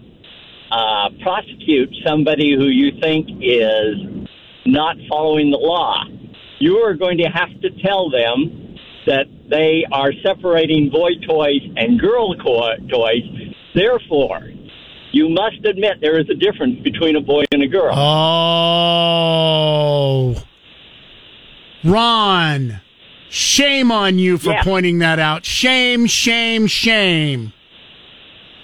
[0.72, 3.96] uh, prosecute somebody who you think is
[4.66, 6.04] not following the law,
[6.60, 12.00] you are going to have to tell them that they are separating boy toys and
[12.00, 13.24] girl co- toys.
[13.74, 14.50] Therefore,
[15.12, 17.94] you must admit there is a difference between a boy and a girl.
[17.96, 19.26] Oh,
[21.86, 22.82] Ron,
[23.30, 24.64] shame on you for Yeah.
[24.64, 25.46] pointing that out.
[25.46, 27.54] Shame, shame, shame.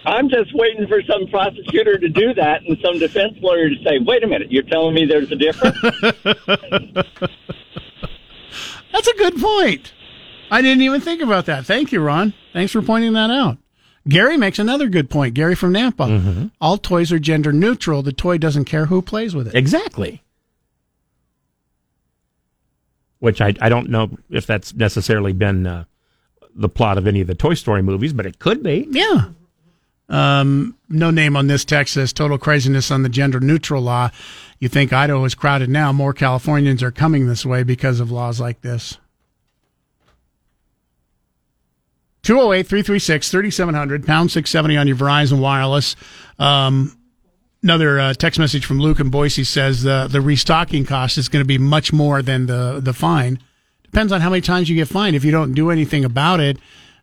[0.06, 4.00] I'm just waiting for some prosecutor to do that and some defense lawyer to say,
[4.00, 5.78] wait a minute, you're telling me there's a difference?
[8.92, 9.94] That's a good point.
[10.50, 11.66] I didn't even think about that.
[11.66, 12.34] Thank you, Ron.
[12.52, 13.58] Thanks for pointing that out.
[14.10, 15.36] Gary makes another good point.
[15.36, 16.10] Gary from Nampa.
[16.20, 16.46] Mm-hmm.
[16.60, 18.02] All toys are gender neutral.
[18.02, 19.56] The toy doesn't care who plays with it.
[19.56, 20.24] Exactly.
[23.22, 25.86] Which I, I don't know if that's necessarily been uh,
[26.56, 28.88] the plot of any of the Toy Story movies, but it could be.
[28.90, 29.30] Yeah.
[30.10, 34.10] Um, no name on this text says total craziness on the gender neutral law.
[34.60, 35.94] You think Idaho is crowded now?
[35.94, 38.98] More Californians are coming this way because of laws like this.
[42.24, 45.96] 208 336 3700, pound 670 on your Verizon Wireless.
[46.40, 46.98] Um,
[47.64, 51.42] another uh, text message from Luke in Boise says the, the restocking cost is going
[51.44, 53.40] to be much more than the, the fine.
[53.84, 55.16] Depends on how many times you get fined.
[55.16, 56.58] If you don't do anything about it,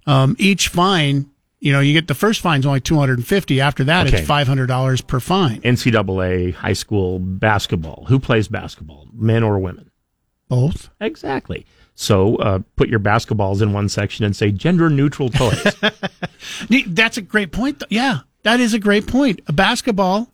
[0.07, 1.29] um, each fine,
[1.61, 3.61] you know, you get the first fine's only 250.
[3.61, 4.19] After that, Okay.
[4.21, 5.61] it's $500 per fine.
[5.61, 8.07] NCAA high school basketball.
[8.09, 9.91] Who plays basketball, men or women?
[10.49, 10.89] Both.
[11.01, 11.67] Exactly.
[11.95, 15.63] So uh, put your basketballs in one section and say gender neutral toys.
[16.87, 17.83] That's a great point.
[17.91, 19.41] Yeah, that is a great point.
[19.49, 20.33] A basketball.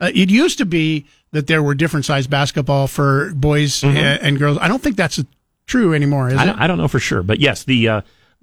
[0.00, 3.96] Uh, it used to be that there were different size basketball for boys Mhm.
[3.96, 4.58] a- and girls.
[4.60, 5.22] I don't think that's
[5.66, 6.28] true anymore.
[6.28, 6.46] Is I, it?
[6.46, 8.00] don't, I don't know for sure, but yes, the uh,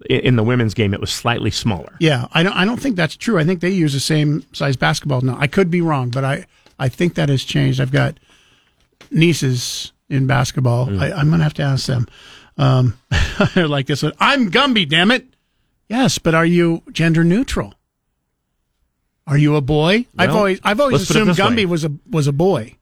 [0.09, 1.95] in the women's game it was slightly smaller.
[1.99, 2.53] Yeah, I don't.
[2.53, 3.39] I don't think that's true.
[3.39, 5.35] I think they use the same size basketball now.
[5.39, 6.45] I could be wrong, but I
[6.79, 7.81] I think that has changed.
[7.81, 8.17] I've got
[9.11, 10.87] nieces in basketball.
[10.87, 11.01] Mm.
[11.01, 12.07] I, I'm gonna have to ask them.
[12.57, 12.97] Um,
[13.55, 14.13] like this one.
[14.19, 14.87] I'm Gumby.
[14.87, 15.25] Damn it.
[15.89, 17.73] Yes, but are you gender neutral?
[19.27, 20.05] Are you a boy?
[20.17, 21.63] I've always I've always let's put it assumed this way.
[21.65, 22.75] Gumby was a was a boy.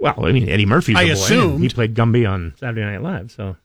[0.00, 1.12] Well, I mean Eddie Murphy's I a boy.
[1.12, 1.62] assumed.
[1.62, 3.30] he played Gumby on Saturday Night Live.
[3.32, 3.56] So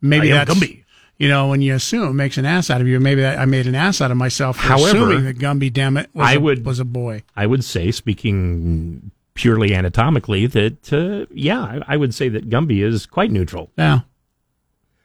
[0.00, 0.84] Maybe I that's Gumby.
[1.18, 3.66] You know, when you assume makes an ass out of you, maybe that, I made
[3.66, 6.40] an ass out of myself for However, assuming that Gumby, damn it, was, I a,
[6.40, 7.22] would- was a boy.
[7.36, 12.82] I would say, speaking purely anatomically, that uh, yeah, I, I would say that Gumby
[12.82, 13.70] is quite neutral.
[13.76, 14.00] Yeah.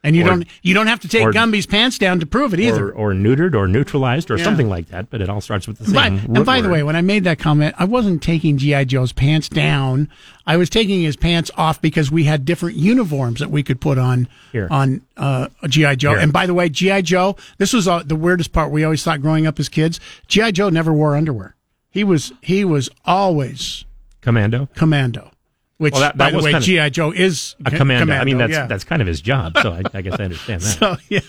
[0.04, 2.54] And you Or- don't you don't have to take or- Gumby's pants down to prove
[2.54, 2.90] it either.
[2.92, 4.44] Or, or neutered or neutralized or Yeah.
[4.44, 5.94] something like that, but it all starts with the same.
[6.28, 9.12] But, and by the way, when I made that comment, I wasn't taking GI Joe's
[9.12, 10.08] pants down.
[10.46, 13.98] I was taking his pants off because we had different uniforms that we could put
[13.98, 14.68] on Here.
[14.72, 16.12] on uh, GI Joe.
[16.12, 16.20] Here.
[16.20, 18.72] And by the way, GI Joe, this was uh, the weirdest part.
[18.72, 21.56] We always thought growing up as kids, GI Joe never wore underwear.
[21.90, 23.84] He was he was always
[24.22, 24.70] Commando.
[24.76, 25.32] commando.
[25.78, 28.14] Which, Well, that- by the way, GI Joe is a co- commando.
[28.16, 28.66] I mean, that's yeah.
[28.66, 29.54] that's kind of his job.
[29.62, 30.78] So I, I guess I understand that.
[30.80, 31.20] So yeah,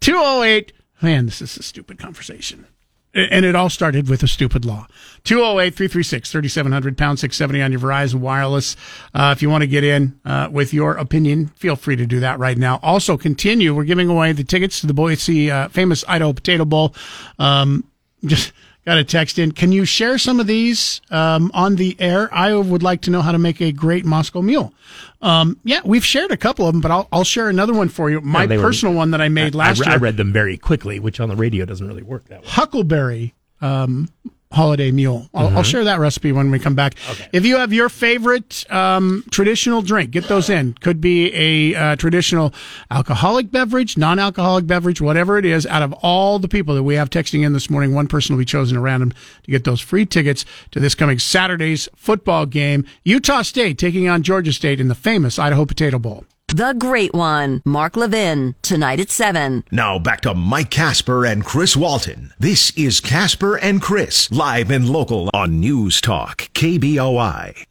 [0.00, 0.72] two oh eight.
[1.02, 2.66] Man, this is a stupid conversation,
[3.12, 4.86] and it all started with a stupid law.
[5.24, 8.76] 208-336-3700 pound six seventy on your Verizon wireless.
[9.14, 12.20] Uh, if you want to get in uh, with your opinion, feel free to do
[12.20, 12.78] that right now.
[12.82, 13.74] Also, continue.
[13.74, 16.94] We're giving away the tickets to the Boise uh, famous Idaho Potato Bowl.
[17.38, 17.84] Um,
[18.24, 18.52] just
[18.86, 19.52] got a text in.
[19.52, 22.32] Can you share some of these um, on the air?
[22.32, 24.72] I would like to know how to make a great Moscow Mule.
[25.20, 28.08] Um, yeah, we've shared a couple of them, but I'll, I'll share another one for
[28.10, 28.20] you.
[28.20, 29.94] My Yeah, they were- personal one that I made last I, year.
[29.94, 32.48] I read them very quickly, which on the radio doesn't really work that way.
[32.48, 34.08] Huckleberry um,
[34.52, 35.28] holiday mule.
[35.34, 35.64] I'll, I'll Mhm.
[35.64, 36.94] share that recipe when we come back.
[37.32, 40.74] If you have your favorite um, traditional drink, get those in.
[40.80, 42.54] Could be a uh, traditional
[42.90, 45.66] alcoholic beverage, non-alcoholic beverage, whatever it is.
[45.66, 48.40] Out of all the people that we have texting in this morning, one person will
[48.40, 49.12] be chosen at random
[49.42, 52.84] to get those free tickets to this coming Saturday's football game.
[53.04, 56.24] Utah State taking on Georgia State in the famous Idaho Potato Bowl.
[56.56, 59.64] The Great One, Mark Levin, tonight at 7.
[59.70, 62.32] Now back to Mike Casper and Chris Walton.
[62.38, 67.66] This is Casper and Chris, live and local on News Talk, KBOI.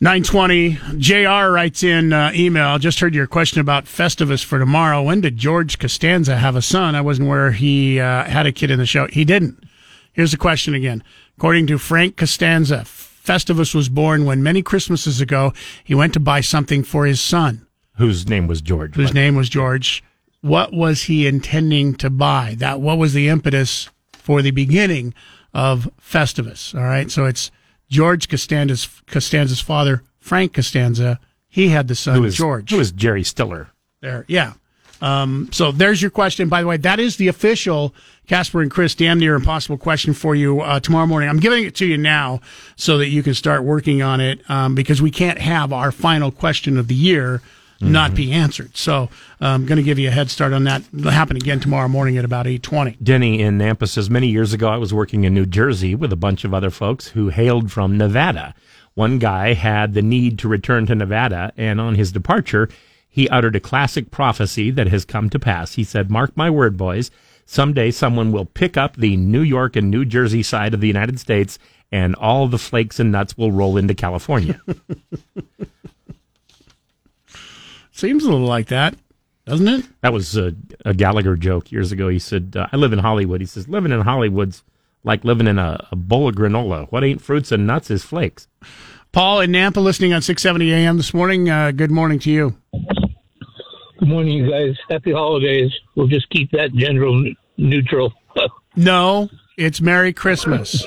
[0.00, 0.78] Nine twenty.
[0.98, 1.48] Jr.
[1.50, 2.78] writes in uh, email.
[2.78, 5.02] Just heard your question about Festivus for tomorrow.
[5.02, 6.94] When did George Costanza have a son?
[6.94, 9.06] I wasn't where he uh, had a kid in the show.
[9.06, 9.64] He didn't.
[10.12, 11.02] Here's the question again.
[11.38, 15.52] According to Frank Costanza, Festivus was born when many Christmases ago
[15.84, 17.64] he went to buy something for his son,
[17.96, 18.96] Whose name was George?
[18.96, 20.02] whose name was George.
[20.40, 22.56] What was he intending to buy?
[22.58, 25.14] That what was the impetus for the beginning
[25.54, 26.74] of Festivus?
[26.74, 27.52] All right, so it's
[27.88, 31.20] George Costanza's Costanza's father, Frank Costanza.
[31.46, 32.72] He had the son Who was George.
[32.72, 33.68] Who was Jerry Stiller?
[34.00, 34.54] There, yeah.
[35.00, 36.48] Um, so there's your question.
[36.48, 37.94] By the way, that is the official
[38.28, 41.28] Casper and Chris damn near impossible question for you uh, tomorrow morning.
[41.28, 42.40] I'm giving it to you now
[42.76, 46.30] so that you can start working on it um, because we can't have our final
[46.30, 47.40] question of the year
[47.80, 48.76] not be answered.
[48.76, 49.08] So
[49.40, 50.82] I'm going to give you a head start on that.
[50.96, 52.96] It'll happen again tomorrow morning at about 8:20.
[53.02, 56.16] Denny in Nampa says many years ago I was working in New Jersey with a
[56.16, 58.54] bunch of other folks who hailed from Nevada.
[58.94, 62.68] One guy had the need to return to Nevada, and on his departure,
[63.08, 65.74] he uttered a classic prophecy that has come to pass.
[65.74, 67.12] He said, Mark my word, boys,
[67.48, 71.18] someday someone will pick up the New York and New Jersey side of the United
[71.18, 71.58] States,
[71.90, 74.60] and all the flakes and nuts will roll into California.
[77.90, 78.96] Seems a little like that,
[79.46, 79.86] doesn't it?
[80.02, 80.54] That was a,
[80.84, 82.08] a Gallagher joke years ago.
[82.08, 83.40] He said, uh, I live in Hollywood.
[83.40, 84.62] He says, living in Hollywood's
[85.02, 86.86] like living in a, a bowl of granola.
[86.92, 88.46] What ain't fruits and nuts is flakes.
[89.10, 91.48] Paul in Nampa listening on 670 AM this morning.
[91.48, 92.56] Uh, good morning to you.
[93.98, 94.76] Good morning, you guys.
[94.88, 95.72] Happy holidays.
[95.94, 98.12] We'll just keep that general n- neutral.
[98.76, 100.86] No, it's Merry Christmas.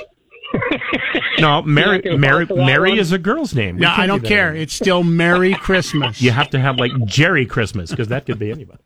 [1.39, 3.75] No, Mary, Mary, fall for that Mary is a girl's name.
[3.75, 4.47] We No, I do don't that care.
[4.49, 4.61] anymore.
[4.63, 6.21] It's still Merry Christmas.
[6.21, 8.81] You have to have like Jerry Christmas because that could be anybody.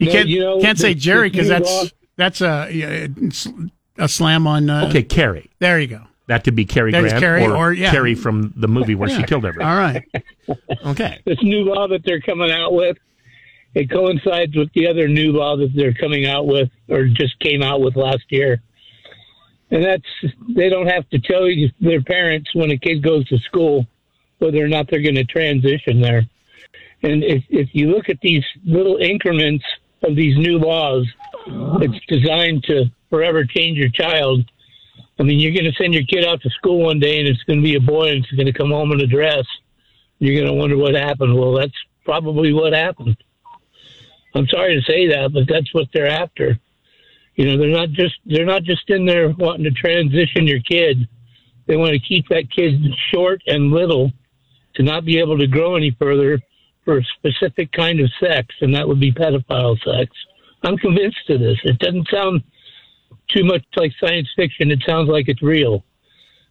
[0.00, 1.84] You No, can't you know, can't say Jerry because that's law-
[2.16, 3.08] that's a
[3.98, 4.68] a slam on.
[4.70, 5.48] Uh, Okay, Carrie.
[5.60, 6.00] there you go.
[6.26, 7.92] That could be Cary There's Grant Cary, or, or, yeah.
[7.92, 9.70] Carrie from the movie where she killed everyone.
[9.70, 10.02] All right.
[10.84, 11.20] Okay.
[11.26, 12.96] This new law that they're coming out with,
[13.76, 17.62] it coincides with the other new law that they're coming out with, or just came
[17.62, 18.62] out with last year.
[19.70, 23.38] And that's they don't have to tell you their parents when a kid goes to
[23.40, 23.86] school
[24.38, 26.22] whether or not they're going to transition there.
[27.02, 29.64] And if if you look at these little increments
[30.02, 31.06] of these new laws,
[31.82, 34.42] it's designed to forever change your child.
[35.18, 37.42] I mean, you're going to send your kid out to school one day and it's
[37.42, 39.44] going to be a boy and it's going to come home in a dress.
[40.18, 41.38] You're going to wonder what happened.
[41.38, 41.76] Well, that's
[42.06, 43.16] probably what happened.
[44.36, 46.58] I'm sorry to say that, but that's what they're after.
[47.36, 51.08] You know, they're not just they're not just in there wanting to transition your kid.
[51.66, 52.80] They want to keep that kid
[53.12, 54.12] short and little
[54.76, 56.40] to not be able to grow any further
[56.84, 60.10] for a specific kind of sex, and that would be pedophile sex.
[60.62, 61.58] I'm convinced of this.
[61.64, 62.42] It doesn't sound
[63.28, 64.70] too much like science fiction.
[64.70, 65.84] It sounds like it's real.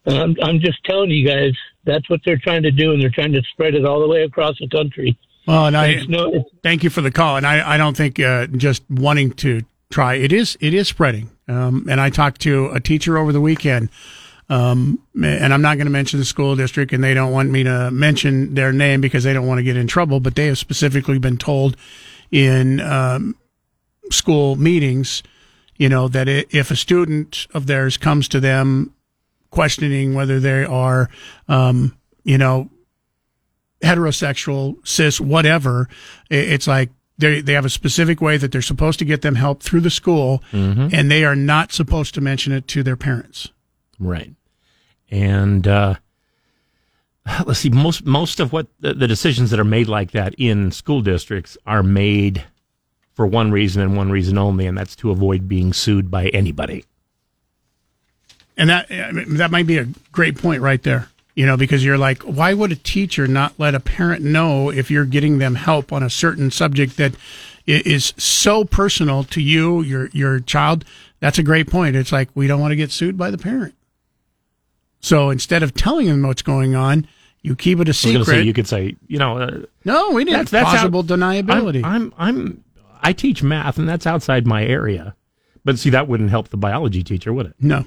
[0.06, 1.54] I'm, I'm just telling you guys,
[1.84, 4.24] that's what they're trying to do, and they're trying to spread it all the way
[4.24, 5.18] across the country.
[5.48, 7.38] Well, and I no, thank you for the call.
[7.38, 9.62] And I, I don't think uh, just wanting to
[9.92, 11.30] try it is it is spreading.
[11.48, 13.90] Um, and I talked to a teacher over the weekend,
[14.50, 17.64] um, and I'm not going to mention the school district, and they don't want me
[17.64, 20.20] to mention their name because they don't want to get in trouble.
[20.20, 21.78] But they have specifically been told
[22.32, 23.36] in um,
[24.12, 25.22] school meetings,
[25.78, 28.94] you know, that if a student of theirs comes to them
[29.52, 31.10] questioning whether they are,
[31.48, 32.70] um, you know,
[33.86, 35.88] heterosexual, cis, whatever.
[36.30, 39.64] It's like they they have a specific way that they're supposed to get them help
[39.64, 40.44] through the school,
[40.92, 43.50] and they are not supposed to mention it to their parents.
[44.00, 44.34] Right.
[45.10, 45.96] And uh,
[47.46, 50.72] let's see, most most of what the, the decisions that are made like that in
[50.72, 52.44] school districts are made
[53.14, 56.84] for one reason and one reason only, and that's to avoid being sued by anybody.
[58.58, 61.10] And that that might be a great point right there.
[61.36, 64.90] You know, because you're like, why would a teacher not let a parent know if
[64.90, 67.14] you're getting them help on a certain subject that
[67.66, 70.86] is so personal to you, your your child?
[71.20, 71.98] That's a great point.
[71.98, 73.76] It's like we don't want to get sued by the parent.
[75.02, 77.08] So instead of telling them what's going on,
[77.42, 78.36] you keep it a was going to secret.
[78.38, 80.50] say you could say, you know, uh, no, we didn't.
[80.50, 81.84] That's Possible deniability.
[81.84, 82.64] I'm, I'm I'm
[83.02, 85.16] I teach math, and that's outside my area.
[85.64, 87.56] But see, that wouldn't help the biology teacher, would it?
[87.60, 87.86] No.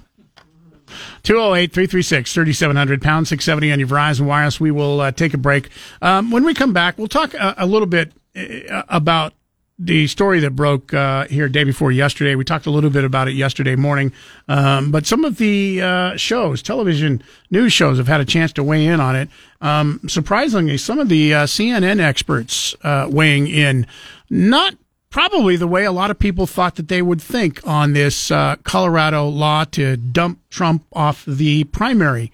[1.23, 4.61] 208 336 3700 pound 670 on your Verizon Wireless.
[4.61, 5.71] We will uh, take a break.
[6.03, 9.35] Um, when we come back, we'll talk a, a little bit uh, about
[9.79, 12.35] the story that broke uh, here day before yesterday.
[12.35, 14.13] We talked a little bit about it yesterday morning,
[14.49, 18.65] um, but some of the uh, shows, television news shows, have had a chance to
[18.65, 19.29] weigh in on it.
[19.61, 23.87] Um, surprisingly, some of the uh, CNN experts uh, weighing in,
[24.29, 24.75] not
[25.11, 28.57] probably the way a lot of people thought that they would think on this uh,
[28.65, 32.31] Colorado law to dump Trump off the primary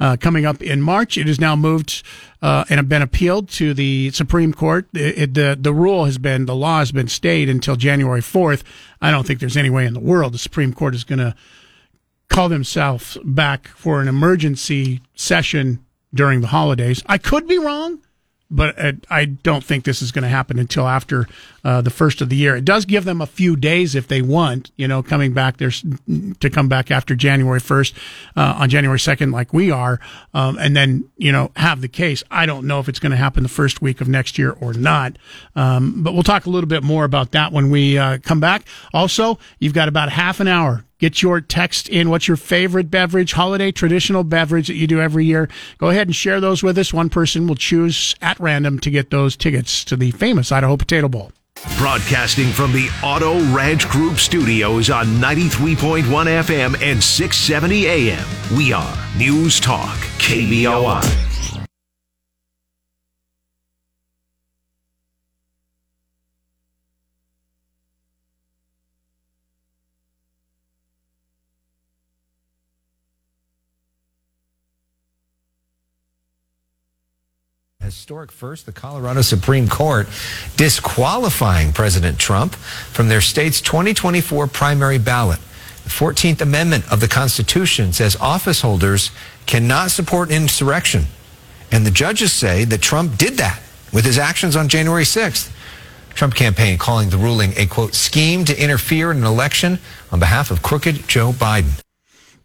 [0.00, 1.16] uh, coming up in March.
[1.16, 2.02] It is now moved
[2.42, 4.86] uh, and have been appealed to the Supreme Court.
[4.94, 8.64] It, it- the the rule has been the law has been stayed until January fourth.
[9.00, 11.34] I don't think there's any way in the world the Supreme Court is going to
[12.28, 17.02] call themselves back for an emergency session during the holidays.
[17.06, 18.00] I could be wrong,
[18.50, 21.26] but uh, I don't think this is going to happen until after
[21.64, 22.56] uh, the first of the year.
[22.56, 25.84] It does give them a few days if they want, you know, coming back there's
[26.40, 27.94] to come back after January 1st,
[28.36, 29.98] uh, on January 2nd, like we are,
[30.34, 32.22] um, and then, you know, have the case.
[32.30, 34.72] I don't know if it's going to happen the first week of next year or
[34.74, 35.16] not.
[35.56, 38.66] Um, but we'll talk a little bit more about that when we uh, come back.
[38.92, 42.10] Also, you've got about half an hour Get your text in.
[42.10, 45.48] What's your favorite beverage, holiday traditional beverage that you do every year?
[45.78, 46.92] Go ahead and share those with us.
[46.92, 51.08] One person will choose at random to get those tickets to the famous Idaho Potato
[51.08, 51.32] Bowl.
[51.78, 58.26] Broadcasting from the Auto Ranch Group studios on 93.1 FM and 670 AM.
[58.56, 61.53] We are News Talk, KBOI.
[77.84, 80.08] Historic first, the Colorado Supreme Court
[80.56, 85.38] disqualifying President Trump from their state's 2024 primary ballot.
[85.84, 89.10] The 14th Amendment of the Constitution says office holders
[89.44, 91.04] cannot support insurrection.
[91.70, 93.60] And the judges say that Trump did that
[93.92, 95.52] with his actions on January 6th.
[96.14, 99.78] Trump campaign calling the ruling a quote scheme to interfere in an election
[100.10, 101.80] on behalf of crooked Joe Biden.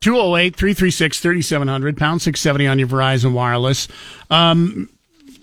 [0.01, 3.87] 208 336 3700, pound 670 on your Verizon Wireless.
[4.29, 4.89] Um,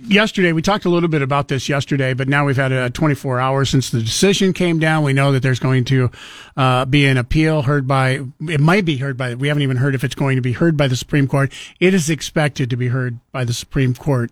[0.06, 3.40] yesterday, we talked a little bit about this yesterday, but now we've had a 24
[3.40, 5.04] hours since the decision came down.
[5.04, 6.10] We know that there's going to
[6.56, 9.94] uh, be an appeal heard by, it might be heard by, we haven't even heard
[9.94, 11.52] if it's going to be heard by the Supreme Court.
[11.80, 14.30] It is expected to be heard by the Supreme Court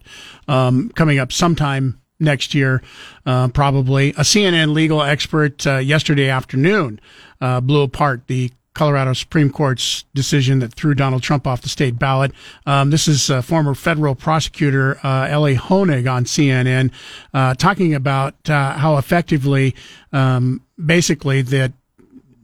[0.48, 2.82] um, coming up sometime next year,
[3.26, 4.10] uh, probably.
[4.10, 7.00] A CNN legal expert uh, yesterday afternoon
[7.40, 11.98] uh, blew apart the Colorado Supreme Court's decision that threw Donald Trump off the state
[11.98, 12.32] ballot.
[12.66, 16.90] Um, this is uh, former federal prosecutor uh, Elie Honig on CNN
[17.32, 19.74] uh, talking about uh, how effectively,
[20.12, 21.72] um, basically, that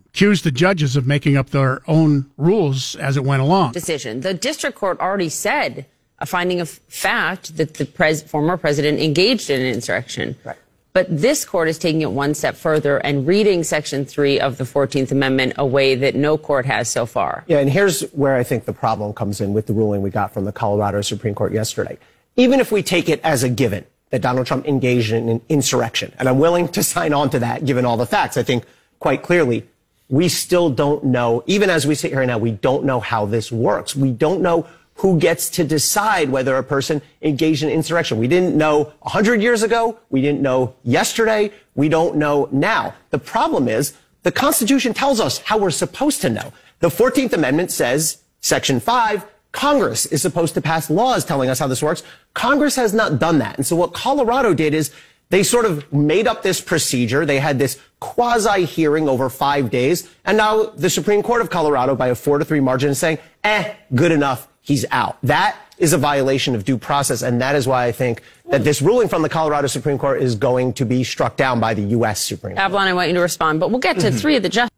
[0.07, 3.73] accused the judges of making up their own rules as it went along.
[3.73, 4.21] Decision.
[4.21, 5.87] The district court already said
[6.21, 10.37] a finding of fact that the pres- former president engaged in an insurrection.
[10.45, 10.57] Right.
[10.93, 14.65] But this court is taking it one step further and reading Section 3 of the
[14.65, 17.45] 14th Amendment a way that no court has so far.
[17.47, 20.35] Yeah, and here's where I think the problem comes in with the ruling we got
[20.35, 21.97] from the Colorado Supreme Court yesterday.
[22.37, 26.13] Even if we take it as a given that Donald Trump engaged in an insurrection,
[26.19, 28.65] and I'm willing to sign on to that given all the facts, I think
[28.99, 29.69] quite clearly
[30.09, 33.53] we still don't know, even as we sit here now, we don't know how this
[33.53, 33.95] works.
[33.95, 34.67] We don't know
[35.01, 38.19] who gets to decide whether a person engaged in insurrection.
[38.19, 39.99] We didn't know 100 years ago.
[40.11, 41.53] We didn't know yesterday.
[41.75, 42.95] We don't know now.
[43.09, 43.95] The problem is
[44.25, 46.53] the Constitution tells us how we're supposed to know.
[46.81, 51.67] The 14th Amendment says, Section 5, Congress is supposed to pass laws telling us how
[51.67, 52.03] this works.
[52.35, 53.57] Congress has not done that.
[53.57, 54.93] And so what Colorado did is
[55.31, 57.25] they sort of made up this procedure.
[57.25, 60.11] They had this quasi hearing over five days.
[60.27, 63.17] And now the Supreme Court of Colorado by a four to three margin is saying,
[63.45, 65.19] eh, good enough he's out.
[65.25, 68.81] That is a violation of due process, and that is why I think that this
[68.81, 72.21] ruling from the Colorado Supreme Court is going to be struck down by the U.S.
[72.21, 72.71] Supreme Court.
[72.71, 74.71] Avlon, I want you to respond, but we'll get to three of the justices.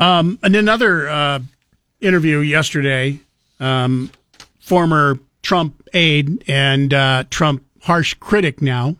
[0.00, 1.38] Um, and another uh,
[2.00, 3.20] interview yesterday,
[3.60, 4.10] um,
[4.58, 8.96] former Trump aide and uh, Trump harsh critic now,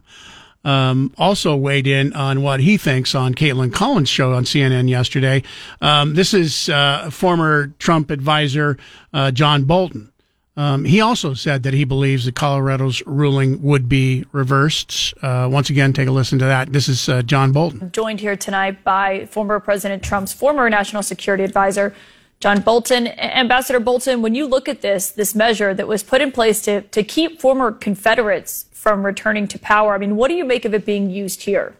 [0.65, 5.43] um, also weighed in on what he thinks on Kaitlan Collins' show on CNN yesterday.
[5.81, 8.77] Um, this is uh, former Trump advisor
[9.12, 10.12] uh, John Bolton.
[10.57, 15.15] Um, he also said that he believes that Colorado's ruling would be reversed.
[15.23, 16.73] Uh, once again, take a listen to that.
[16.73, 17.91] This is uh, John Bolton.
[17.93, 21.95] Joined here tonight by former President Trump's former national security advisor,
[22.41, 23.07] John Bolton.
[23.07, 26.82] Ambassador Bolton, when you look at this, this measure that was put in place to,
[26.82, 29.93] to keep former Confederates from returning to power.
[29.93, 31.74] I mean, what do you make of it being used here?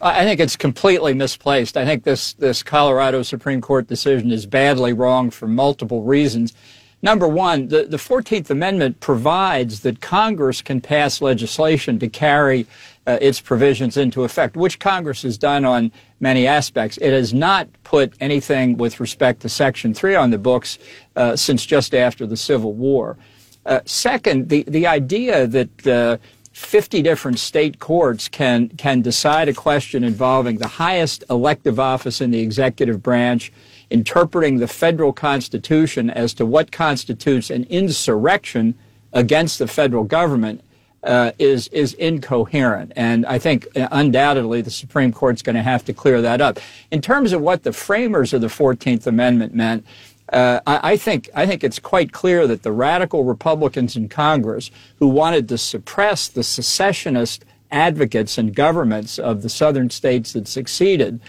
[0.00, 1.76] I think it's completely misplaced.
[1.76, 6.52] I think this, this Colorado Supreme Court decision is badly wrong for multiple reasons.
[7.00, 12.66] Number one, the, the 14th Amendment provides that Congress can pass legislation to carry
[13.06, 16.96] uh, its provisions into effect, which Congress has done on many aspects.
[16.98, 20.80] It has not put anything with respect to Section 3 on the books
[21.14, 23.16] uh, since just after the Civil War.
[23.64, 26.16] Uh, second, the, the idea that uh,
[26.52, 32.30] 50 different state courts can, can decide a question involving the highest elective office in
[32.30, 33.52] the executive branch,
[33.90, 38.74] interpreting the federal constitution as to what constitutes an insurrection
[39.12, 40.62] against the federal government
[41.04, 45.84] uh, is is incoherent, and I think uh, undoubtedly the Supreme Court's going to have
[45.86, 46.60] to clear that up.
[46.92, 49.84] In terms of what the framers of the Fourteenth Amendment meant,
[50.32, 54.70] uh, I, I, think I think it's quite clear that the radical Republicans in Congress
[54.98, 61.20] who wanted to suppress the secessionist advocates and governments of the southern states that succeeded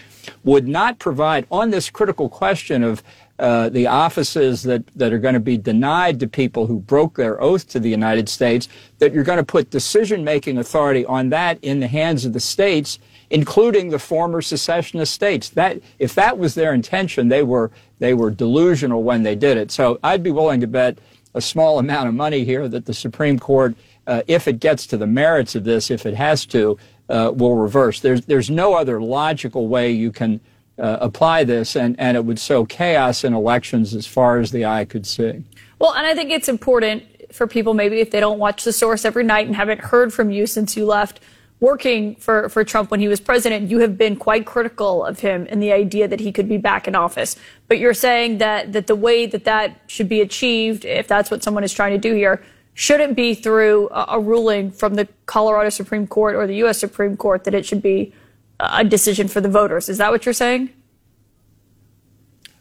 [0.42, 3.02] would not provide on this critical question of
[3.38, 7.40] uh, the offices that, that are going to be denied to people who broke their
[7.42, 8.68] oath to the United States,
[8.98, 12.40] that you're going to put decision making authority on that in the hands of the
[12.40, 12.98] states
[13.30, 15.50] including the former secessionist states.
[15.50, 19.70] That if that was their intention, they were they were delusional when they did it.
[19.70, 20.98] So I'd be willing to bet
[21.34, 23.74] a small amount of money here that the Supreme Court,
[24.06, 26.78] uh, if it gets to the merits of this, if it has to,
[27.08, 28.00] uh, will reverse.
[28.00, 30.40] There's there's no other logical way you can.
[30.76, 34.66] Uh, apply this, and, and it would sow chaos in elections as far as the
[34.66, 35.44] eye could see.
[35.78, 39.04] Well, and I think it's important for people, maybe if they don't watch the source
[39.04, 41.20] every night and haven't heard from you since you left,
[41.64, 45.46] working for, for Trump when he was president, you have been quite critical of him
[45.48, 47.36] and the idea that he could be back in office.
[47.68, 51.42] But you're saying that, that the way that that should be achieved, if that's what
[51.42, 55.70] someone is trying to do here, shouldn't be through a, a ruling from the Colorado
[55.70, 56.78] Supreme Court or the U.S.
[56.78, 58.12] Supreme Court, that it should be
[58.60, 59.88] a decision for the voters.
[59.88, 60.68] Is that what you're saying?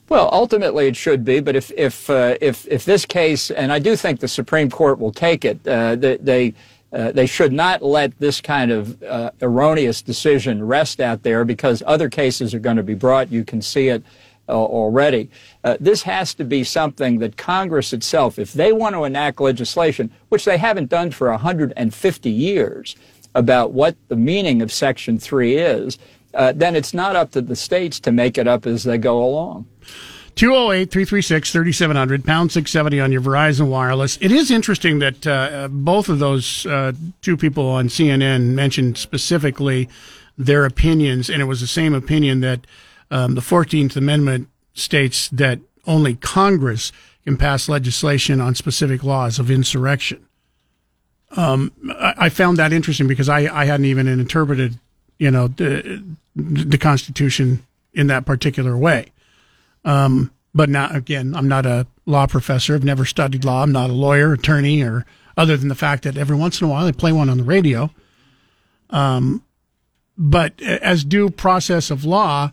[0.09, 3.79] Well, ultimately it should be, but if if uh, if if this case, and I
[3.79, 6.53] do think the Supreme Court will take it, uh, they they,
[6.93, 11.81] uh, they should not let this kind of uh, erroneous decision rest out there because
[11.85, 13.31] other cases are going to be brought.
[13.31, 14.03] You can see it
[14.47, 15.29] uh, already.
[15.63, 20.11] Uh, this has to be something that Congress itself, if they want to enact legislation,
[20.29, 22.95] which they haven't done for 150 years,
[23.35, 25.97] about what the meaning of Section 3 is,
[26.33, 29.23] uh, then it's not up to the states to make it up as they go
[29.23, 29.65] along.
[30.35, 34.17] 208 336 3700, pound 670 on your Verizon Wireless.
[34.19, 39.89] It is interesting that uh, both of those uh, two people on CNN mentioned specifically
[40.37, 42.61] their opinions, and it was the same opinion that
[43.11, 46.91] um, the 14th Amendment states that only Congress
[47.23, 50.25] can pass legislation on specific laws of insurrection.
[51.35, 54.77] Um, I, I, found that interesting because I, I hadn't even interpreted,
[55.17, 56.03] you know, the,
[56.35, 59.11] the Constitution in that particular way.
[59.85, 62.75] Um, but now, again, I'm not a law professor.
[62.75, 63.63] I've never studied law.
[63.63, 65.05] I'm not a lawyer, attorney, or
[65.35, 67.43] other than the fact that every once in a while I play one on the
[67.43, 67.89] radio.
[68.89, 69.43] Um,
[70.17, 72.51] but as due process of law,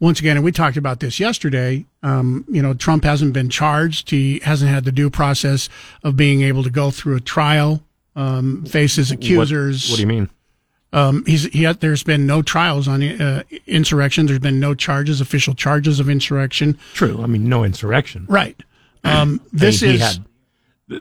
[0.00, 4.10] once again, and we talked about this yesterday, um, you know, Trump hasn't been charged.
[4.10, 5.68] He hasn't had the due process
[6.02, 7.82] of being able to go through a trial,
[8.16, 9.84] um, faces accusers.
[9.84, 10.30] What, what do you mean?
[10.92, 14.26] Um, he's he had, there's been no trials on uh, insurrection.
[14.26, 16.78] There's been no charges, official charges of insurrection.
[16.94, 17.22] True.
[17.22, 18.26] I mean, no insurrection.
[18.28, 18.60] Right.
[19.04, 20.00] Um, this I mean, is.
[20.00, 20.24] Had,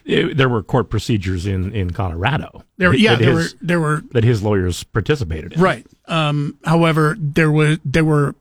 [0.06, 2.64] it, there were court procedures in, in Colorado.
[2.78, 5.62] There, yeah, there his, were there were that his lawyers participated in.
[5.62, 5.86] Right.
[6.08, 8.34] Um, however, there was there were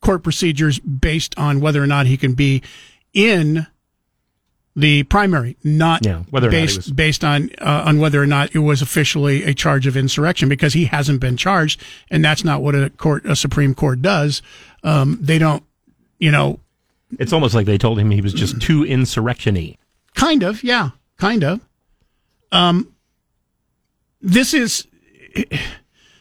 [0.00, 2.62] court procedures based on whether or not he can be
[3.14, 3.66] in
[4.78, 6.90] the primary, not yeah, whether based was...
[6.92, 10.72] based on uh, on whether or not it was officially a charge of insurrection because
[10.72, 11.80] he hasn't been charged,
[12.10, 14.40] and that's not what a court a Supreme Court does.
[14.84, 15.64] Um, they don't,
[16.18, 16.60] you know.
[17.18, 19.78] It's almost like they told him he was just too insurrectiony.
[20.14, 21.60] Kind of, yeah, kind of.
[22.52, 22.94] Um,
[24.20, 24.86] this is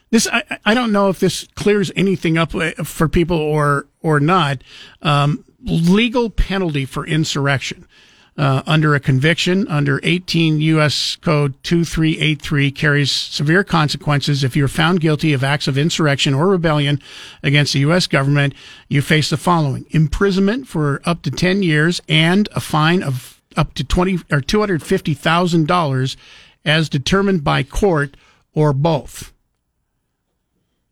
[0.10, 0.28] this.
[0.32, 4.64] I, I don't know if this clears anything up uh, for people or or not.
[5.04, 7.88] Um, legal penalty for insurrection
[8.38, 11.16] uh, under a conviction under 18 U.S.
[11.18, 14.44] Code 2383 carries severe consequences.
[14.44, 17.02] If you're found guilty of acts of insurrection or rebellion
[17.42, 18.06] against the U.S.
[18.06, 18.54] government,
[18.88, 23.74] you face the following imprisonment for up to 10 years and a fine of up
[23.74, 26.16] to 20 or $250,000
[26.64, 28.16] as determined by court
[28.54, 29.34] or both.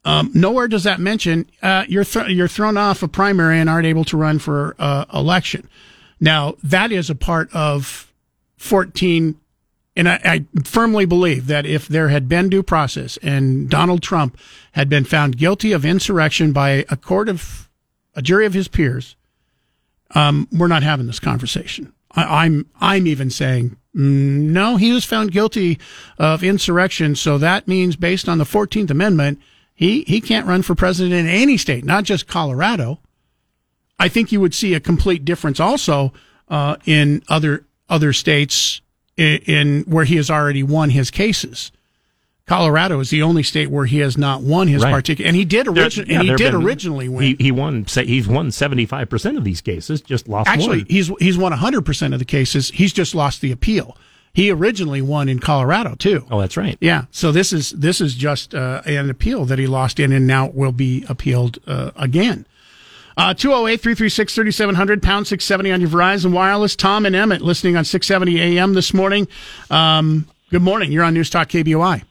[0.03, 3.88] Um, nowhere does that mention uh, you're th- you're thrown off a primary and aren't
[3.88, 5.67] able to run for uh, election.
[6.20, 8.12] Now, that is a part of
[8.58, 9.40] 14.
[9.98, 14.38] And I, I, firmly believe that if there had been due process and Donald Trump
[14.74, 17.70] had been found guilty of insurrection by a court of
[18.14, 19.16] a jury of his peers,
[20.14, 21.94] um, we're not having this conversation.
[22.12, 24.78] I, I'm I'm even saying no.
[24.78, 25.80] He was found guilty
[26.18, 29.40] of insurrection, so that means based on the Fourteenth Amendment,
[29.74, 33.00] he he can't run for president in any state, not just Colorado.
[33.99, 36.13] I think you would see a complete difference also
[36.49, 38.81] uh, in other other states
[39.15, 41.72] in, in, where he has already won his cases.
[42.47, 44.91] Colorado is the only state where he has not won his right.
[44.91, 46.11] particular, and he did originally.
[46.11, 47.23] Yeah, and he did been, originally win.
[47.23, 47.88] He, he won.
[47.88, 50.01] Say he's won seventy five percent of these cases.
[50.01, 50.47] Just lost.
[50.47, 50.88] Actually, one.
[50.88, 52.69] he's he's won hundred percent of the cases.
[52.69, 53.97] He's just lost the appeal.
[54.31, 56.27] He originally won in Colorado too.
[56.30, 56.77] Oh, that's right.
[56.81, 57.05] Yeah.
[57.09, 60.49] So this is this is just uh, an appeal that he lost in, and now
[60.49, 62.45] will be appealed uh, again.
[63.18, 66.76] Uh, 208 336 3700, pound 670 on your Verizon Wireless.
[66.76, 69.28] Tom and Emmett listening on 670 AM this morning.
[69.70, 70.92] Um, good morning.
[70.92, 72.04] You're on News Talk KBOI.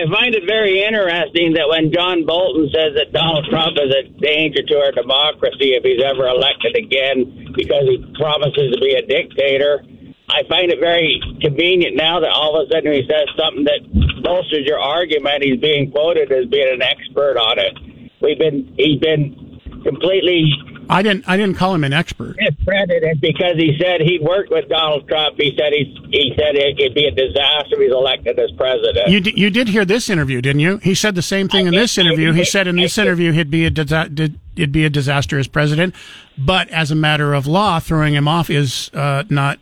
[0.00, 4.08] I find it very interesting that when John Bolton says that Donald Trump is a
[4.20, 9.04] danger to our democracy if he's ever elected again because he promises to be a
[9.04, 9.84] dictator,
[10.28, 13.80] I find it very convenient now that all of a sudden he says something that
[14.22, 15.44] bolsters your argument.
[15.44, 17.72] He's being quoted as being an expert on it.
[18.20, 19.49] We've been he's been
[19.82, 20.52] completely.
[20.88, 21.24] I didn't.
[21.28, 22.36] I didn't call him an expert.
[22.36, 25.36] Discredited because he said he worked with Donald Trump.
[25.38, 29.08] He said he he said it'd be a disaster if he's elected as president.
[29.08, 30.78] You d- you did hear this interview, didn't you?
[30.78, 32.32] He said the same thing I in this interview.
[32.32, 35.94] He said in this interview he'd be a did, it'd be a disaster as president,
[36.36, 39.60] but as a matter of law, throwing him off is uh, not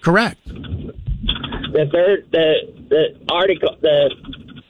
[0.00, 0.44] correct.
[0.46, 2.54] The third the
[2.88, 4.10] the article the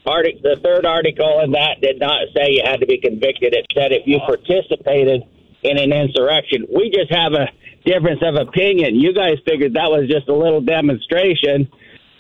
[0.07, 3.55] article, the third article in that did not say you had to be convicted.
[3.55, 5.23] It said if you participated
[5.63, 6.67] in an insurrection.
[6.69, 7.49] We just have a
[7.85, 9.01] difference of opinion.
[9.01, 11.69] You guys figured that was just a little demonstration.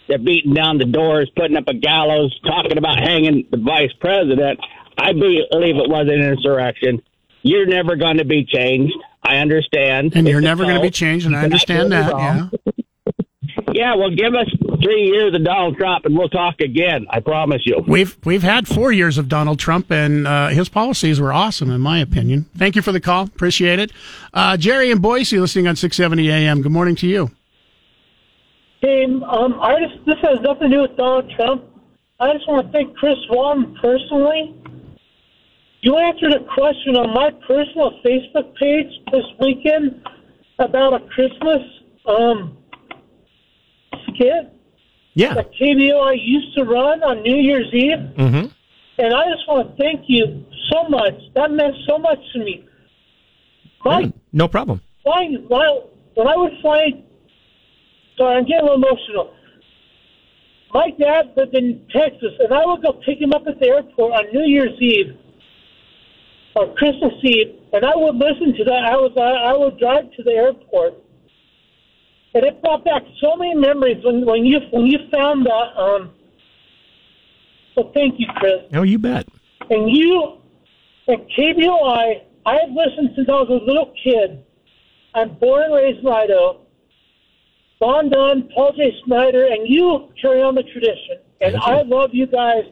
[0.08, 4.60] They're beating down the doors, putting up a gallows, talking about hanging the vice president.
[4.98, 7.02] I believe it was an insurrection.
[7.42, 8.94] You're never going to be changed.
[9.22, 10.14] I understand.
[10.14, 12.12] And you're never going to be changed, and I understand that.
[12.16, 12.48] Yeah.
[13.72, 14.46] Yeah, well, give us
[14.82, 17.06] three years of Donald Trump, and we'll talk again.
[17.10, 17.82] I promise you.
[17.86, 21.80] We've we've had four years of Donald Trump, and uh, his policies were awesome, in
[21.80, 22.46] my opinion.
[22.56, 23.92] Thank you for the call, appreciate it.
[24.32, 26.62] Uh, Jerry and Boise, listening on 670 AM.
[26.62, 27.30] Good morning to you.
[28.80, 31.64] Hey, um, I just this has nothing to do with Donald Trump.
[32.20, 34.54] I just want to thank Chris Walton personally.
[35.80, 40.02] You answered a question on my personal Facebook page this weekend
[40.58, 41.60] about a Christmas
[42.06, 42.56] um,
[44.08, 44.53] skit
[45.14, 45.34] Yeah.
[45.34, 48.46] that KBOI used to run on New Year's Eve, Mm-hmm.
[48.98, 51.14] and I just want to thank you so much.
[51.34, 52.64] That meant so much to me.
[53.84, 54.80] My No problem.
[55.02, 56.86] flying, while, when I would fly,
[58.16, 59.34] sorry, I'm getting a little emotional.
[60.72, 64.12] My dad lived in Texas, and I would go pick him up at the airport
[64.14, 65.16] on New Year's Eve
[66.56, 68.82] or Christmas Eve, and I would listen to that.
[68.84, 70.94] I was I, I would drive to the airport,
[72.34, 75.80] and it brought back so many memories when when you when you found that.
[75.80, 76.10] Um,
[77.74, 78.62] so thank you, Chris.
[78.74, 79.26] Oh, you bet.
[79.70, 80.38] And you
[81.06, 84.44] and KBOI, I have listened since I was a little kid.
[85.14, 86.60] I'm born and raised in Idaho.
[87.80, 88.92] Don Dunn, Paul J.
[89.04, 91.18] Snyder, and you carry on the tradition.
[91.40, 92.64] And I love you guys,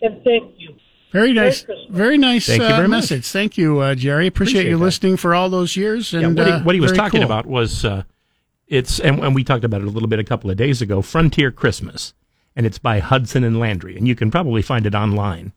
[0.00, 0.74] and thank you.
[1.12, 3.10] Very nice, very nice Thank you uh, very much.
[3.10, 3.26] message.
[3.26, 4.26] Thank you, uh, Jerry.
[4.26, 4.84] Appreciate, Appreciate you that.
[4.84, 6.12] listening for all those years.
[6.14, 7.26] And yeah, what, he, uh, what he was talking cool.
[7.26, 8.02] about was uh,
[8.68, 11.02] it's and, and we talked about it a little bit a couple of days ago.
[11.02, 12.14] Frontier Christmas,
[12.54, 15.52] and it's by Hudson and Landry, and you can probably find it online.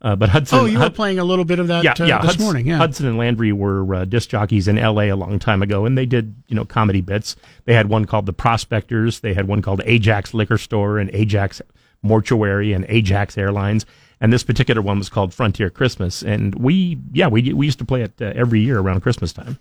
[0.00, 2.04] Uh, but Hudson, Oh, you were Hud- playing a little bit of that yeah, uh,
[2.04, 2.66] yeah, this Hudson, morning.
[2.66, 2.76] Yeah.
[2.78, 5.10] Hudson and Landry were uh, disc jockeys in L.A.
[5.10, 7.36] a long time ago, and they did you know comedy bits.
[7.66, 9.20] They had one called The Prospectors.
[9.20, 11.62] They had one called Ajax Liquor Store and Ajax
[12.02, 13.86] Mortuary and Ajax Airlines.
[14.20, 16.22] And this particular one was called Frontier Christmas.
[16.22, 19.58] And we, yeah, we we used to play it uh, every year around Christmas time.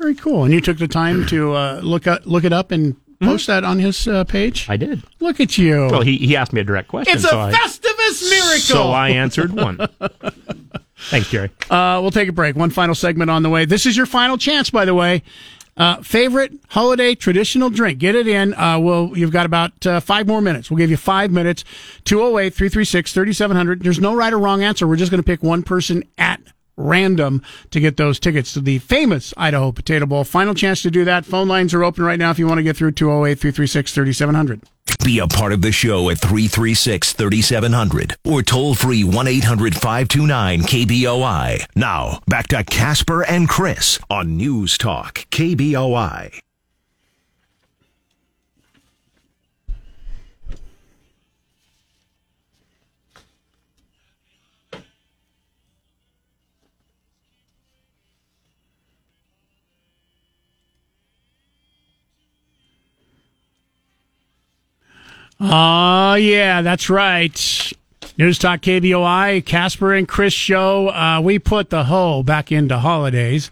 [0.00, 0.44] Very cool.
[0.44, 3.64] And you took the time to uh, look up, look it up and post that
[3.64, 4.66] on his uh, page.
[4.68, 5.02] I did.
[5.20, 5.88] Look at you.
[5.90, 7.14] Well, he, he asked me a direct question.
[7.14, 8.60] it's a so I, Festivus miracle.
[8.60, 9.78] So I answered one.
[11.10, 11.50] Thanks, Jerry.
[11.68, 12.56] Uh, we'll take a break.
[12.56, 13.66] One final segment on the way.
[13.66, 15.22] This is your final chance, by the way.
[15.76, 17.98] Uh, favorite holiday traditional drink.
[17.98, 18.54] Get it in.
[18.54, 20.70] Uh, well, you've got about uh, five more minutes.
[20.70, 21.62] We'll give you five minutes.
[22.04, 23.82] 208 336 3700.
[23.82, 24.86] There's no right or wrong answer.
[24.86, 26.40] We're just going to pick one person at
[26.80, 30.24] random to get those tickets to the famous Idaho Potato Bowl.
[30.24, 31.24] Final chance to do that.
[31.24, 34.62] Phone lines are open right now if you want to get through 208 336 3700.
[35.04, 40.62] Be a part of the show at 336 3700 or toll free 1 800 529
[40.62, 41.66] KBOI.
[41.74, 46.40] Now, back to Casper and Chris on News Talk KBOI.
[65.40, 67.72] Oh, yeah, that's right.
[68.18, 70.88] News Talk KBOI, Casper and Chris show.
[70.90, 73.50] Uh, we put the hoe back into holidays.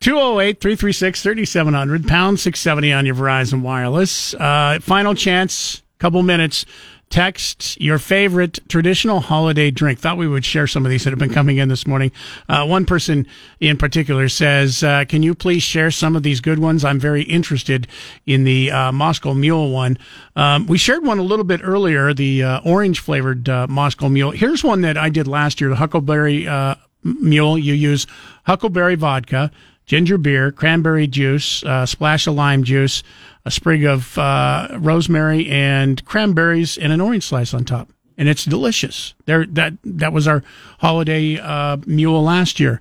[0.00, 4.32] 208 336 3700, pound 670 on your Verizon Wireless.
[4.34, 6.64] Uh, final chance, couple minutes.
[7.10, 9.98] Text your favorite traditional holiday drink.
[9.98, 12.12] Thought we would share some of these that have been coming in this morning.
[12.50, 13.26] Uh, one person
[13.60, 16.84] in particular says, uh, Can you please share some of these good ones?
[16.84, 17.88] I'm very interested
[18.26, 19.96] in the uh, Moscow Mule one.
[20.36, 24.32] Um, we shared one a little bit earlier, the uh, orange flavored uh, Moscow Mule.
[24.32, 27.56] Here's one that I did last year, the Huckleberry uh, Mule.
[27.56, 28.06] You use
[28.44, 29.50] huckleberry vodka,
[29.88, 33.02] ginger beer, cranberry juice, uh, splash of lime juice,
[33.44, 37.88] a sprig of uh, rosemary, and cranberries, and an orange slice on top.
[38.16, 39.14] And it's delicious.
[39.24, 40.44] There, that that was our
[40.78, 42.80] holiday uh, mule last year.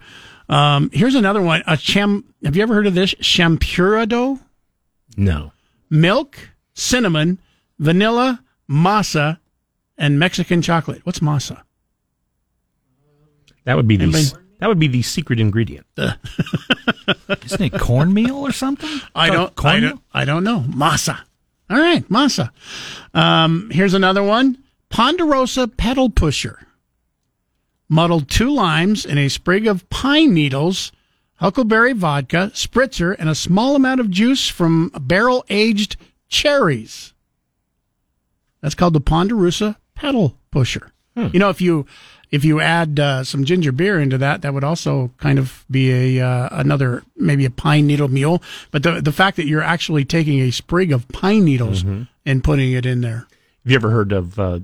[0.49, 1.63] Um, here's another one.
[1.65, 2.25] A cham.
[2.43, 3.13] Have you ever heard of this?
[3.15, 4.39] Champurrado?
[5.15, 5.51] No.
[5.89, 6.38] Milk,
[6.73, 7.39] cinnamon,
[7.79, 9.39] vanilla, masa,
[9.97, 11.05] and Mexican chocolate.
[11.05, 11.61] What's masa?
[13.63, 14.07] That would be the
[14.59, 15.85] that would be the secret ingredient.
[15.97, 18.89] Isn't it cornmeal or something?
[19.13, 20.65] I don't, I don't, I don't know.
[20.67, 21.19] Masa.
[21.69, 22.51] All right, masa.
[23.13, 24.63] Um, here's another one.
[24.89, 26.65] Ponderosa pedal pusher.
[27.89, 30.91] Muddled two limes and a sprig of pine needles,
[31.35, 35.97] huckleberry vodka, spritzer, and a small amount of juice from barrel aged
[36.29, 37.13] cherries.
[38.61, 40.91] That's called the Ponderosa pedal pusher.
[41.34, 41.85] You know, if you
[42.31, 46.17] if you add uh, some ginger beer into that, that would also kind of be
[46.17, 48.41] a uh, another maybe a pine needle mule.
[48.71, 51.83] But the the fact that you're actually taking a sprig of pine needles
[52.25, 53.27] and putting it in there.
[53.63, 54.59] Have you ever heard of uh,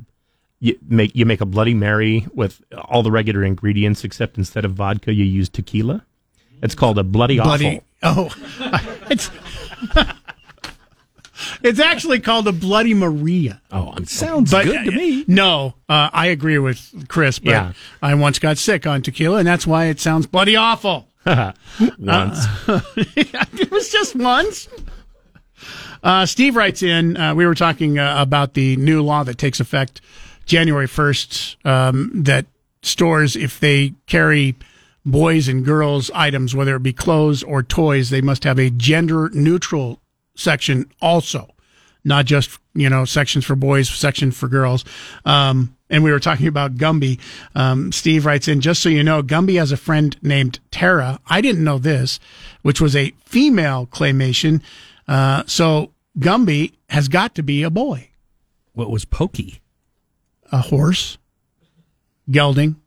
[0.59, 4.73] you make you make a Bloody Mary with all the regular ingredients, except instead of
[4.73, 6.05] vodka, you use tequila.
[6.61, 7.81] It's called a Bloody, Bloody.
[8.01, 8.31] Awful.
[8.61, 9.29] Oh, it's
[11.61, 13.61] it's actually called a Bloody Maria.
[13.71, 15.25] Oh, I'm Sounds good to me.
[15.27, 17.73] No, uh, I agree with Chris, but Yeah.
[18.01, 21.07] I once got sick on tequila, and that's why it sounds bloody awful.
[21.25, 21.55] Once.
[22.87, 24.67] it was just once.
[26.03, 27.15] Uh, Steve writes in.
[27.15, 30.01] Uh, we were talking uh, about the new law that takes effect
[30.45, 31.55] January first.
[31.65, 32.45] Um, that
[32.81, 34.55] stores, if they carry
[35.05, 39.29] boys and girls items, whether it be clothes or toys, they must have a gender
[39.33, 40.01] neutral
[40.35, 41.53] section also,
[42.03, 44.85] not just you know sections for boys, section for girls.
[45.25, 47.19] Um, and we were talking about Gumby.
[47.53, 51.19] Um, Steve writes in, just so you know, Gumby has a friend named Tara.
[51.27, 52.19] I didn't know this,
[52.63, 54.61] which was a female claymation.
[55.07, 58.09] Uh, so Gumby has got to be a boy.
[58.73, 59.61] What was Pokey?
[60.51, 61.19] A horse.
[62.29, 62.77] Gelding.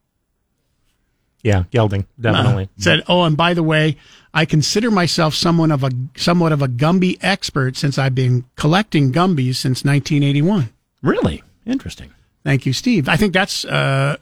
[1.43, 2.65] Yeah, gelding, definitely.
[2.65, 3.99] Uh, said, "Oh, and by the way,
[4.37, 9.13] I consider myself someone of a somewhat of a Gumby expert since I've been collecting
[9.13, 10.69] Gumbies since 1981."
[11.03, 12.13] Really interesting.
[12.45, 13.09] Thank you, Steve.
[13.09, 13.65] I think that's.
[13.65, 14.17] Uh,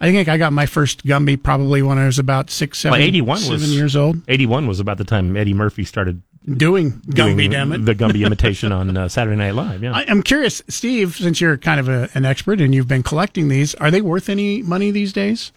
[0.00, 3.06] I think I got my first Gumby probably when I was about six, seven, well,
[3.06, 4.16] 81 seven was years old.
[4.28, 7.86] 81 was about the time Eddie Murphy started Doing Gumby, doing damn it.
[7.86, 9.82] the Gumby imitation on uh, Saturday Night Live.
[9.82, 9.92] Yeah.
[9.94, 13.48] I, I'm curious, Steve, since you're kind of a, an expert and you've been collecting
[13.48, 15.52] these, are they worth any money these days?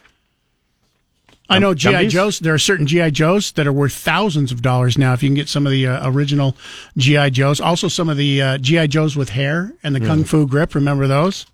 [1.49, 2.39] I know GI Joes.
[2.39, 5.13] There are certain GI Joes that are worth thousands of dollars now.
[5.13, 6.55] If you can get some of the uh, original
[6.97, 10.47] GI Joes, also some of the uh, GI Joes with hair and the Kung Fu
[10.47, 10.75] grip.
[10.75, 11.45] Remember those?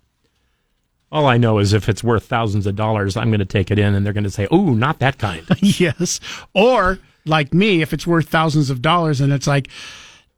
[1.12, 3.78] All I know is if it's worth thousands of dollars, I'm going to take it
[3.78, 6.18] in, and they're going to say, "Oh, not that kind." yes.
[6.54, 9.68] Or like me, if it's worth thousands of dollars and it's like,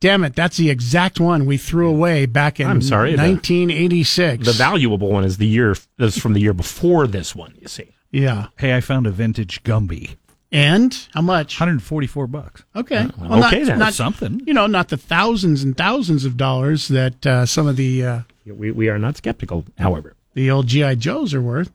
[0.01, 4.45] damn it, that's the exact one we threw away back in I'm sorry, the- 1986.
[4.47, 7.55] the valuable one is the year is from the year before this one.
[7.61, 7.93] You see.
[8.11, 8.49] Yeah.
[8.59, 10.17] Hey, I found a vintage Gumby.
[10.53, 11.59] And how much?
[11.61, 12.65] 144 bucks.
[12.75, 13.07] Okay.
[13.19, 14.41] well, okay that's not, Something.
[14.47, 18.21] You know, not the thousands and thousands of dollars that uh, some of the uh,
[18.47, 20.15] We we are not skeptical, however.
[20.35, 21.73] the old GI Joes are worth.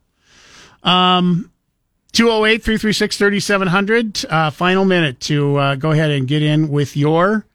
[0.83, 1.51] Um,
[2.13, 4.25] 208 336 3700.
[4.29, 7.45] Uh, Final minute to uh, go ahead and get in with your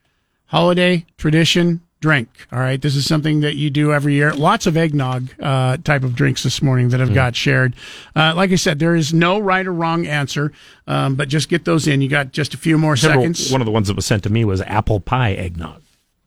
[0.46, 2.28] holiday tradition drink.
[2.52, 2.80] All right.
[2.80, 4.32] This is something that you do every year.
[4.34, 7.74] Lots of eggnog uh, type of drinks this morning that have got shared.
[8.14, 10.52] Uh, like I said, there is no right or wrong answer,
[10.86, 12.00] um, but just get those in.
[12.02, 13.50] You got just a few more seconds.
[13.50, 15.82] one of the ones that was sent to me was apple pie eggnog.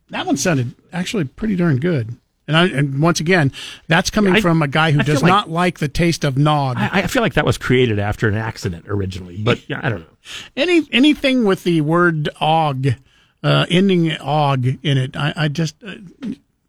[0.10, 2.18] That one sounded actually pretty darn good.
[2.48, 3.52] And, I, and once again,
[3.88, 6.36] that's coming I- from a guy who I does like- not like the taste of
[6.36, 6.78] nog.
[6.78, 10.00] I, I feel like that was created after an accident originally, but yeah, I don't
[10.00, 10.08] know.
[10.58, 12.96] Any anything with the word og,
[13.44, 15.95] uh, ending og in it, I, I just uh,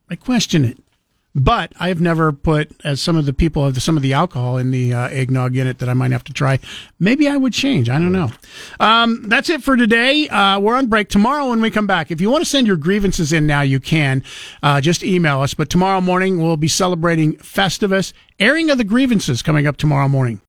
[0.09, 0.79] I question it.
[1.33, 4.59] But I have never put, as some of the people have some of the alcohol
[4.59, 6.59] in the uh, eggnog in it that I might have to try.
[6.99, 7.89] Maybe I would change.
[7.89, 8.33] I don't know.
[8.81, 10.29] Um, that's it for today.
[10.29, 12.11] Uh, we're on break tomorrow when we come back.
[12.11, 14.25] If you want to send your grievances in now, you can.
[14.61, 15.55] Uh, just email us.
[15.55, 20.39] But tomorrow morning we'll be celebrating Festivus, airing of the grievances coming up tomorrow morning.